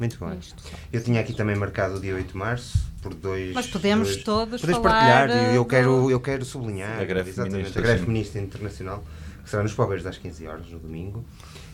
Muito 0.00 0.18
bem. 0.18 0.38
isto. 0.38 0.62
Eu 0.92 1.00
tinha 1.04 1.20
aqui 1.20 1.32
também 1.34 1.54
marcado 1.54 1.96
o 1.96 2.00
dia 2.00 2.14
8 2.14 2.32
de 2.32 2.36
março 2.36 2.78
por 3.02 3.14
dois. 3.14 3.52
Mas 3.54 3.66
podemos 3.66 4.08
dois- 4.08 4.24
todos 4.24 4.60
Podes 4.60 4.76
falar, 4.76 5.28
partilhar 5.28 5.52
e 5.52 5.56
eu 5.56 5.64
quero, 5.64 6.10
eu 6.10 6.18
quero 6.18 6.44
sublinhar 6.44 6.98
A 6.98 7.04
greve 7.04 7.28
exatamente, 7.30 7.52
feminista, 7.52 7.78
a 7.78 7.82
greve 7.82 8.00
feminista 8.00 8.38
internacional 8.38 9.04
que 9.44 9.50
será 9.50 9.62
nos 9.62 9.74
Poveiros 9.74 10.06
às 10.06 10.16
15 10.18 10.46
horas 10.48 10.68
no 10.70 10.78
domingo. 10.78 11.24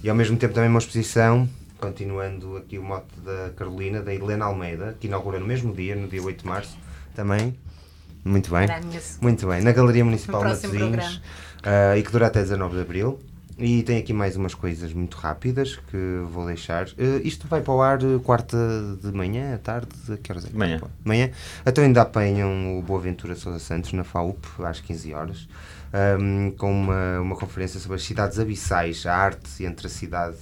E 0.02 0.10
ao 0.10 0.14
mesmo 0.16 0.36
tempo 0.36 0.52
também 0.52 0.68
uma 0.68 0.78
exposição 0.80 1.48
continuando 1.78 2.56
aqui 2.56 2.78
o 2.78 2.82
mote 2.82 3.18
da 3.20 3.50
Carolina 3.56 4.02
da 4.02 4.12
Helena 4.12 4.46
Almeida 4.46 4.96
que 4.98 5.06
inaugura 5.06 5.38
no 5.38 5.46
mesmo 5.46 5.72
dia 5.74 5.94
no 5.94 6.08
dia 6.08 6.22
8 6.22 6.42
de 6.42 6.46
março 6.48 6.76
também. 7.14 7.56
Muito 8.24 8.50
bem. 8.50 8.66
Muito 9.20 9.46
bem. 9.46 9.62
Na 9.62 9.70
Galeria 9.70 10.04
Municipal 10.04 10.42
Matosinhos 10.42 11.22
ah, 11.62 11.96
e 11.96 12.02
que 12.02 12.10
dura 12.10 12.26
até 12.26 12.40
19 12.42 12.74
de 12.74 12.80
Abril 12.82 13.20
e 13.58 13.82
tem 13.82 13.98
aqui 13.98 14.12
mais 14.12 14.36
umas 14.36 14.54
coisas 14.54 14.92
muito 14.92 15.16
rápidas 15.16 15.76
que 15.76 16.22
vou 16.30 16.44
deixar. 16.46 16.88
Eh, 16.98 17.22
isto 17.24 17.48
vai 17.48 17.62
para 17.62 17.72
o 17.72 17.80
ar 17.80 18.02
eh, 18.02 18.18
quarta 18.22 18.56
de 19.02 19.10
manhã, 19.12 19.54
à 19.54 19.58
tarde, 19.58 19.88
que 20.22 20.30
horas 20.30 20.44
é? 20.44 20.48
que 20.48 20.56
Manhã. 20.56 20.80
Manhã. 21.02 21.30
Então 21.64 21.82
ainda 21.82 22.02
apanham 22.02 22.78
o 22.78 22.82
Boa 22.82 23.00
Ventura 23.00 23.34
Sousa 23.34 23.58
Santos 23.58 23.92
na 23.94 24.04
FAUP, 24.04 24.44
às 24.62 24.80
15 24.80 25.14
horas, 25.14 25.48
ahm, 25.92 26.50
com 26.50 26.70
uma, 26.70 27.20
uma 27.20 27.36
conferência 27.36 27.80
sobre 27.80 27.96
as 27.96 28.02
cidades 28.02 28.38
abissais, 28.38 29.06
a 29.06 29.16
arte 29.16 29.64
entre 29.64 29.86
a 29.86 29.90
cidade 29.90 30.36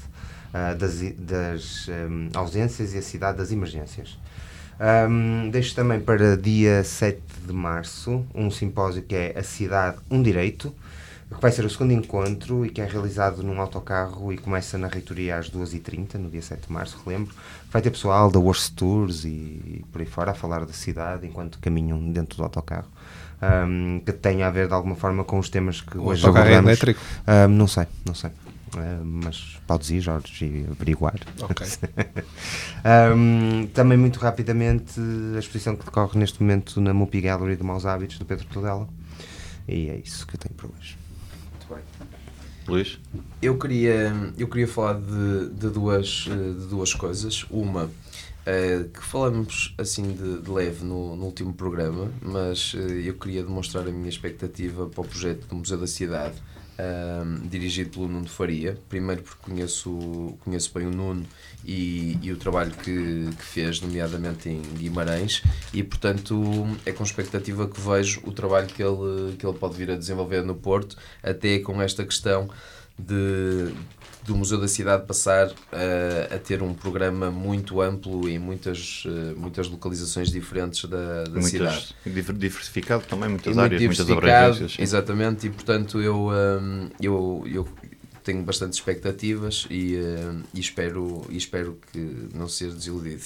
ah, 0.52 0.74
das, 0.74 1.00
das 1.16 1.88
ahm, 1.88 2.30
ausências 2.34 2.94
e 2.94 2.98
a 2.98 3.02
cidade 3.02 3.38
das 3.38 3.52
emergências. 3.52 4.18
Ahm, 4.80 5.50
deixo 5.50 5.72
também 5.74 6.00
para 6.00 6.36
dia 6.36 6.82
7 6.82 7.22
de 7.46 7.52
março 7.52 8.26
um 8.34 8.50
simpósio 8.50 9.02
que 9.02 9.14
é 9.14 9.38
A 9.38 9.42
Cidade, 9.42 9.98
um 10.10 10.20
Direito, 10.20 10.74
que 11.34 11.40
vai 11.42 11.50
ser 11.52 11.64
o 11.64 11.70
segundo 11.70 11.92
encontro 11.92 12.64
e 12.64 12.70
que 12.70 12.80
é 12.80 12.86
realizado 12.86 13.42
num 13.42 13.60
autocarro 13.60 14.32
e 14.32 14.38
começa 14.38 14.78
na 14.78 14.88
reitoria 14.88 15.36
às 15.38 15.50
2h30, 15.50 16.14
no 16.14 16.30
dia 16.30 16.42
7 16.42 16.66
de 16.66 16.72
março, 16.72 17.00
relembro. 17.04 17.34
Vai 17.70 17.82
ter 17.82 17.90
pessoal 17.90 18.30
da 18.30 18.38
Worst 18.38 18.74
Tours 18.74 19.24
e, 19.24 19.84
por 19.92 20.00
aí 20.00 20.06
fora 20.06 20.30
a 20.30 20.34
falar 20.34 20.64
da 20.64 20.72
cidade 20.72 21.26
enquanto 21.26 21.58
caminham 21.58 22.00
dentro 22.12 22.36
do 22.38 22.42
autocarro. 22.44 22.88
ahm, 23.42 23.98
que 24.00 24.12
tenha 24.12 24.46
a 24.46 24.50
ver 24.50 24.68
de 24.68 24.74
alguma 24.74 24.96
forma 24.96 25.22
com 25.24 25.38
os 25.38 25.48
temas 25.50 25.80
que 25.80 25.98
O 25.98 26.06
hoje 26.06 26.24
é 26.24 26.28
abordamos. 26.28 26.58
elétrico? 26.70 27.00
Ahm, 27.26 27.48
não 27.52 27.66
sei, 27.66 27.86
não 28.06 28.14
sei. 28.14 28.30
Ah, 28.76 29.00
mas 29.04 29.58
podes 29.66 29.90
ir, 29.90 30.00
Jorge, 30.00 30.44
e 30.44 30.66
averiguar. 30.70 31.14
Ok. 31.42 31.66
Ahm, 32.84 33.66
também 33.74 33.98
muito 33.98 34.18
rapidamente 34.18 34.98
a 35.36 35.38
exposição 35.38 35.76
que 35.76 35.84
decorre 35.84 36.18
neste 36.18 36.42
momento 36.42 36.80
na 36.80 36.92
Mupi 36.94 37.20
Gallery 37.20 37.56
de 37.56 37.62
Maus 37.62 37.86
Hábitos 37.86 38.18
do 38.18 38.24
Pedro 38.24 38.46
Tudela. 38.46 38.88
E 39.68 39.88
é 39.90 39.96
isso 39.96 40.26
que 40.26 40.34
eu 40.36 40.40
tenho 40.40 40.54
para 40.54 40.68
hoje. 40.78 40.96
Luís? 42.66 42.98
Eu 43.42 43.58
queria, 43.58 44.12
eu 44.38 44.48
queria 44.48 44.66
falar 44.66 44.94
de, 44.94 45.50
de, 45.50 45.68
duas, 45.68 46.26
eh, 46.30 46.60
de 46.60 46.66
duas 46.66 46.94
coisas. 46.94 47.44
Uma, 47.50 47.90
eh, 48.46 48.86
que 48.92 49.02
falamos 49.02 49.74
assim 49.78 50.12
de, 50.12 50.40
de 50.40 50.50
leve 50.50 50.84
no, 50.84 51.16
no 51.16 51.24
último 51.24 51.52
programa, 51.52 52.10
mas 52.22 52.74
eh, 52.76 53.08
eu 53.08 53.14
queria 53.14 53.42
demonstrar 53.42 53.86
a 53.86 53.90
minha 53.90 54.08
expectativa 54.08 54.86
para 54.86 55.00
o 55.00 55.04
projeto 55.04 55.46
do 55.46 55.56
Museu 55.56 55.78
da 55.78 55.86
Cidade, 55.86 56.34
ahm, 56.78 57.46
dirigido 57.48 57.90
pelo 57.90 58.08
Nuno 58.08 58.28
Faria. 58.28 58.78
Primeiro 58.88 59.22
porque 59.22 59.42
conheço, 59.42 60.36
conheço 60.44 60.70
bem 60.74 60.86
o 60.86 60.90
Nuno 60.90 61.24
e, 61.64 62.18
e 62.22 62.32
o 62.32 62.36
trabalho 62.36 62.70
que, 62.72 63.28
que 63.38 63.44
fez, 63.44 63.80
nomeadamente 63.80 64.48
em 64.48 64.60
Guimarães, 64.76 65.42
e 65.72 65.82
portanto 65.82 66.66
é 66.84 66.92
com 66.92 67.02
expectativa 67.04 67.66
que 67.68 67.80
vejo 67.80 68.20
o 68.24 68.32
trabalho 68.32 68.66
que 68.66 68.82
ele, 68.82 69.36
que 69.38 69.46
ele 69.46 69.56
pode 69.58 69.74
vir 69.76 69.90
a 69.90 69.96
desenvolver 69.96 70.42
no 70.42 70.54
Porto, 70.54 70.96
até 71.22 71.58
com 71.58 71.80
esta 71.80 72.04
questão 72.04 72.48
de, 72.98 73.74
do 74.24 74.36
Museu 74.36 74.58
da 74.60 74.68
Cidade 74.68 75.04
passar 75.04 75.48
a, 75.72 76.34
a 76.34 76.38
ter 76.38 76.62
um 76.62 76.72
programa 76.72 77.28
muito 77.30 77.80
amplo 77.80 78.28
em 78.28 78.38
muitas, 78.38 79.02
eh, 79.04 79.34
muitas 79.36 79.68
localizações 79.68 80.30
diferentes 80.30 80.84
da, 80.88 81.24
da 81.24 81.42
cidade. 81.42 81.74
Muitas, 81.74 81.94
diver- 82.06 82.36
diversificado 82.36 83.04
também, 83.08 83.28
muitas 83.28 83.56
E 83.56 83.60
áreas, 83.60 83.82
muitas 83.82 84.08
abrangências. 84.08 84.76
Exatamente, 84.78 85.46
e 85.48 85.50
portanto 85.50 86.00
eu, 86.00 86.28
hum, 86.28 86.88
eu, 87.00 87.44
eu 87.46 87.68
tenho 88.24 88.42
bastante 88.42 88.72
expectativas 88.72 89.66
e, 89.70 89.96
hum, 89.96 90.42
e 90.52 90.60
espero, 90.60 91.22
e 91.30 91.36
espero 91.36 91.78
que 91.92 92.28
não 92.34 92.48
ser 92.48 92.72
desiludido. 92.72 93.24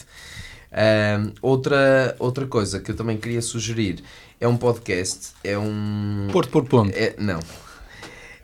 Ahm, 0.70 1.32
outra, 1.40 2.14
outra 2.18 2.46
coisa 2.46 2.78
que 2.80 2.90
eu 2.90 2.96
também 2.96 3.16
queria 3.16 3.40
sugerir 3.40 4.02
é 4.40 4.46
um 4.46 4.56
podcast, 4.56 5.30
é 5.42 5.56
um. 5.58 6.28
Porto 6.30 6.50
por 6.50 6.64
ponto. 6.66 6.92
É, 6.94 7.14
não. 7.18 7.40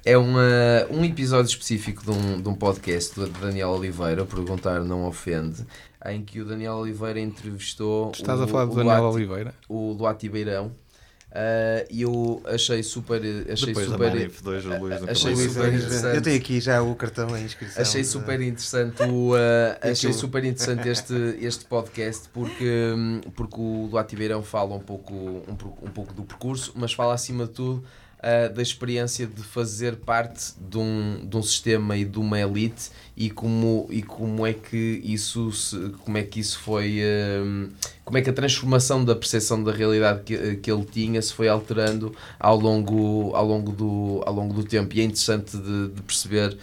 É 0.06 0.18
uma, 0.18 0.42
um 0.90 1.02
episódio 1.04 1.48
específico 1.48 2.04
de 2.04 2.10
um, 2.10 2.40
de 2.40 2.46
um 2.48 2.54
podcast 2.54 3.14
do 3.18 3.26
Daniel 3.26 3.70
Oliveira, 3.70 4.24
Perguntar 4.26 4.80
Não 4.84 5.06
Ofende, 5.06 5.64
em 6.06 6.22
que 6.22 6.40
o 6.42 6.44
Daniel 6.44 6.74
Oliveira 6.74 7.18
entrevistou 7.18 8.10
Estás 8.10 8.38
o, 8.38 8.42
a 8.42 8.46
falar 8.46 8.66
do 8.66 8.74
Daniel 8.74 8.96
Duarte- 8.98 9.16
Oliveira? 9.16 9.54
o 9.66 9.94
Duarte 9.96 10.28
Beirão. 10.28 10.72
Ah, 11.34 11.84
E 11.90 12.02
eu 12.02 12.40
achei 12.46 12.82
super. 12.82 13.20
Achei 13.50 13.66
Depois 13.66 13.86
da 13.88 13.92
super 13.92 14.14
Manif 14.14 14.42
2, 14.42 14.66
o 14.66 14.78
Luís 14.78 15.00
do 15.00 15.10
achei 15.10 15.34
super 15.34 15.74
interessante. 15.74 16.16
Eu 16.16 16.22
tenho 16.22 16.36
aqui 16.36 16.60
já 16.60 16.80
o 16.80 16.94
cartão 16.94 17.36
em 17.36 17.44
inscrição. 17.44 17.82
Achei 17.82 18.04
super 18.04 18.40
interessante 18.40 19.02
o, 19.02 19.34
uh, 19.34 19.36
achei 19.82 20.12
super 20.12 20.44
interessante 20.44 20.88
este, 20.88 21.14
este 21.40 21.64
podcast 21.64 22.28
porque, 22.32 22.94
porque 23.34 23.60
o 23.60 23.88
Duarte 23.90 24.14
Beirão 24.14 24.42
fala 24.42 24.76
um 24.76 24.80
pouco, 24.80 25.12
um, 25.12 25.86
um 25.86 25.90
pouco 25.90 26.14
do 26.14 26.22
percurso, 26.22 26.72
mas 26.76 26.92
fala 26.92 27.14
acima 27.14 27.46
de 27.46 27.50
tudo 27.50 27.84
uh, 28.24 28.52
da 28.52 28.62
experiência 28.62 29.26
de 29.26 29.42
fazer 29.42 29.96
parte 29.96 30.54
de 30.58 30.78
um, 30.78 31.26
de 31.28 31.36
um 31.36 31.42
sistema 31.42 31.96
e 31.96 32.04
de 32.04 32.18
uma 32.18 32.40
elite 32.40 32.90
e 33.16 33.30
como, 33.30 33.86
e 33.90 34.02
como 34.02 34.46
é 34.46 34.52
que 34.52 35.00
isso 35.04 35.52
se- 35.52 35.90
como 36.00 36.18
é 36.18 36.22
que 36.22 36.40
isso 36.40 36.58
foi 36.58 37.00
hum, 37.44 37.68
como 38.04 38.18
é 38.18 38.22
que 38.22 38.28
a 38.28 38.32
transformação 38.32 39.04
da 39.04 39.14
percepção 39.14 39.62
da 39.62 39.72
realidade 39.72 40.22
que, 40.24 40.56
que 40.56 40.70
ele 40.70 40.84
tinha 40.84 41.22
se 41.22 41.32
foi 41.32 41.48
alterando 41.48 42.14
ao 42.38 42.58
longo, 42.58 43.32
ao 43.34 43.46
longo, 43.46 43.72
do, 43.72 44.22
ao 44.26 44.34
longo 44.34 44.52
do 44.52 44.64
tempo. 44.64 44.94
E 44.94 45.00
é 45.00 45.04
interessante 45.04 45.56
de, 45.56 45.88
de 45.88 46.02
perceber 46.02 46.56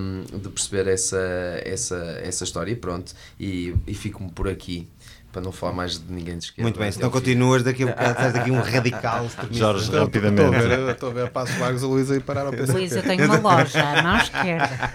hum, 0.00 0.22
de 0.32 0.48
perceber 0.48 0.86
essa, 0.88 1.18
essa, 1.64 1.96
essa 2.22 2.44
história. 2.44 2.72
E 2.72 2.76
pronto. 2.76 3.12
E, 3.38 3.74
e 3.86 3.94
fico-me 3.94 4.30
por 4.30 4.48
aqui 4.48 4.88
para 5.34 5.42
não 5.42 5.50
falar 5.50 5.72
mais 5.72 5.98
de 5.98 6.12
ninguém 6.12 6.38
de 6.38 6.44
esquerda 6.44 6.62
Muito 6.62 6.78
bem, 6.78 6.92
se 6.92 7.00
não 7.02 7.10
continuas, 7.10 7.64
daqui 7.64 7.82
a 7.82 7.86
bocado 7.88 8.10
estás 8.12 8.32
daqui 8.34 8.50
um 8.52 8.60
radical. 8.60 9.26
extremista. 9.26 9.58
Jorge, 9.58 9.84
Estou- 9.84 10.00
rapidamente. 10.00 10.42
Estou 10.42 10.54
a 10.54 10.76
ver, 10.76 10.90
estou 10.92 11.10
a 11.10 11.12
ver 11.12 11.26
a 11.26 11.30
passos 11.30 11.58
largos 11.58 11.82
a 11.82 11.86
Luísa 11.88 12.16
e 12.16 12.20
parar 12.20 12.46
ao 12.46 12.52
PC. 12.52 12.72
Luís, 12.72 12.92
eu 12.94 13.02
tenho 13.02 13.24
uma 13.26 13.38
loja 13.56 13.82
à 13.82 14.02
mão 14.02 14.16
esquerda. 14.16 14.92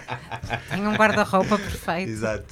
Tenho 0.70 0.90
um 0.90 0.94
guarda-roupa 0.96 1.58
perfeito. 1.58 2.10
Exato. 2.10 2.44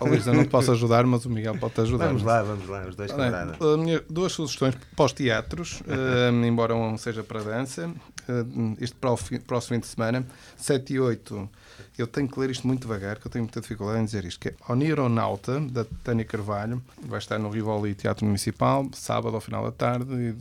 Oh, 0.00 0.06
Luísa, 0.06 0.32
não 0.32 0.44
te 0.44 0.48
posso 0.50 0.70
ajar, 0.72 1.04
mas 1.04 1.26
o 1.26 1.30
Miguel 1.30 1.56
pode 1.58 1.74
te 1.74 1.80
ajudar. 1.82 2.06
Vamos 2.06 2.22
lá, 2.22 2.42
vamos 2.42 2.66
lá, 2.68 2.86
os 2.88 2.94
dois 2.96 3.10
a 3.10 3.76
minha- 3.76 4.02
duas 4.08 4.32
sugestões 4.32 4.74
para 4.96 5.04
os 5.04 5.12
teatros, 5.12 5.82
eh, 5.86 6.30
embora 6.46 6.74
um 6.74 6.96
seja 6.96 7.22
para 7.22 7.40
dança. 7.42 7.90
eh, 8.28 8.44
este 8.80 8.96
para 8.96 9.10
o 9.10 9.16
fi- 9.16 9.38
próximo 9.40 9.74
fim 9.76 9.80
de 9.80 9.86
semana, 9.88 10.24
7 10.56 10.94
e 10.94 11.00
8. 11.00 11.48
Eu 11.96 12.06
tenho 12.06 12.28
que 12.28 12.38
ler 12.38 12.50
isto 12.50 12.66
muito 12.66 12.82
devagar, 12.82 13.18
que 13.18 13.26
eu 13.26 13.30
tenho 13.30 13.44
muita 13.44 13.60
dificuldade 13.60 14.00
em 14.00 14.04
dizer 14.04 14.24
isto. 14.24 14.40
Que 14.40 14.48
é 14.48 14.54
Onironauta, 14.68 15.60
da 15.60 15.84
Tânia 16.02 16.24
Carvalho, 16.24 16.82
vai 17.06 17.18
estar 17.18 17.38
no 17.38 17.48
Rivoli 17.48 17.94
Teatro 17.94 18.26
Municipal, 18.26 18.88
sábado 18.92 19.34
ao 19.34 19.40
final 19.40 19.64
da 19.64 19.72
tarde. 19.72 20.12
E, 20.12 20.34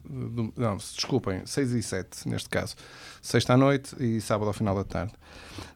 não, 0.57 0.77
desculpem, 0.77 1.45
6 1.45 1.71
e 1.71 1.83
7, 1.83 2.29
neste 2.29 2.49
caso. 2.49 2.75
Sexta 3.21 3.53
à 3.53 3.57
noite 3.57 3.95
e 3.99 4.19
sábado 4.19 4.47
ao 4.47 4.53
final 4.53 4.75
da 4.75 4.83
tarde. 4.83 5.13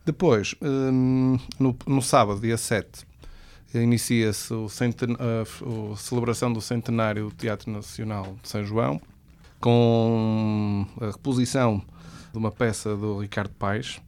Depois, 0.06 0.56
hum, 0.62 1.38
no, 1.60 1.78
no 1.86 2.02
sábado, 2.02 2.42
dia 2.42 2.58
7, 2.58 3.06
inicia-se 3.74 4.54
a, 4.54 5.96
celebração 5.96 6.52
do 6.52 6.62
centenário 6.62 7.30
do 7.30 7.36
Teatro 7.36 7.72
Nacional 7.72 8.36
de 8.42 8.50
São 8.50 8.64
João, 8.64 9.02
com 9.60 10.86
a 11.02 11.08
reposição 11.08 11.82
de 12.32 12.38
uma 12.38 12.52
peça 12.52 12.96
do 12.96 13.20
Ricardo 13.20 13.54
Paes, 13.58 14.00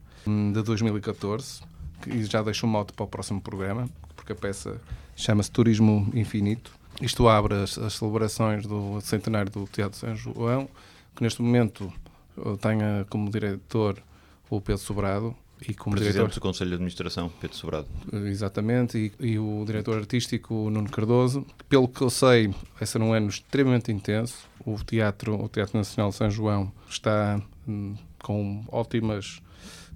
de 0.54 0.62
2014, 0.64 1.62
que 2.02 2.24
já 2.24 2.42
deixo 2.42 2.66
um 2.66 2.70
mote 2.70 2.94
para 2.94 3.04
o 3.04 3.08
próximo 3.08 3.42
programa, 3.42 3.90
porque 4.16 4.34
a 4.34 4.36
peça 4.36 4.80
chama-se 5.16 5.52
Turismo 5.52 6.10
Infinito. 6.14 6.72
Isto 7.02 7.28
abre 7.28 7.56
as, 7.56 7.78
as 7.78 7.94
celebrações 7.94 8.66
do 8.66 9.00
centenário 9.02 9.52
do 9.52 9.66
Teatro 9.68 9.98
São 9.98 10.16
João, 10.16 10.70
que 11.16 11.24
neste 11.24 11.42
momento 11.42 11.92
eh, 12.38 12.58
tenha 12.62 13.06
como 13.10 13.30
diretor 13.30 14.02
o 14.50 14.60
Pedro 14.60 14.82
Sobrado 14.82 15.36
e 15.68 15.74
como 15.74 15.96
diretor 15.96 16.14
Presidente 16.14 16.36
do 16.36 16.42
Conselho 16.42 16.70
de 16.70 16.76
Administração, 16.76 17.30
Pedro 17.42 17.58
Sobrado. 17.58 17.88
Exatamente, 18.26 19.14
e, 19.20 19.32
e 19.32 19.40
o 19.40 19.64
diretor 19.66 19.98
artístico 19.98 20.70
Nuno 20.70 20.90
Cardoso. 20.90 21.46
Pelo 21.68 21.88
que 21.88 22.02
eu 22.02 22.10
sei, 22.10 22.54
vai 22.78 22.86
ser 22.86 23.02
um 23.02 23.14
ano 23.14 23.30
extremamente 23.30 23.92
intenso. 23.92 24.48
O 24.66 24.76
Teatro, 24.84 25.42
o 25.42 25.50
Teatro 25.50 25.78
Nacional 25.78 26.12
de 26.12 26.16
São 26.16 26.30
João 26.30 26.72
está 26.90 27.42
hum, 27.68 27.96
com 28.22 28.64
ótimas 28.70 29.42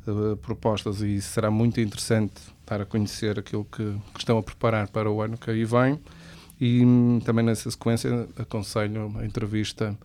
eh, 0.07 0.35
propostas 0.41 1.01
e 1.01 1.21
será 1.21 1.49
muito 1.51 1.79
interessante 1.79 2.33
dar 2.65 2.81
a 2.81 2.85
conhecer 2.85 3.37
aquilo 3.39 3.65
que, 3.65 3.83
que 4.13 4.19
estão 4.19 4.37
a 4.37 4.43
preparar 4.43 4.87
para 4.89 5.09
o 5.09 5.21
ano 5.21 5.37
que 5.37 5.49
aí 5.49 5.65
vem. 5.65 5.99
E 6.59 6.85
hum, 6.85 7.19
também 7.23 7.43
nessa 7.43 7.69
sequência 7.69 8.27
aconselho 8.37 9.11
a 9.17 9.25
entrevista 9.25 9.97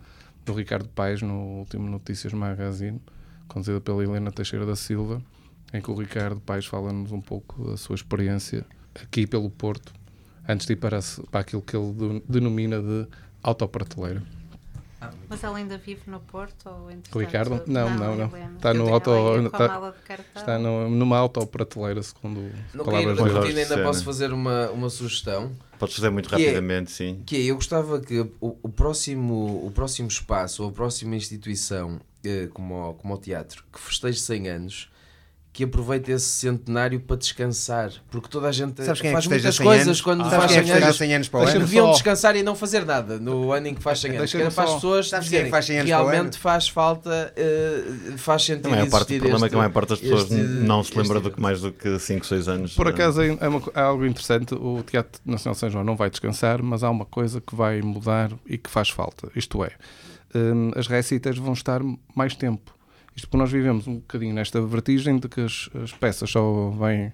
do 0.45 0.53
Ricardo 0.53 0.89
Paes 0.89 1.21
no 1.21 1.59
último 1.59 1.89
Notícias 1.89 2.33
Magazine, 2.33 2.99
conduzida 3.47 3.79
pela 3.79 4.03
Helena 4.03 4.31
Teixeira 4.31 4.65
da 4.65 4.75
Silva, 4.75 5.21
em 5.73 5.81
que 5.81 5.91
o 5.91 5.95
Ricardo 5.95 6.39
Paes 6.41 6.65
fala-nos 6.65 7.11
um 7.11 7.21
pouco 7.21 7.69
da 7.69 7.77
sua 7.77 7.95
experiência 7.95 8.65
aqui 8.95 9.27
pelo 9.27 9.49
Porto, 9.49 9.93
antes 10.47 10.65
de 10.65 10.73
ir 10.73 10.77
para, 10.77 10.99
para 11.29 11.41
aquilo 11.41 11.61
que 11.61 11.75
ele 11.77 11.93
de- 11.93 12.23
denomina 12.27 12.81
de 12.81 13.07
autoprateleira. 13.43 14.23
Mas 15.29 15.43
ela 15.43 15.57
ainda 15.57 15.77
vive 15.77 16.01
no 16.07 16.19
Porto? 16.19 16.67
Ou 16.69 16.89
O 17.15 17.19
Ricardo? 17.19 17.63
Não, 17.67 17.89
não, 17.97 18.15
não. 18.15 18.55
Está 18.55 18.73
no 18.73 18.93
auto- 18.93 19.11
está-. 19.45 19.93
Está 20.35 20.59
no- 20.59 20.89
numa 20.89 21.17
autoprateleira, 21.17 22.01
segundo 22.03 22.51
não 22.73 22.83
caí 22.85 23.03
palavras 23.05 23.19
rotina, 23.33 23.59
ainda 23.61 23.65
Sena. 23.75 23.83
posso 23.83 24.03
fazer 24.03 24.33
uma, 24.33 24.69
uma 24.71 24.89
sugestão 24.89 25.51
Podes 25.77 25.95
fazer 25.95 26.09
muito 26.09 26.27
Que 26.27 26.35
é- 26.35 26.39
rapidamente, 26.39 26.91
sim. 26.91 27.23
Que 27.25 27.37
é, 27.37 27.39
eu 27.51 27.55
gostava 27.55 28.01
que 28.01 28.19
o, 28.41 28.57
o 28.61 28.67
próximo, 28.69 29.65
o 29.65 29.71
próximo 29.71 30.09
espaço 30.09 30.63
ou 30.63 30.69
a 30.69 30.71
próxima 30.73 31.15
instituição, 31.15 32.01
eh, 32.21 32.49
como, 32.53 32.89
o, 32.89 32.93
como 32.95 33.13
o 33.13 33.17
teatro, 33.17 33.63
que 33.71 33.79
festeje 33.79 34.19
100 34.19 34.49
anos, 34.49 34.89
que 35.51 35.63
aproveite 35.63 36.11
esse 36.11 36.25
centenário 36.27 36.99
para 37.01 37.17
descansar. 37.17 37.91
Porque 38.11 38.29
toda 38.29 38.47
a 38.47 38.51
gente 38.51 38.81
Sabes 38.85 39.01
quem 39.01 39.09
é 39.09 39.11
que 39.11 39.15
faz 39.15 39.25
festeja 39.25 39.41
muitas 39.47 39.55
100 39.55 39.65
coisas 39.65 39.87
anos? 39.87 40.01
quando 40.01 40.19
Sabes 40.29 40.37
faz 40.37 40.51
quem 40.51 40.57
é 40.59 40.63
100 40.63 40.63
que 40.63 40.69
festeja 40.69 40.85
anos. 40.85 40.97
100 40.97 41.15
anos 41.15 41.27
para 41.29 41.39
o 41.39 41.43
ano? 41.43 41.59
Deviam 41.59 41.85
só- 41.87 41.91
descansar 41.93 42.35
e 42.35 42.43
não 42.43 42.55
fazer 42.55 42.85
nada 42.85 43.19
no 43.19 43.51
ano 43.51 43.67
em 43.67 43.73
que 43.75 43.81
faz 43.81 43.99
100 43.99 44.15
anos. 44.17 44.35
Era 44.35 44.51
para 44.51 44.63
as 44.63 44.73
pessoas 44.75 45.09
Sabes 45.09 45.25
é 45.27 45.29
dizerem 45.29 45.51
faz 45.51 45.65
100 45.65 45.79
anos 45.79 45.91
o 45.91 45.93
realmente 45.95 46.37
faz 46.37 46.67
falta, 46.69 47.33
eh, 47.35 47.83
faz 48.17 48.43
sentido 48.45 48.67
A 48.67 48.69
maior 48.69 48.89
parte 48.89 49.07
do 49.07 49.13
existir 49.15 49.19
problema 49.19 49.37
é 49.37 49.47
este- 49.47 49.49
que 49.49 49.55
a 49.55 49.57
maior 49.57 49.71
parte 49.73 49.89
das 49.89 49.99
pessoas 49.99 50.21
este- 50.31 50.35
não 50.35 50.83
se 50.83 50.97
lembra 50.97 51.19
do 51.19 51.31
que 51.31 51.41
mais 51.41 51.61
do 51.61 51.71
que 51.73 51.99
5, 51.99 52.25
6 52.25 52.47
anos. 52.47 52.73
Por 52.75 52.87
acaso 52.87 53.21
é, 53.21 53.37
é 53.41 53.47
uma 53.47 53.61
é 53.75 53.81
algo 53.81 54.05
interessante. 54.05 54.53
O 54.53 54.83
Teatro 54.83 55.19
Nacional 55.25 55.53
de 55.55 55.59
São 55.59 55.69
João 55.69 55.83
não 55.83 55.95
vai 55.95 56.09
descansar, 56.09 56.61
mas 56.61 56.83
há 56.83 56.89
uma 56.89 57.05
coisa 57.05 57.41
que 57.41 57.55
vai 57.55 57.81
mudar 57.81 58.31
e 58.45 58.57
que 58.57 58.69
faz 58.69 58.89
falta. 58.89 59.29
Isto 59.35 59.63
é, 59.65 59.71
hum, 60.35 60.71
as 60.75 60.87
recitas 60.87 61.37
vão 61.37 61.53
estar 61.53 61.81
mais 62.15 62.35
tempo. 62.35 62.71
Isto 63.19 63.27
porque 63.27 63.37
nós 63.37 63.51
vivemos 63.51 63.85
um 63.85 63.95
bocadinho 63.95 64.33
nesta 64.33 64.61
vertigem 64.61 65.17
de 65.19 65.27
que 65.27 65.41
as, 65.41 65.69
as 65.83 65.91
peças 65.91 66.29
só 66.29 66.69
vêm 66.69 67.11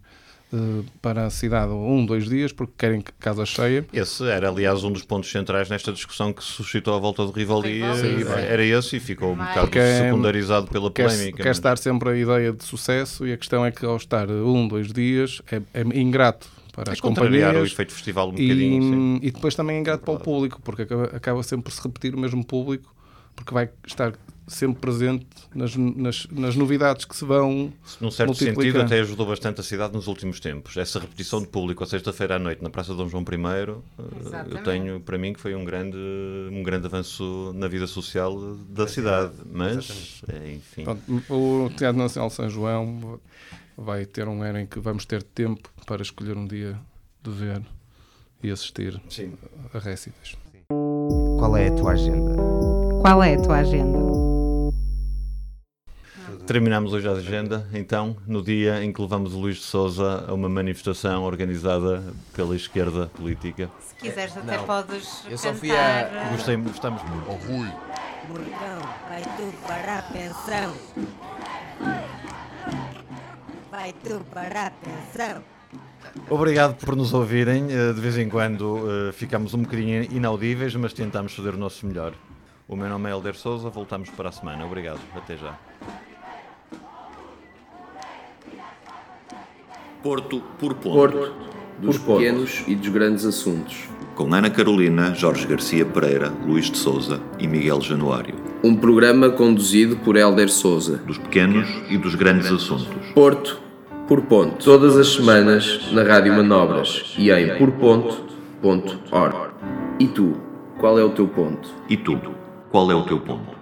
eh, 0.53 0.83
para 1.01 1.25
a 1.25 1.29
cidade 1.31 1.71
um, 1.71 2.05
dois 2.05 2.29
dias 2.29 2.53
porque 2.53 2.73
querem 2.77 3.01
casa 3.19 3.43
cheia. 3.43 3.83
Esse 3.91 4.23
era, 4.29 4.47
aliás, 4.49 4.83
um 4.83 4.91
dos 4.91 5.01
pontos 5.01 5.31
centrais 5.31 5.67
nesta 5.67 5.91
discussão 5.91 6.31
que 6.31 6.43
se 6.43 6.51
suscitou 6.51 6.93
à 6.93 6.99
volta 6.99 7.23
eh, 7.23 7.95
sim. 7.95 8.23
Era 8.47 8.63
esse 8.63 8.97
e 8.97 8.99
ficou 8.99 9.31
um 9.33 9.35
bocado 9.35 9.61
Porque 9.61 9.79
é- 9.79 10.03
secundarizado 10.03 10.67
pela 10.67 10.91
Quer, 10.91 11.09
polémica. 11.09 11.37
quer 11.37 11.47
mas- 11.49 11.57
estar 11.57 11.75
sempre 11.79 12.09
a 12.09 12.15
ideia 12.15 12.53
de 12.53 12.63
sucesso 12.63 13.25
e 13.25 13.33
a 13.33 13.37
questão 13.37 13.65
é 13.65 13.71
que 13.71 13.83
ao 13.83 13.97
estar 13.97 14.29
um, 14.29 14.67
dois 14.67 14.93
dias 14.93 15.41
é, 15.51 15.59
é 15.73 15.81
ingrato 15.99 16.47
para 16.71 16.91
É 16.91 16.93
as 16.93 17.01
contrariar 17.01 17.49
o 17.49 17.53
companhias. 17.53 17.71
efeito 17.73 17.93
festival 17.93 18.27
um 18.27 18.31
bocadinho. 18.33 18.83
sim. 18.83 19.19
E, 19.23 19.27
e 19.27 19.31
depois 19.31 19.55
também 19.55 19.77
é 19.77 19.79
ingrato 19.79 20.03
para 20.03 20.13
o 20.13 20.19
público, 20.19 20.61
porque 20.63 20.83
acaba, 20.83 21.05
acaba 21.05 21.41
sempre 21.41 21.63
por 21.63 21.71
se 21.71 21.81
repetir 21.81 22.13
o 22.13 22.19
mesmo 22.19 22.45
público, 22.45 22.93
porque 23.35 23.51
vai 23.51 23.69
estar 23.87 24.13
sempre 24.47 24.79
presente 24.79 25.25
nas, 25.53 25.75
nas, 25.75 26.27
nas 26.31 26.55
novidades 26.55 27.05
que 27.05 27.15
se 27.15 27.25
vão. 27.25 27.73
Num 27.99 28.11
certo 28.11 28.33
sentido, 28.35 28.81
até 28.81 28.99
ajudou 28.99 29.25
bastante 29.25 29.61
a 29.61 29.63
cidade 29.63 29.93
nos 29.93 30.07
últimos 30.07 30.39
tempos. 30.39 30.77
Essa 30.77 30.99
repetição 30.99 31.41
de 31.41 31.47
público 31.47 31.83
à 31.83 31.87
sexta-feira 31.87 32.35
à 32.35 32.39
noite 32.39 32.61
na 32.61 32.69
Praça 32.69 32.91
de 32.91 32.97
Dom 32.97 33.09
João 33.09 33.23
I, 33.23 33.35
eh, 33.35 33.69
eu 33.69 33.83
Exatamente. 34.19 34.63
tenho 34.63 34.99
para 34.99 35.17
mim 35.17 35.33
que 35.33 35.39
foi 35.39 35.55
um 35.55 35.65
grande, 35.65 35.97
um 36.51 36.63
grande 36.63 36.85
avanço 36.85 37.51
na 37.55 37.67
vida 37.67 37.87
social 37.87 38.55
da 38.69 38.87
cidade. 38.87 39.33
Mas, 39.51 40.21
eh, 40.27 40.53
enfim. 40.53 40.83
Pronto, 40.83 41.33
o 41.33 41.69
Teatro 41.75 42.01
Nacional 42.01 42.29
São 42.29 42.49
João 42.49 43.19
vai 43.77 44.05
ter 44.05 44.27
um 44.27 44.41
ano 44.41 44.59
em 44.59 44.65
que 44.65 44.79
vamos 44.79 45.05
ter 45.05 45.23
tempo 45.23 45.69
para 45.85 46.01
escolher 46.01 46.37
um 46.37 46.45
dia 46.45 46.79
de 47.21 47.31
ver 47.31 47.61
e 48.43 48.51
assistir 48.51 49.01
Sim. 49.09 49.33
a 49.73 49.79
récitas. 49.79 50.35
Qual 51.37 51.57
é 51.57 51.67
a 51.67 51.71
tua 51.71 51.91
agenda? 51.91 52.35
Qual 53.01 53.23
é 53.23 53.35
a 53.35 53.41
tua 53.41 53.57
agenda? 53.57 54.24
Terminamos 56.45 56.93
hoje 56.93 57.07
a 57.07 57.11
agenda, 57.13 57.67
então, 57.73 58.15
no 58.27 58.43
dia 58.43 58.83
em 58.83 58.93
que 58.93 59.01
levamos 59.01 59.33
o 59.33 59.39
Luís 59.39 59.57
de 59.57 59.63
Souza 59.63 60.25
a 60.27 60.33
uma 60.33 60.47
manifestação 60.47 61.23
organizada 61.23 62.03
pela 62.35 62.55
esquerda 62.55 63.07
política. 63.07 63.69
Se 63.79 63.95
quiseres, 63.95 64.37
até 64.37 64.55
Não. 64.57 64.63
podes 64.65 65.23
Eu 65.27 65.37
só 65.39 65.51
fui 65.53 65.71
a- 65.71 66.29
Gostei, 66.31 66.55
gostamos 66.57 67.01
muito. 67.03 67.25
Burgão, 68.27 68.79
vai 69.09 69.21
tu 69.23 69.53
para 69.67 69.99
a 69.99 70.01
pensão. 70.03 70.73
Vai 73.71 73.93
tu 74.03 74.19
para 74.31 74.67
a 74.67 74.71
pensão. 74.71 75.43
Obrigado 76.29 76.75
por 76.75 76.95
nos 76.95 77.11
ouvirem. 77.13 77.67
Eh, 77.71 77.91
De 77.93 77.99
vez 78.01 78.17
em 78.19 78.29
quando 78.29 78.83
eh, 79.09 79.11
ficamos 79.13 79.53
um 79.55 79.63
bocadinho 79.63 80.03
inaudíveis, 80.11 80.75
mas 80.75 80.93
tentamos 80.93 81.33
fazer 81.33 81.55
o 81.55 81.57
nosso 81.57 81.85
melhor. 81.87 82.13
O 82.67 82.75
meu 82.75 82.87
nome 82.87 83.09
é 83.09 83.13
Helder 83.13 83.35
Souza, 83.35 83.69
voltamos 83.69 84.09
para 84.11 84.29
a 84.29 84.31
semana. 84.31 84.63
Obrigado, 84.65 84.99
até 85.15 85.35
já. 85.37 85.57
Porto 90.05 90.39
por 90.59 90.75
ponto. 90.75 90.93
Porto, 90.93 91.31
dos 91.79 91.97
pequenos 91.97 92.63
e 92.67 92.75
dos 92.75 92.89
grandes 92.89 93.25
assuntos. 93.25 93.89
Com 94.13 94.31
Ana 94.35 94.51
Carolina, 94.51 95.15
Jorge 95.15 95.47
Garcia 95.47 95.83
Pereira, 95.83 96.31
Luís 96.45 96.69
de 96.69 96.77
Souza 96.77 97.19
e 97.39 97.47
Miguel 97.47 97.81
Januário. 97.81 98.35
Um 98.63 98.75
programa 98.75 99.31
conduzido 99.31 99.97
por 99.97 100.15
Helder 100.15 100.47
Souza. 100.47 100.97
Dos 100.97 101.17
pequenos 101.17 101.67
e 101.89 101.97
dos 101.97 102.13
grandes 102.13 102.51
assuntos. 102.51 103.13
Porto 103.15 103.59
por 104.07 104.21
ponto. 104.21 104.63
Todas 104.63 104.95
as 104.95 105.07
semanas 105.07 105.91
na 105.91 106.03
Rádio 106.03 106.33
Manobras 106.33 107.15
e 107.17 107.31
em 107.31 107.57
porponto.org. 107.57 109.35
E 109.99 110.05
tu, 110.05 110.33
qual 110.77 110.99
é 110.99 111.03
o 111.03 111.09
teu 111.09 111.27
ponto? 111.27 111.67
E 111.89 111.97
tu, 111.97 112.21
qual 112.69 112.91
é 112.91 112.93
o 112.93 113.01
teu 113.05 113.19
ponto? 113.19 113.54